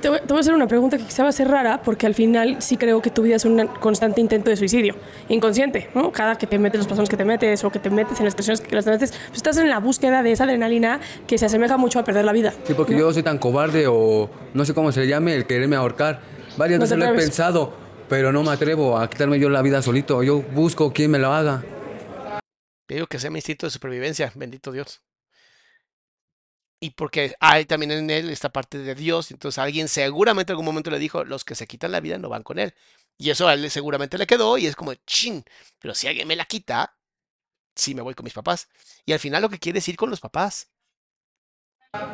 [0.00, 2.06] Te voy, te voy a hacer una pregunta que quizá va a ser rara, porque
[2.06, 4.96] al final sí creo que tu vida es un constante intento de suicidio,
[5.28, 6.12] inconsciente, ¿no?
[6.12, 8.32] Cada que te metes los pasos que te metes o que te metes en las
[8.32, 11.76] situaciones que las metes, pues estás en la búsqueda de esa adrenalina que se asemeja
[11.76, 12.52] mucho a perder la vida.
[12.64, 15.76] Sí, porque yo soy tan cobarde o no sé cómo se le llame el quererme
[15.76, 16.20] ahorcar.
[16.56, 17.72] Varias No veces lo he pensado,
[18.08, 20.22] pero no me atrevo a quitarme yo la vida solito.
[20.22, 21.62] Yo busco quien me lo haga.
[22.86, 25.00] Te digo que sea mi instinto de supervivencia, bendito Dios.
[26.84, 30.66] Y porque hay también en él esta parte de Dios, entonces alguien seguramente en algún
[30.66, 32.74] momento le dijo, los que se quitan la vida no van con él.
[33.16, 35.42] Y eso a él seguramente le quedó y es como, chin,
[35.78, 36.94] pero si alguien me la quita,
[37.74, 38.68] sí me voy con mis papás.
[39.06, 40.68] Y al final lo que quiere es ir con los papás.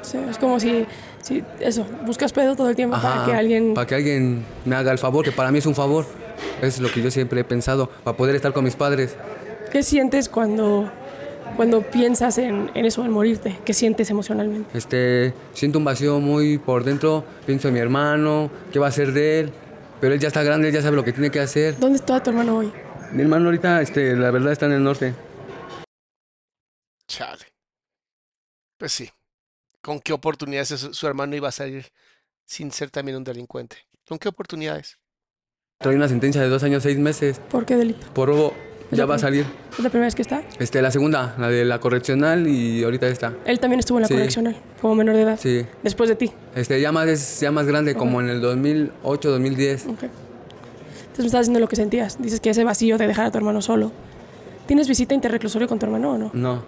[0.03, 0.87] Sí, es como si,
[1.21, 3.75] si, eso, buscas pedo todo el tiempo para que alguien...
[3.75, 6.07] para que alguien me haga el favor, que para mí es un favor.
[6.63, 9.17] Es lo que yo siempre he pensado, para poder estar con mis padres.
[9.73, 10.93] ¿Qué sientes cuando,
[11.57, 13.59] cuando piensas en, en eso, en morirte?
[13.65, 14.77] ¿Qué sientes emocionalmente?
[14.77, 19.13] Este, siento un vacío muy por dentro, pienso en mi hermano, qué va a hacer
[19.13, 19.53] de él,
[20.01, 21.79] pero él ya está grande, él ya sabe lo que tiene que hacer.
[21.79, 22.73] ¿Dónde está tu hermano hoy?
[23.13, 25.15] Mi hermano ahorita, este, la verdad está en el norte.
[27.07, 27.45] Chale.
[28.79, 29.11] Pues sí.
[29.83, 31.87] ¿Con qué oportunidades su, su hermano iba a salir
[32.45, 33.77] sin ser también un delincuente?
[34.07, 34.99] ¿Con qué oportunidades?
[35.79, 38.07] Trae una sentencia de dos años, seis meses ¿Por qué delito?
[38.13, 38.55] por robo,
[38.91, 39.45] ya va a salir.
[39.73, 40.43] ¿Es la primera vez que está?
[40.59, 43.33] Este, la segunda, la de la correccional y ahorita esta.
[43.45, 44.15] Él también estuvo en la Sí.
[44.15, 45.39] correccional, como menor de edad.
[45.41, 45.65] Sí.
[45.83, 46.33] Después de ti.
[46.55, 49.87] Este, ya más, es ya más grande, como en el 2008, 2010.
[49.87, 50.03] Ok.
[50.03, 52.21] Entonces me estás diciendo lo que sentías.
[52.21, 53.93] Dices que ese vacío de dejar a tu hermano solo.
[54.67, 56.31] ¿Tienes visita interreclusorio con tu hermano o no?
[56.33, 56.65] No,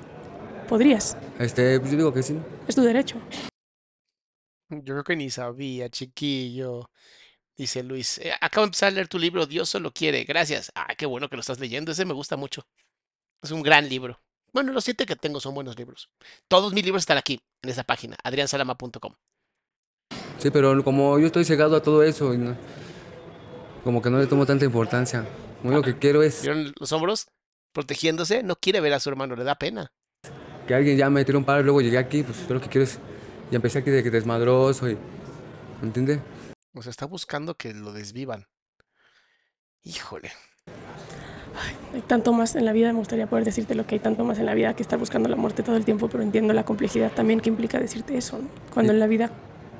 [0.68, 1.16] Podrías.
[1.38, 2.36] este, pues yo digo que sí.
[2.66, 3.16] Es tu derecho.
[4.70, 6.88] Yo creo que ni sabía, chiquillo.
[7.56, 10.24] Dice Luis, "Eh, acabo de empezar a leer tu libro, Dios solo quiere.
[10.24, 10.72] Gracias.
[10.74, 11.92] Ah, qué bueno que lo estás leyendo.
[11.92, 12.62] Ese me gusta mucho.
[13.42, 14.20] Es un gran libro.
[14.52, 16.10] Bueno, los siete que tengo son buenos libros.
[16.48, 19.14] Todos mis libros están aquí, en esa página, adriansalama.com.
[20.38, 22.56] Sí, pero como yo estoy cegado a todo eso, y no-
[23.84, 25.26] como que no le tomo tanta importancia.
[25.64, 27.28] Yo lo que quiero es ¿Vieron los hombros?
[27.72, 29.92] Protegiéndose, no quiere ver a su hermano, le da pena.
[30.66, 32.68] que alguien ya me tire un paro y luego llegué aquí, pues yo lo que
[32.68, 32.98] quiero es...
[33.50, 34.94] Y empecé aquí de que desmadroso y...
[35.80, 36.20] ¿Me entiende?
[36.74, 38.46] O sea, está buscando que lo desvivan.
[39.82, 40.32] Híjole.
[41.92, 44.38] Hay tanto más en la vida, me gustaría poder decirte lo que hay tanto más
[44.38, 47.12] en la vida que estar buscando la muerte todo el tiempo, pero entiendo la complejidad
[47.12, 48.48] también que implica decirte eso, ¿no?
[48.72, 48.96] Cuando Sí.
[48.96, 49.30] en la vida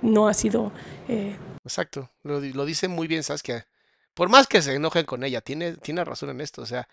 [0.03, 0.73] no ha sido...
[1.09, 2.11] eh, Exacto.
[2.25, 3.67] Lo dice muy bien Saskia.
[4.15, 6.61] Por más que se enojen con ella, tiene, tiene razón en esto.
[6.61, 6.89] O sea,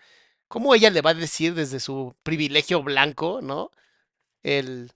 [0.48, 3.72] ¿cómo ella le va a decir desde su privilegio blanco, ¿no?
[4.42, 4.92] El,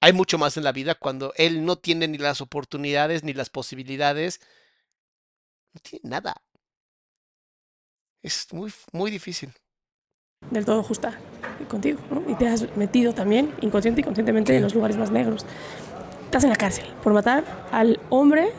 [0.00, 3.50] hay mucho más en la vida cuando él no tiene ni las oportunidades ni las
[3.50, 4.40] posibilidades.
[5.74, 6.34] No tiene nada.
[8.22, 9.52] Es muy, muy difícil.
[10.50, 11.18] del todo justa
[11.68, 12.22] contigo, ¿no?
[12.30, 15.44] Y te has metido también, inconsciente y conscientemente, en los lugares más negros.
[16.24, 18.52] Estás en la cárcel por matar al hombre,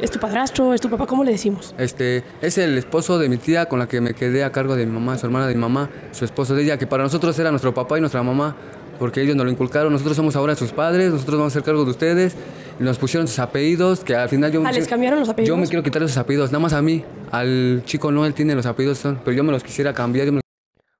[0.00, 1.74] es tu padrastro, es tu papá, ¿cómo le decimos?
[1.78, 4.84] Este, es el esposo de mi tía con la que me quedé a cargo de
[4.84, 7.50] mi mamá, su hermana de mi mamá, su esposo de ella, que para nosotros era
[7.50, 8.56] nuestro papá y nuestra mamá,
[8.98, 9.92] porque ellos nos lo inculcaron.
[9.92, 12.34] Nosotros somos ahora sus padres, nosotros vamos a hacer cargo de ustedes
[12.78, 14.62] y nos pusieron sus apellidos, que al final yo...
[14.66, 15.48] Ah, les cambiaron los apellidos.
[15.56, 17.04] Yo me quiero quitar esos apellidos, nada más a mí.
[17.30, 20.26] Al chico no, él tiene los apellidos, son, pero yo me los quisiera cambiar.
[20.26, 20.40] yo me-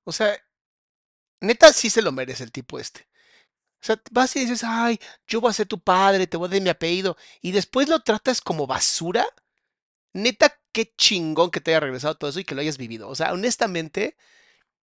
[0.05, 0.33] O sea,
[1.41, 3.07] neta sí se lo merece el tipo este.
[3.81, 4.99] O sea, vas y dices, ay,
[5.29, 8.01] yo voy a ser tu padre, te voy a dar mi apellido, y después lo
[8.01, 9.25] tratas como basura.
[10.15, 13.09] Neta, qué chingón que te haya regresado todo eso y que lo hayas vivido.
[13.09, 14.17] O sea, honestamente,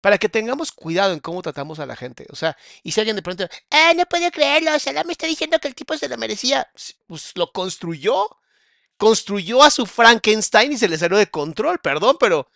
[0.02, 2.26] para que tengamos cuidado en cómo tratamos a la gente.
[2.32, 5.60] O sea, y si alguien de pronto, ah, no puedo creerlo, Salam me está diciendo
[5.60, 6.68] que el tipo se lo merecía.
[7.08, 8.28] Pues lo construyó.
[8.98, 12.48] Construyó a su Frankenstein y se le salió de control, perdón, pero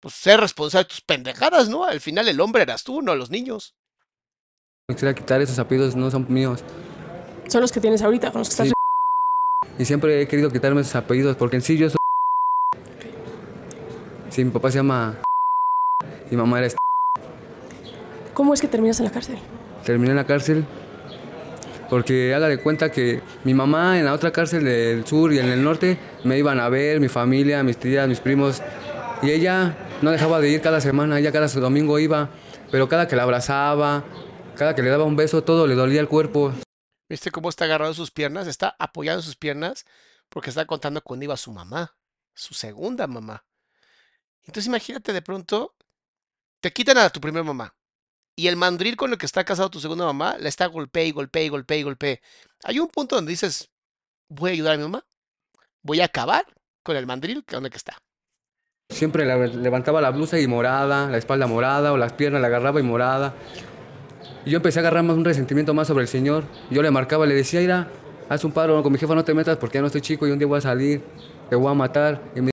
[0.00, 1.84] pues ser responsable de tus pendejadas, ¿no?
[1.84, 3.74] Al final el hombre eras tú, no los niños.
[4.88, 6.64] me quisiera quitar esos apellidos, no son míos.
[7.48, 8.68] Son los que tienes ahorita, con los que estás...
[8.68, 8.72] Sí.
[9.78, 11.96] Y siempre he querido quitarme esos apellidos, porque en sí yo soy...
[14.30, 15.18] Sí, mi papá se llama...
[16.30, 16.68] Mi mamá era...
[18.40, 19.38] ¿Cómo es que terminas en la cárcel?
[19.84, 20.64] Terminé en la cárcel
[21.90, 25.50] porque haga de cuenta que mi mamá en la otra cárcel del sur y en
[25.50, 28.62] el norte me iban a ver, mi familia, mis tías, mis primos,
[29.20, 32.30] y ella no dejaba de ir cada semana, ella cada domingo iba,
[32.70, 34.04] pero cada que la abrazaba,
[34.56, 36.54] cada que le daba un beso, todo le dolía el cuerpo.
[37.10, 38.46] ¿Viste cómo está agarrado sus piernas?
[38.46, 39.84] Está apoyando sus piernas
[40.30, 41.94] porque está contando cuando iba su mamá,
[42.32, 43.44] su segunda mamá.
[44.44, 45.74] Entonces imagínate de pronto,
[46.62, 47.74] te quitan a tu primera mamá
[48.36, 51.10] y el mandril con el que está casado tu segunda mamá la está golpee y
[51.12, 51.44] golpee
[51.78, 52.20] y y.
[52.64, 53.70] Hay un punto donde dices,
[54.28, 55.04] voy a ayudar a mi mamá,
[55.82, 56.46] voy a acabar
[56.82, 57.98] con el mandril que donde que está.
[58.88, 62.80] Siempre la- levantaba la blusa y morada, la espalda morada, o las piernas la agarraba
[62.80, 63.34] y morada.
[64.44, 66.44] Y yo empecé a agarrar más un resentimiento más sobre el Señor.
[66.70, 67.88] Yo le marcaba, le decía, mira,
[68.28, 70.30] haz un paro, con mi jefa no te metas porque ya no estoy chico y
[70.32, 71.02] un día voy a salir,
[71.48, 72.22] te voy a matar.
[72.34, 72.50] Y me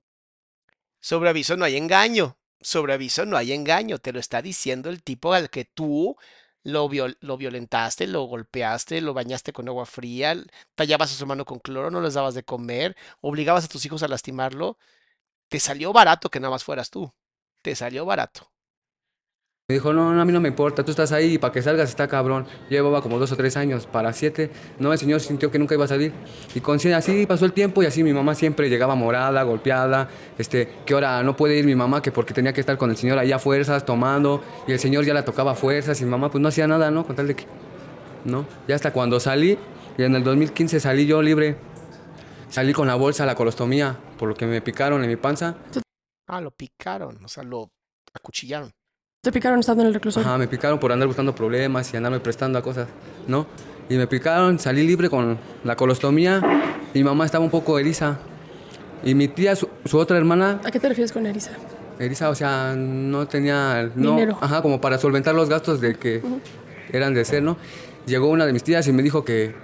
[1.00, 2.37] Sobre aviso no hay engaño.
[2.60, 3.98] Sobre aviso no hay engaño.
[3.98, 6.16] Te lo está diciendo el tipo al que tú
[6.62, 10.36] lo, viol- lo violentaste, lo golpeaste, lo bañaste con agua fría,
[10.74, 14.02] tallabas a su hermano con cloro, no les dabas de comer, obligabas a tus hijos
[14.02, 14.78] a lastimarlo.
[15.48, 17.12] Te salió barato que nada más fueras tú.
[17.62, 18.50] Te salió barato.
[19.70, 21.60] Me dijo, no, no, a mí no me importa, tú estás ahí y para que
[21.60, 22.46] salgas está cabrón.
[22.70, 24.50] Llevaba como dos o tres años, para siete.
[24.78, 26.10] No, el señor sintió que nunca iba a salir.
[26.54, 30.08] Y con así pasó el tiempo y así mi mamá siempre llegaba morada, golpeada.
[30.38, 32.96] Este, que ahora no puede ir mi mamá, que porque tenía que estar con el
[32.96, 34.42] señor allá a fuerzas, tomando.
[34.66, 36.90] Y el señor ya la tocaba a fuerzas y mi mamá pues no hacía nada,
[36.90, 37.06] ¿no?
[37.06, 37.44] Con tal de que,
[38.24, 38.46] ¿no?
[38.66, 39.58] Ya hasta cuando salí,
[39.98, 41.56] y en el 2015 salí yo libre.
[42.48, 45.56] Salí con la bolsa, la colostomía, por lo que me picaron en mi panza.
[46.26, 47.70] Ah, lo picaron, o sea, lo
[48.14, 48.72] acuchillaron.
[49.28, 50.26] Te picaron estando en el reclusorio.
[50.26, 52.88] Ajá, me picaron por andar buscando problemas y andarme prestando a cosas,
[53.26, 53.46] ¿no?
[53.90, 56.40] Y me picaron, salí libre con la colostomía
[56.94, 58.16] y mi mamá estaba un poco eriza.
[59.04, 61.50] Y mi tía, su, su otra hermana, ¿A qué te refieres con eriza?
[61.98, 63.90] eriza, o sea, no tenía...
[63.94, 64.38] No, Dinero.
[64.40, 66.22] Ajá, como para solventar los gastos de que
[66.90, 67.58] eran de ser, ¿no?
[68.06, 69.54] Llegó una de mis tías y me dijo que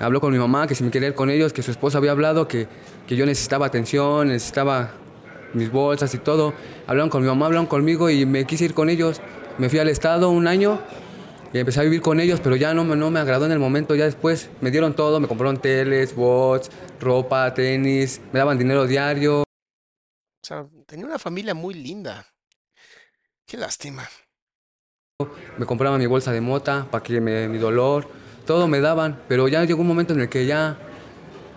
[0.00, 2.10] habló con mi mamá, que si me quería ir con ellos, que su esposa había
[2.10, 2.66] hablado, que,
[3.06, 4.90] que yo necesitaba atención, necesitaba
[5.54, 6.52] mis bolsas y todo.
[6.86, 9.20] Hablaron con mi mamá, hablaron conmigo y me quise ir con ellos.
[9.58, 10.80] Me fui al estado un año
[11.52, 13.60] y empecé a vivir con ellos, pero ya no me, no me agradó en el
[13.60, 13.94] momento.
[13.94, 16.70] Ya después me dieron todo, me compraron teles, bots,
[17.00, 19.42] ropa, tenis, me daban dinero diario.
[19.42, 22.26] O sea, tenía una familia muy linda.
[23.46, 24.08] Qué lástima.
[25.56, 28.08] me compraban mi bolsa de mota para que me, mi dolor,
[28.46, 30.76] todo me daban, pero ya llegó un momento en el que ya,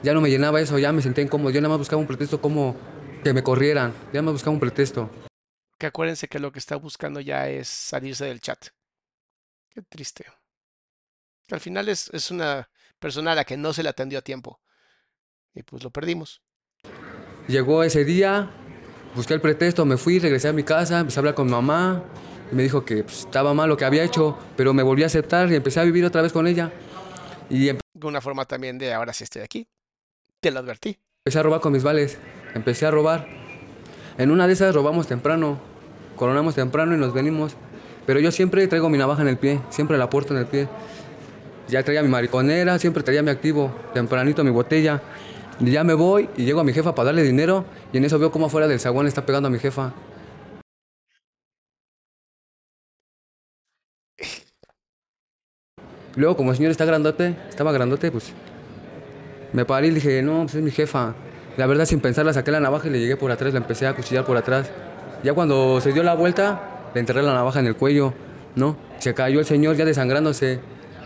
[0.03, 2.40] ya no me llenaba eso, ya me sentía incómodo, yo nada más buscaba un pretexto
[2.40, 2.76] como
[3.23, 5.10] que me corrieran, ya me buscaba un pretexto.
[5.77, 8.68] Que acuérdense que lo que está buscando ya es salirse del chat.
[9.69, 10.26] Qué triste.
[11.48, 12.69] Que al final es, es una
[12.99, 14.60] persona a la que no se le atendió a tiempo.
[15.53, 16.41] Y pues lo perdimos.
[17.48, 18.52] Llegó ese día,
[19.15, 22.03] busqué el pretexto, me fui, regresé a mi casa, empecé a hablar con mi mamá
[22.52, 25.07] y me dijo que pues, estaba mal lo que había hecho, pero me volví a
[25.07, 26.72] aceptar y empecé a vivir otra vez con ella.
[27.49, 29.68] Y em- De una forma también de ahora sí estoy aquí.
[30.39, 30.99] Te lo advertí.
[31.26, 32.18] empecé a robar con mis vales,
[32.53, 33.28] empecé a robar.
[34.18, 35.60] En una de esas robamos temprano,
[36.15, 37.56] coronamos temprano y nos venimos.
[38.06, 40.68] Pero yo siempre traigo mi navaja en el pie, siempre la porto en el pie.
[41.68, 45.02] Ya traía mi mariconera, siempre traía mi activo, tempranito mi botella.
[45.60, 48.32] Ya me voy y llego a mi jefa para darle dinero y en eso veo
[48.32, 49.94] cómo afuera del zaguán está pegando a mi jefa.
[56.15, 58.34] Luego, como el señor está grandote, estaba grandote, pues
[59.53, 61.14] me paré y dije, no, pues es mi jefa.
[61.57, 63.95] La verdad, sin pensarla, saqué la navaja y le llegué por atrás, la empecé a
[63.95, 64.69] cuchillar por atrás.
[65.23, 68.13] Ya cuando se dio la vuelta, le enterré la navaja en el cuello,
[68.55, 68.77] ¿no?
[68.99, 70.59] Se cayó el señor ya desangrándose.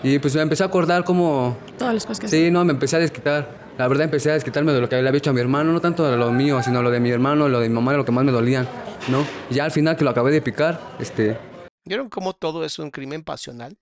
[0.03, 1.57] Y pues me empecé a acordar como...
[1.77, 2.39] Todas las cosas que hacía.
[2.39, 3.47] Sí, no, me empecé a desquitar.
[3.77, 5.79] La verdad, empecé a desquitarme de lo que le había hecho a mi hermano, no
[5.79, 8.11] tanto de lo mío, sino lo de mi hermano, lo de mi mamá, lo que
[8.11, 8.67] más me dolían,
[9.07, 9.25] ¿no?
[9.49, 11.37] Y ya al final que lo acabé de picar, este...
[11.85, 13.77] ¿Vieron cómo todo es un crimen pasional?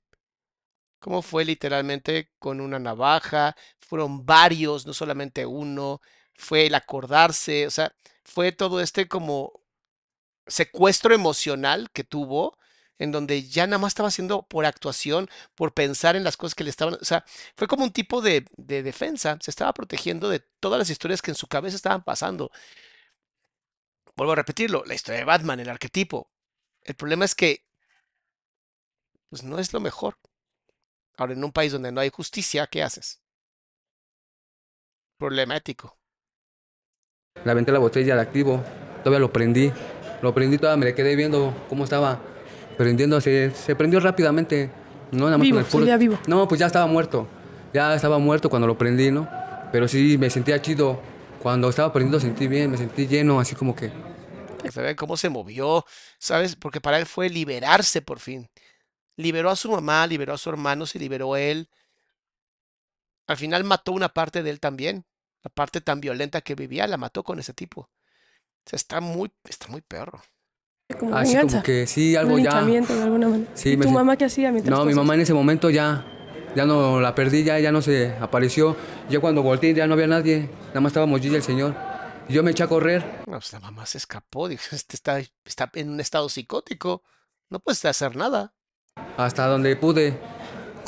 [1.00, 6.02] cómo fue literalmente con una navaja, fueron varios, no solamente uno,
[6.40, 7.94] fue el acordarse, o sea,
[8.24, 9.62] fue todo este como
[10.48, 12.58] secuestro emocional que tuvo,
[13.00, 16.64] en donde ya nada más estaba haciendo por actuación, por pensar en las cosas que
[16.66, 17.26] le estaban, o sea,
[17.56, 21.32] fue como un tipo de, de defensa, se estaba protegiendo de todas las historias que
[21.32, 22.52] en su cabeza estaban pasando.
[24.16, 26.30] Vuelvo a repetirlo, la historia de Batman, el arquetipo.
[26.84, 27.66] El problema es que,
[29.30, 30.20] pues no es lo mejor.
[31.18, 33.22] Ahora, en un país donde no hay justicia, ¿qué haces?
[35.20, 35.99] Problemático.
[37.44, 38.64] Le aventé la botella de activo,
[39.04, 39.72] todavía lo prendí.
[40.22, 42.20] Lo prendí todavía, me quedé viendo cómo estaba
[42.78, 43.22] prendiendo.
[43.22, 44.70] Se, prendió rápidamente.
[45.12, 46.20] No, nada más Vivo, con el puro- seguía vivo.
[46.28, 47.28] No, pues ya estaba muerto.
[47.74, 49.30] Ya estaba muerto cuando lo prendí, ¿no?
[49.72, 51.00] Pero sí, me sentía chido.
[51.42, 53.92] Cuando estaba prendiendo sentí bien, me sentí lleno, así como que...
[54.62, 55.86] Que se ve cómo se movió,
[56.18, 56.58] ¿sabes?
[56.58, 58.50] Porque para él fue liberarse por fin.
[59.16, 61.70] Liberó a su mamá, liberó a su hermano, se liberó él.
[63.26, 65.06] Al final mató una parte de él también.
[65.44, 67.82] La parte tan violenta que vivía, la mató con ese tipo.
[67.82, 67.90] O
[68.66, 70.22] sea, está muy, está muy perro.
[71.00, 71.58] Como Así venganza.
[71.58, 72.44] como que sí, un algo ya...
[72.44, 73.52] linchamiento de alguna manera.
[73.54, 76.06] Sí, ¿Y me tu mamá qué hacía mientras No, mi mamá en ese momento ya,
[76.56, 78.76] ya no la perdí, ya, ya no se apareció.
[79.10, 81.76] Yo cuando volteé ya no había nadie, nada más estábamos yo y el señor.
[82.28, 83.24] Y yo me eché a correr.
[83.28, 84.48] No, pues la mamá se escapó.
[84.48, 87.04] Dijo, este está, está en un estado psicótico.
[87.50, 88.54] No puedes hacer nada.
[89.18, 90.20] hasta donde pude.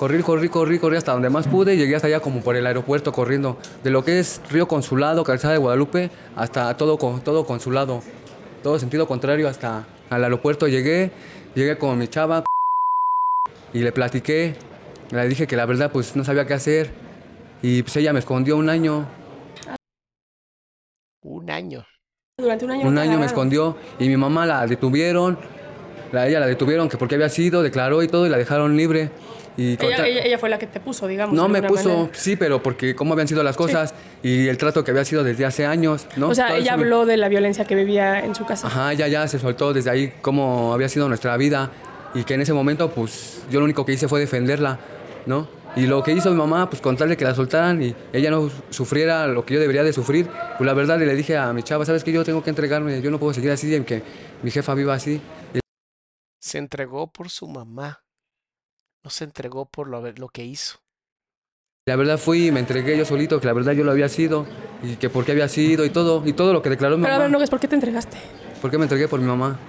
[0.02, 1.78] Corrí, corrí, corrí, corrí hasta donde más pude.
[1.78, 3.57] Llegué hasta allá como por el aeropuerto corriendo.
[3.84, 8.02] De lo que es Río Consulado, Calzada de Guadalupe, hasta todo, con- todo consulado.
[8.64, 11.11] Todo sentido contrario hasta al aeropuerto llegué.
[11.53, 12.44] Llegué con mi chava
[13.73, 14.56] y le platiqué.
[15.11, 16.90] Le dije que la verdad pues no sabía qué hacer.
[17.61, 19.06] Y pues ella me escondió un año.
[21.22, 21.86] Un año.
[22.40, 22.88] Durante un año.
[22.88, 25.38] Un año me escondió y mi mamá la detuvieron.
[26.11, 29.11] La, ella la detuvieron que porque había sido, declaró y todo y la dejaron libre.
[29.57, 31.36] Y Ella, contra- ella, ella fue la que te puso, digamos.
[31.36, 32.10] No me puso, manera.
[32.14, 35.45] sí, pero porque cómo habían sido las cosas y el trato que había sido desde
[35.45, 36.30] hace años, ¿no?
[36.30, 38.68] O sea, Todo ella me- habló de la violencia que vivía en su casa.
[38.68, 41.69] Ajá, ya, ya se soltó desde ahí cómo había sido nuestra vida
[42.14, 44.80] y que en ese momento, pues, yo lo único que hice fue defenderla,
[45.26, 45.48] ¿no?
[45.76, 48.30] Y lo que hizo mi mamá, pues, con tal de que la soltaran y ella
[48.32, 51.64] no sufriera lo que yo debería de sufrir, pues, la verdad le dije a mi
[51.64, 52.11] chava, ¿sabes qué?
[52.11, 54.02] Yo tengo que entregarme, yo no puedo seguir así en que
[54.44, 55.22] mi jefa viva así.
[56.40, 58.03] Se entregó por su mamá.
[59.03, 60.80] No se entregó por lo, lo que hizo.
[61.88, 64.45] La verdad fui y me entregué yo solito, que la verdad yo lo había sido
[64.84, 67.15] y que por qué había sido y todo, y todo lo que declaró mi Pero
[67.15, 67.23] a mamá.
[67.26, 68.18] ver, Nogues, ¿por qué te entregaste?
[68.61, 69.60] ¿Por qué me entregué por mi mamá?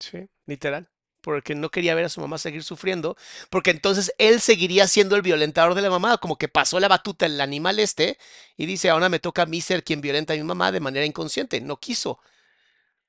[0.00, 0.88] Sí, literal.
[1.22, 3.14] Porque no quería ver a su mamá seguir sufriendo,
[3.50, 7.26] porque entonces él seguiría siendo el violentador de la mamá, como que pasó la batuta
[7.26, 8.18] el animal este
[8.56, 11.04] y dice, ahora me toca a mí ser quien violenta a mi mamá de manera
[11.04, 11.60] inconsciente.
[11.60, 12.18] No quiso.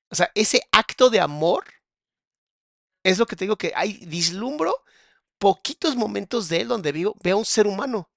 [0.09, 1.63] O sea, ese acto de amor
[3.03, 4.75] es lo que te digo que hay, vislumbro
[5.41, 8.11] poquitos momentos de él donde veo, veo a un ser humano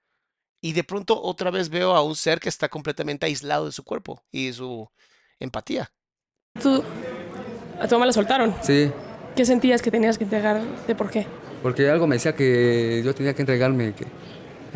[0.61, 3.83] y de pronto otra vez veo a un ser que está completamente aislado de su
[3.83, 4.89] cuerpo y de su
[5.41, 5.91] empatía.
[6.61, 6.85] Tú,
[7.81, 8.55] a tu mamá la soltaron.
[8.63, 8.93] Sí,
[9.35, 10.95] ¿Qué sentías que tenías que entregarte?
[10.95, 11.27] ¿Por qué?
[11.65, 14.05] porque algo me decía que yo tenía que entregarme, que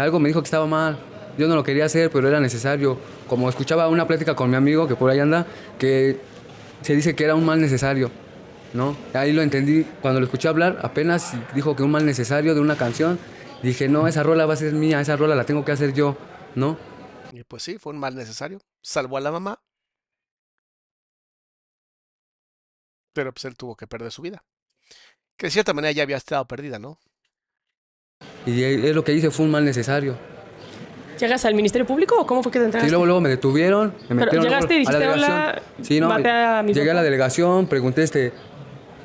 [0.01, 0.99] algo me dijo que estaba mal.
[1.37, 2.99] Yo no lo quería hacer, pero era necesario.
[3.29, 5.47] Como escuchaba una plática con mi amigo que por ahí anda,
[5.79, 6.19] que
[6.81, 8.11] se dice que era un mal necesario,
[8.75, 8.97] ¿no?
[9.15, 9.85] Ahí lo entendí.
[10.01, 13.19] Cuando lo escuché hablar, apenas dijo que un mal necesario de una canción,
[13.63, 16.17] dije, no, esa rola va a ser mía, esa rola la tengo que hacer yo,
[16.55, 16.77] ¿no?
[17.33, 18.59] Y pues sí, fue un mal necesario.
[18.83, 19.61] Salvó a la mamá.
[23.13, 24.45] Pero pues él tuvo que perder su vida.
[25.37, 26.99] Que de cierta manera ya había estado perdida, ¿no?
[28.47, 30.17] Y es lo que hice fue un mal necesario.
[31.19, 32.91] ¿Llegas al Ministerio Público o cómo fue que te Sí, entregaste?
[32.93, 35.33] luego, luego me detuvieron, me metieron luego llegaste y a la dijiste, delegación.
[35.41, 36.17] "Hola, Sí, no, a
[36.63, 37.03] llegué a la papá".
[37.03, 38.33] delegación, pregunté este,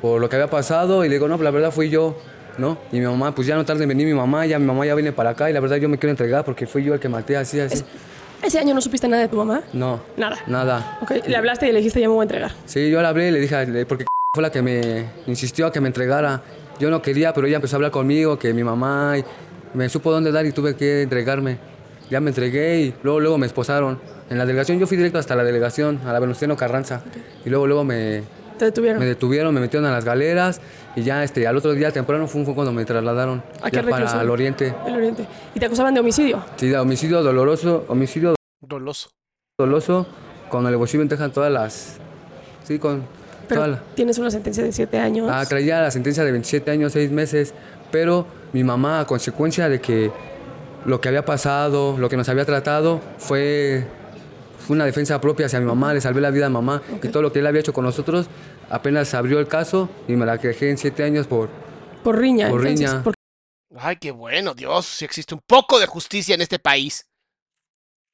[0.03, 2.17] por lo que había pasado y le digo, no, pues la verdad fui yo,
[2.57, 2.77] ¿no?
[2.91, 4.95] Y mi mamá, pues ya no tarde en venir mi mamá, ya mi mamá ya
[4.95, 7.07] viene para acá y la verdad yo me quiero entregar porque fui yo el que
[7.07, 7.85] maté así, así.
[8.41, 9.61] ¿Ese año no supiste nada de tu mamá?
[9.71, 10.37] No, Nada.
[10.47, 10.99] nada.
[11.01, 12.51] Ok, le hablaste y le dijiste, ya me voy a entregar.
[12.65, 14.03] Sí, yo le hablé y le dije, porque
[14.33, 16.41] fue la que me insistió a que me entregara.
[16.81, 19.23] Yo no quería, pero ella empezó a hablar conmigo, que mi mamá, y
[19.73, 21.59] me supo dónde dar y tuve que entregarme.
[22.09, 24.01] Ya me entregué y luego, luego me esposaron.
[24.29, 27.01] En la delegación, yo fui directo hasta la delegación, a la Venustiano Carranza.
[27.45, 28.23] Y luego, luego me,
[28.57, 28.99] Te detuvieron.
[28.99, 30.61] me detuvieron, me metieron a las galeras
[30.95, 33.83] y ya este, al otro día temprano fue, fue cuando me trasladaron ¿A qué ya
[33.83, 34.73] para el oriente.
[34.85, 35.25] El Oriente.
[35.55, 36.43] Y te acusaban de homicidio.
[36.55, 39.09] Sí, de homicidio doloroso, homicidio Doloso.
[39.57, 40.07] doloso,
[40.49, 41.97] con y ventaja en todas las...
[42.63, 43.03] Sí, con
[43.49, 45.29] Pero tienes una sentencia de siete años.
[45.31, 47.53] Ah, traía la sentencia de 27 años, 6 meses,
[47.91, 50.11] pero mi mamá, a consecuencia de que
[50.85, 53.85] lo que había pasado, lo que nos había tratado, fue,
[54.65, 57.21] fue una defensa propia hacia mi mamá, le salvé la vida a mamá y todo
[57.21, 58.27] lo que él había hecho con nosotros,
[58.69, 61.49] apenas abrió el caso y me la dejé en 7 años por,
[62.03, 62.49] por riña.
[62.49, 63.03] por entonces, riña.
[63.77, 67.05] Ay, qué bueno, Dios, si existe un poco de justicia en este país.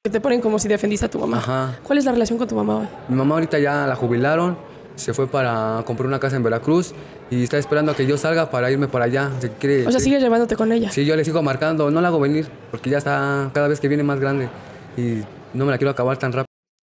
[0.02, 1.36] Que te ponen como si defendiste a tu mamá.
[1.38, 1.78] Ajá.
[1.82, 2.88] ¿Cuál es la relación con tu mamá hoy?
[3.08, 4.56] Mi mamá ahorita ya la jubilaron,
[4.96, 6.94] se fue para comprar una casa en Veracruz
[7.30, 9.30] y está esperando a que yo salga para irme para allá.
[9.40, 10.04] Se quiere, O sea, sí.
[10.06, 10.90] sigues llevándote con ella.
[10.90, 13.88] Sí, yo le sigo marcando, no la hago venir porque ya está cada vez que
[13.88, 14.48] viene más grande
[14.96, 15.18] y
[15.54, 16.32] no me la quiero acabar tan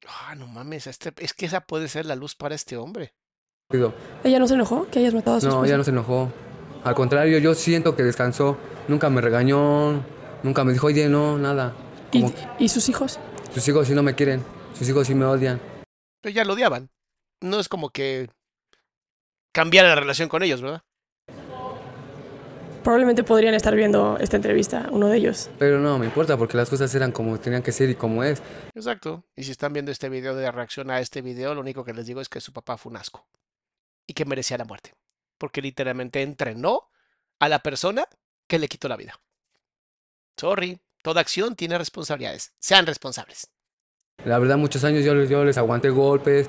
[0.07, 3.13] Ah, no mames, este, es que esa puede ser la luz para este hombre.
[3.69, 3.93] rápido.
[4.23, 5.67] ¿Ella no se enojó que hayas matado a su No, esposa?
[5.67, 6.31] ella no se enojó.
[6.83, 8.57] Al contrario, yo siento que descansó.
[8.87, 10.03] Nunca me regañó,
[10.43, 11.73] nunca me dijo, oye, no, nada.
[12.11, 12.25] ¿Y,
[12.59, 13.19] ¿Y sus hijos?
[13.53, 14.43] sus hijos sí no me quieren,
[14.77, 15.61] sus hijos sí me odian.
[16.21, 16.89] Pero ya lo odiaban.
[17.41, 18.29] No es como que
[19.53, 20.81] cambiara la relación con ellos, ¿verdad?
[22.83, 25.51] Probablemente podrían estar viendo esta entrevista, uno de ellos.
[25.59, 28.41] Pero no me importa porque las cosas eran como tenían que ser y como es.
[28.73, 29.23] Exacto.
[29.35, 32.07] Y si están viendo este video de reacción a este video, lo único que les
[32.07, 33.27] digo es que su papá fue un asco.
[34.07, 34.95] Y que merecía la muerte.
[35.37, 36.89] Porque literalmente entrenó
[37.39, 38.05] a la persona
[38.47, 39.19] que le quitó la vida.
[40.37, 40.79] Sorry.
[41.03, 42.53] Toda acción tiene responsabilidades.
[42.59, 43.47] Sean responsables.
[44.25, 46.47] La verdad, muchos años yo, yo les aguanté golpes.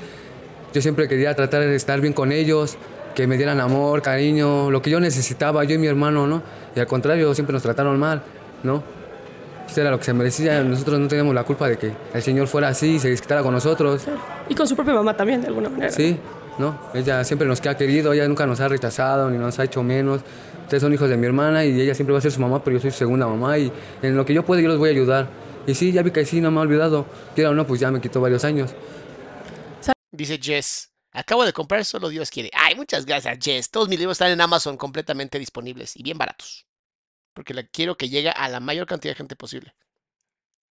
[0.73, 2.77] Yo siempre quería tratar de estar bien con ellos,
[3.15, 6.43] que me dieran amor, cariño, lo que yo necesitaba, yo y mi hermano, ¿no?
[6.75, 8.23] Y al contrario, siempre nos trataron mal,
[8.63, 8.83] ¿no?
[9.69, 10.63] Eso era lo que se merecía.
[10.63, 13.55] Nosotros no teníamos la culpa de que el Señor fuera así y se desquitara con
[13.55, 14.03] nosotros.
[14.49, 15.91] Y con su propia mamá también, de alguna manera.
[15.91, 16.19] Sí,
[16.59, 16.79] ¿no?
[16.95, 20.21] Ella siempre nos ha querido, ella nunca nos ha rechazado ni nos ha hecho menos.
[20.65, 22.77] Ustedes son hijos de mi hermana y ella siempre va a ser su mamá, pero
[22.77, 23.73] yo soy su segunda mamá y
[24.03, 25.29] en lo que yo pueda yo los voy a ayudar.
[25.67, 27.07] Y sí, ya vi que sí, no me ha olvidado.
[27.35, 28.75] Quiera o no, pues ya me quitó varios años.
[30.11, 30.92] Dice Jess.
[31.13, 32.51] Acabo de comprar Solo Dios quiere.
[32.55, 33.71] Ay, muchas gracias, Jess.
[33.71, 36.67] Todos mis libros están en Amazon completamente disponibles y bien baratos.
[37.35, 39.75] Porque la quiero que llegue a la mayor cantidad de gente posible.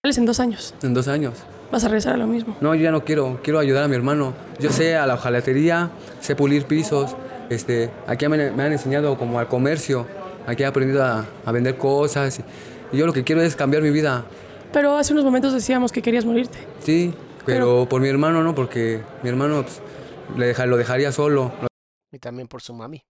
[0.03, 0.73] Sales en dos años.
[0.81, 1.37] En dos años.
[1.71, 2.57] Vas a regresar a lo mismo.
[2.59, 4.33] No, yo ya no quiero, quiero ayudar a mi hermano.
[4.59, 5.91] Yo sé a la hojalatería,
[6.21, 7.15] sé pulir pisos.
[7.49, 10.07] Este, aquí me, me han enseñado como al comercio.
[10.47, 12.39] Aquí he aprendido a, a vender cosas.
[12.39, 14.25] Y, y yo lo que quiero es cambiar mi vida.
[14.73, 16.57] Pero hace unos momentos decíamos que querías morirte.
[16.83, 17.13] Sí,
[17.45, 19.81] pero, por mi hermano no, porque mi hermano pues,
[20.37, 21.51] le deja- lo dejaría solo.
[22.11, 23.03] Y también por su mami.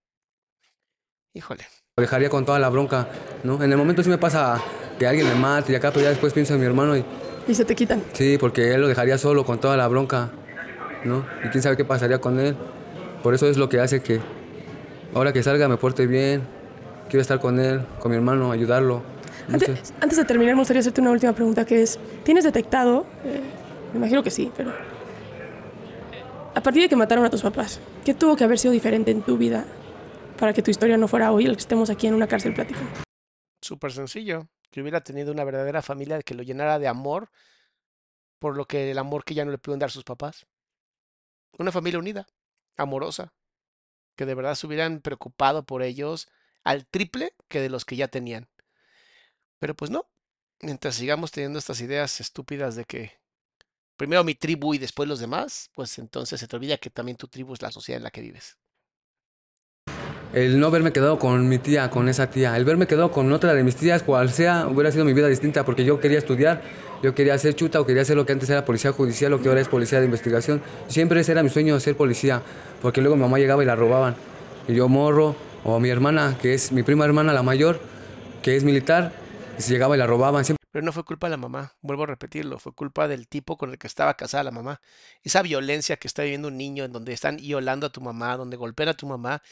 [1.34, 1.64] Híjole.
[1.96, 3.08] Lo dejaría con toda la bronca,
[3.44, 3.62] ¿no?
[3.62, 4.60] En el momento sí me pasa
[4.98, 7.04] que alguien me mate y acá, pero ya después pienso en mi hermano y
[7.48, 8.02] Y se te quitan.
[8.12, 10.30] sí, porque él lo dejaría solo con toda la bronca,
[11.04, 11.24] ¿no?
[11.44, 12.54] Y quién sabe qué pasaría con él.
[13.22, 14.20] Por eso es lo que hace que
[15.14, 16.42] ahora que salga me porte bien,
[17.08, 19.02] quiero estar con él, con mi hermano, ayudarlo.
[19.52, 23.40] Antes, antes de terminar, me gustaría hacerte una última pregunta que es, ¿tienes detectado, eh,
[23.92, 24.72] me imagino que sí, pero
[26.54, 29.22] a partir de que mataron a tus papás, ¿qué tuvo que haber sido diferente en
[29.22, 29.64] tu vida
[30.38, 32.90] para que tu historia no fuera hoy el que estemos aquí en una cárcel platicando?
[33.60, 34.48] Súper sencillo.
[34.70, 37.30] Que hubiera tenido una verdadera familia que lo llenara de amor
[38.38, 40.46] por lo que el amor que ya no le pudieron dar sus papás.
[41.58, 42.26] Una familia unida,
[42.76, 43.34] amorosa,
[44.16, 46.28] que de verdad se hubieran preocupado por ellos
[46.64, 48.48] al triple que de los que ya tenían.
[49.58, 50.10] Pero pues no,
[50.60, 53.21] mientras sigamos teniendo estas ideas estúpidas de que
[53.96, 57.28] primero mi tribu y después los demás, pues entonces se te olvida que también tu
[57.28, 58.56] tribu es la sociedad en la que vives.
[60.32, 63.52] El no haberme quedado con mi tía, con esa tía, el verme quedado con otra
[63.52, 66.62] de mis tías, cual sea, hubiera sido mi vida distinta porque yo quería estudiar,
[67.02, 69.48] yo quería ser chuta o quería hacer lo que antes era policía judicial, lo que
[69.48, 70.62] ahora es policía de investigación.
[70.88, 72.40] Siempre ese era mi sueño, ser policía,
[72.80, 74.16] porque luego mi mamá llegaba y la robaban.
[74.68, 77.78] Y yo morro, o mi hermana, que es mi prima hermana, la mayor,
[78.40, 79.12] que es militar,
[79.58, 80.46] y se llegaba y la robaban.
[80.46, 83.58] Siempre Pero no fue culpa de la mamá, vuelvo a repetirlo, fue culpa del tipo
[83.58, 84.80] con el que estaba casada la mamá.
[85.22, 88.56] Esa violencia que está viviendo un niño en donde están violando a tu mamá, donde
[88.56, 89.42] golpean a tu mamá,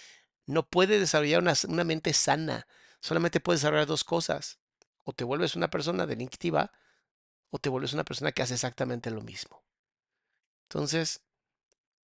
[0.47, 2.67] no puede desarrollar una, una mente sana.
[3.01, 4.61] Solamente puede desarrollar dos cosas.
[5.05, 6.73] O te vuelves una persona delictiva
[7.51, 9.63] o te vuelves una persona que hace exactamente lo mismo.
[10.69, 11.21] Entonces,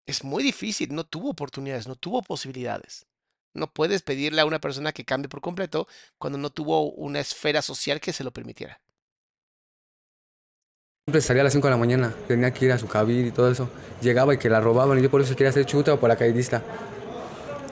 [0.06, 3.06] es muy difícil, no tuvo oportunidades, no tuvo posibilidades.
[3.52, 5.86] No puedes pedirle a una persona que cambie por completo
[6.18, 8.80] cuando no tuvo una esfera social que se lo permitiera.
[11.20, 13.50] Salía a las 5 de la mañana, tenía que ir a su cabir y todo
[13.50, 13.68] eso.
[14.00, 16.62] Llegaba y que la robaban y yo por eso quería ser chuta o paracaidista.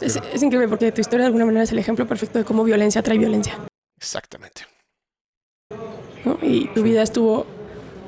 [0.01, 2.65] Es, es increíble porque tu historia de alguna manera es el ejemplo perfecto de cómo
[2.65, 3.59] violencia trae violencia.
[3.97, 4.63] Exactamente.
[6.25, 6.39] ¿no?
[6.43, 7.47] Y tu vida estuvo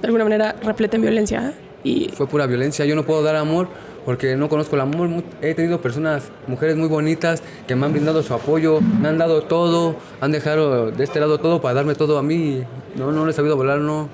[0.00, 1.50] de alguna manera repleta en violencia.
[1.50, 1.54] ¿eh?
[1.84, 3.68] Y Fue pura violencia, yo no puedo dar amor
[4.04, 5.08] porque no conozco el amor.
[5.40, 9.42] He tenido personas, mujeres muy bonitas que me han brindado su apoyo, me han dado
[9.42, 12.62] todo, han dejado de este lado todo para darme todo a mí.
[12.96, 14.08] No, no les he sabido volar, no.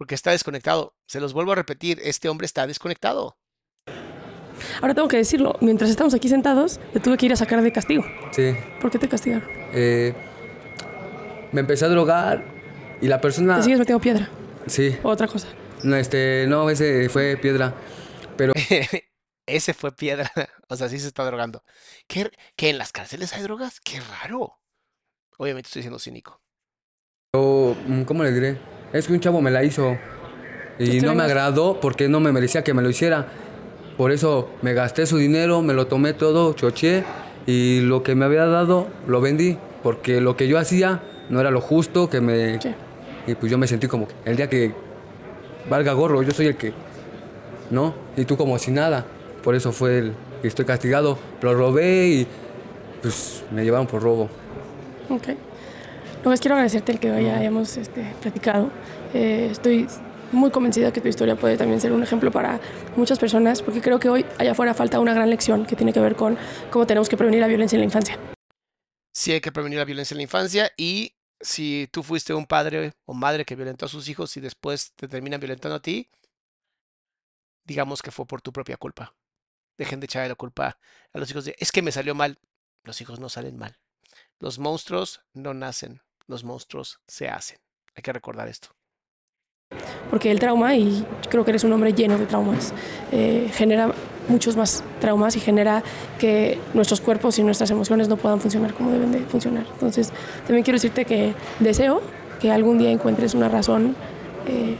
[0.00, 0.94] Porque está desconectado.
[1.06, 3.36] Se los vuelvo a repetir, este hombre está desconectado.
[4.80, 7.70] ahora tengo que decirlo, mientras estamos aquí sentados, te tuve que ir a sacar de
[7.70, 8.02] castigo.
[8.30, 8.56] Sí.
[8.80, 9.46] ¿Por qué te castigaron?
[9.74, 10.14] Eh,
[11.52, 12.42] me empecé a drogar
[13.02, 13.58] y la persona...
[13.58, 14.30] ¿Te sigues metiendo piedra
[14.66, 14.96] Sí.
[15.02, 15.48] o otra cosa?
[15.82, 17.74] No, este, no, ese fue piedra.
[18.38, 18.54] Pero
[19.46, 20.32] Ese fue piedra.
[20.68, 21.62] O sea, sí se está drogando.
[22.06, 23.80] ¿Qué, ¿Que en las cárceles hay drogas?
[23.80, 24.62] Qué raro.
[25.36, 26.40] Obviamente estoy siendo cínico.
[27.32, 28.79] Pero, mm, ¿cómo le diré?
[28.92, 29.96] Es que un chavo me la hizo
[30.78, 33.26] y no me agradó porque no me merecía que me lo hiciera.
[33.96, 37.04] Por eso me gasté su dinero, me lo tomé todo, choché
[37.46, 41.50] y lo que me había dado lo vendí porque lo que yo hacía no era
[41.50, 42.58] lo justo, que me...
[43.26, 44.72] Y pues yo me sentí como el día que
[45.68, 46.72] valga gorro, yo soy el que...
[47.70, 47.94] ¿No?
[48.16, 49.06] Y tú como si nada.
[49.44, 51.18] Por eso fue el que estoy castigado.
[51.40, 52.26] Lo robé y
[53.00, 54.28] pues me llevaron por robo.
[55.08, 55.28] Ok.
[56.22, 58.70] Pues quiero agradecerte el que hoy hayamos este, platicado.
[59.14, 59.86] Eh, estoy
[60.32, 62.60] muy convencida que tu historia puede también ser un ejemplo para
[62.94, 66.00] muchas personas, porque creo que hoy allá afuera falta una gran lección que tiene que
[66.00, 66.36] ver con
[66.70, 68.18] cómo tenemos que prevenir la violencia en la infancia.
[69.12, 72.92] Sí hay que prevenir la violencia en la infancia y si tú fuiste un padre
[73.06, 76.10] o madre que violentó a sus hijos y después te terminan violentando a ti,
[77.64, 79.14] digamos que fue por tu propia culpa.
[79.78, 80.78] Dejen de echarle la culpa
[81.14, 82.38] a los hijos de, es que me salió mal.
[82.84, 83.78] Los hijos no salen mal.
[84.38, 87.58] Los monstruos no nacen, los monstruos se hacen.
[87.94, 88.68] Hay que recordar esto.
[90.08, 92.72] Porque el trauma, y creo que eres un hombre lleno de traumas,
[93.12, 93.92] eh, genera
[94.28, 95.82] muchos más traumas y genera
[96.18, 99.66] que nuestros cuerpos y nuestras emociones no puedan funcionar como deben de funcionar.
[99.72, 100.12] Entonces,
[100.46, 102.00] también quiero decirte que deseo
[102.40, 103.94] que algún día encuentres una razón
[104.46, 104.76] eh,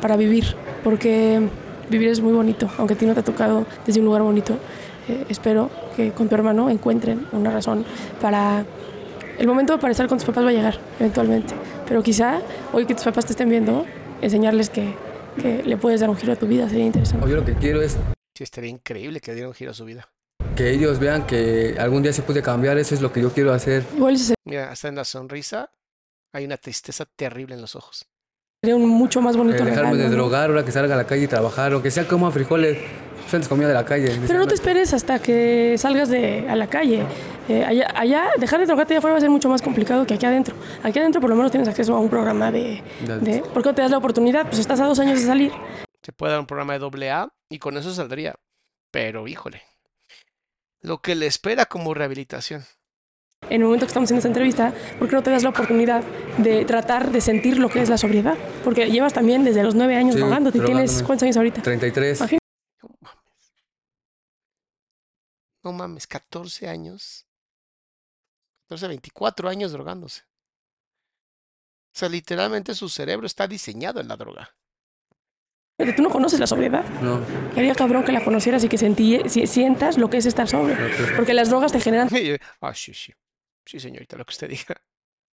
[0.00, 0.54] para vivir,
[0.84, 1.40] porque
[1.88, 4.54] vivir es muy bonito, aunque a ti no te ha tocado desde un lugar bonito.
[5.08, 7.84] Eh, espero que con tu hermano encuentren una razón
[8.20, 8.64] para...
[9.38, 11.54] El momento para estar con tus papás va a llegar eventualmente,
[11.86, 12.40] pero quizá
[12.72, 13.86] hoy que tus papás te estén viendo,
[14.20, 14.94] enseñarles que,
[15.40, 17.28] que le puedes dar un giro a tu vida sería interesante.
[17.28, 17.96] Yo lo que quiero es
[18.36, 20.08] Sí, estaría increíble que diera un giro a su vida.
[20.56, 23.52] que ellos vean que algún día se puede cambiar, eso es lo que yo quiero
[23.52, 23.84] hacer.
[23.96, 25.70] Igual ese Mira, hasta en la sonrisa
[26.32, 28.06] hay una tristeza terrible en los ojos.
[28.62, 30.10] sería un mucho más bonito Eh, dejarme regalo, de ¿no?
[30.22, 32.78] drogar, ahora que salga a la calle y trabajar, o que sea como frijoles.
[33.30, 34.18] Yo antes comía de la calle.
[34.26, 37.04] Pero no te esperes hasta que salgas de, a la calle.
[37.48, 40.14] Eh, allá, allá, dejar de drogarte allá afuera va a ser mucho más complicado que
[40.14, 40.54] aquí adentro.
[40.82, 42.82] Aquí adentro por lo menos tienes acceso a un programa de...
[43.00, 44.46] de ¿Por qué no te das la oportunidad?
[44.46, 45.52] Pues estás a dos años de salir.
[46.02, 48.34] Se puede dar un programa de doble A y con eso saldría.
[48.90, 49.62] Pero, híjole,
[50.80, 52.64] lo que le espera como rehabilitación.
[53.50, 56.02] En el momento que estamos haciendo esta entrevista, ¿por qué no te das la oportunidad
[56.38, 58.36] de tratar de sentir lo que es la sobriedad?
[58.64, 60.58] Porque llevas también desde los nueve años Sí, drogándote.
[60.58, 61.06] ¿Tienes drogándome.
[61.06, 61.62] cuántos años ahorita?
[61.62, 62.18] 33.
[62.20, 62.44] Imagínate.
[62.82, 63.18] No mames.
[65.68, 67.26] No mames, 14 años.
[68.70, 70.22] 14, 24 años drogándose.
[71.94, 74.56] O sea, literalmente su cerebro está diseñado en la droga.
[75.76, 76.88] Pero tú no conoces la sobriedad.
[77.02, 77.20] No,
[77.54, 80.74] Haría cabrón que la conocieras y que sentí- si- sientas lo que es estar sobrio.
[81.16, 83.12] Porque las drogas te generan Y Ah, sí, sí.
[83.66, 84.80] Sí, señorita, lo que usted diga.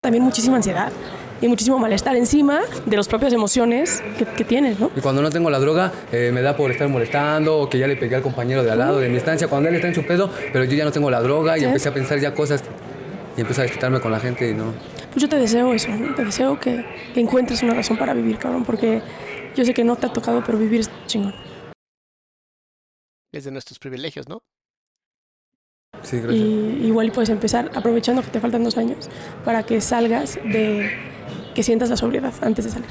[0.05, 0.93] También muchísima ansiedad
[1.41, 4.91] y muchísimo malestar encima de las propias emociones que, que tienes, ¿no?
[4.97, 7.87] Y cuando no tengo la droga, eh, me da por estar molestando o que ya
[7.89, 10.05] le pegué al compañero de al lado de mi estancia cuando él está en su
[10.07, 11.67] pedo, pero yo ya no tengo la droga y Sí.
[11.67, 12.63] empecé a pensar ya cosas
[13.37, 14.73] y empecé a desquitarme con la gente y no.
[15.13, 16.15] Pues yo te deseo eso, ¿no?
[16.15, 19.01] Te deseo que, que encuentres una razón para vivir, cabrón, porque
[19.57, 21.35] yo sé que no te ha tocado, pero vivir es chingón.
[23.33, 24.43] Es de nuestros privilegios, ¿no?
[26.05, 26.47] Sí, Y gracias.
[26.87, 29.09] igual puedes empezar aprovechando que te faltan dos años
[29.45, 30.91] para que salgas de
[31.55, 32.89] que sientas la sobriedad antes de salir.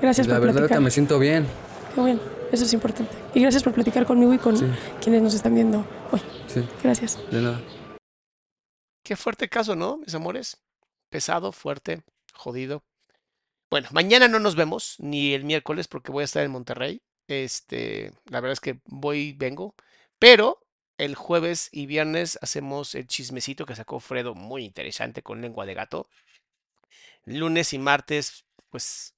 [0.00, 0.80] Gracias la por verdad ahorita platicar.
[0.82, 1.46] me siento bien.
[1.94, 2.20] Qué bueno,
[2.50, 3.12] eso es importante.
[3.34, 4.64] Y gracias por platicar conmigo y con Sí.
[5.00, 6.20] quienes nos están viendo hoy.
[6.46, 7.18] Sí, Gracias.
[7.30, 7.60] de nada.
[9.04, 10.56] Qué fuerte caso, ¿no, mis amores?
[11.10, 12.02] Pesado, fuerte,
[12.34, 12.84] jodido.
[13.70, 17.02] Bueno, mañana no nos vemos, ni el miércoles, porque voy a estar en Monterrey.
[17.26, 19.74] Este, la verdad es que voy y vengo.
[20.18, 20.61] Pero
[21.04, 25.74] el jueves y viernes hacemos el chismecito que sacó Fredo, muy interesante, con lengua de
[25.74, 26.06] gato.
[27.24, 29.14] Lunes y martes, pues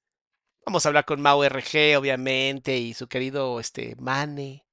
[0.65, 4.65] vamos a hablar con Mau RG, obviamente, y su querido este Mane.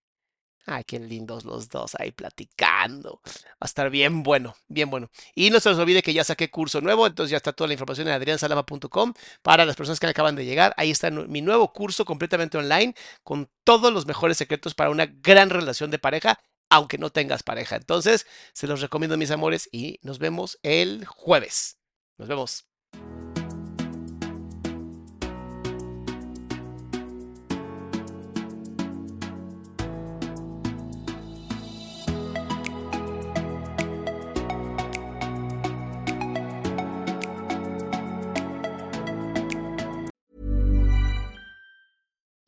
[0.64, 3.20] Ay, qué lindos los dos ahí platicando.
[3.24, 5.10] Va a estar bien bueno, bien bueno.
[5.34, 7.74] Y no se les olvide que ya saqué curso nuevo, entonces ya está toda la
[7.74, 9.12] información en adriansalama.com
[9.42, 10.72] para las personas que acaban de llegar.
[10.76, 12.94] Ahí está mi nuevo curso completamente online
[13.24, 16.40] con todos los mejores secretos para una gran relación de pareja,
[16.72, 17.76] aunque no tengas pareja.
[17.76, 21.76] Entonces, se los recomiendo, mis amores, y nos vemos el jueves.
[22.16, 22.64] Nos vemos.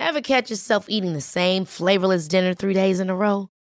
[0.01, 3.51] Ever catch yourself eating the same flavorless dinner three days in a row?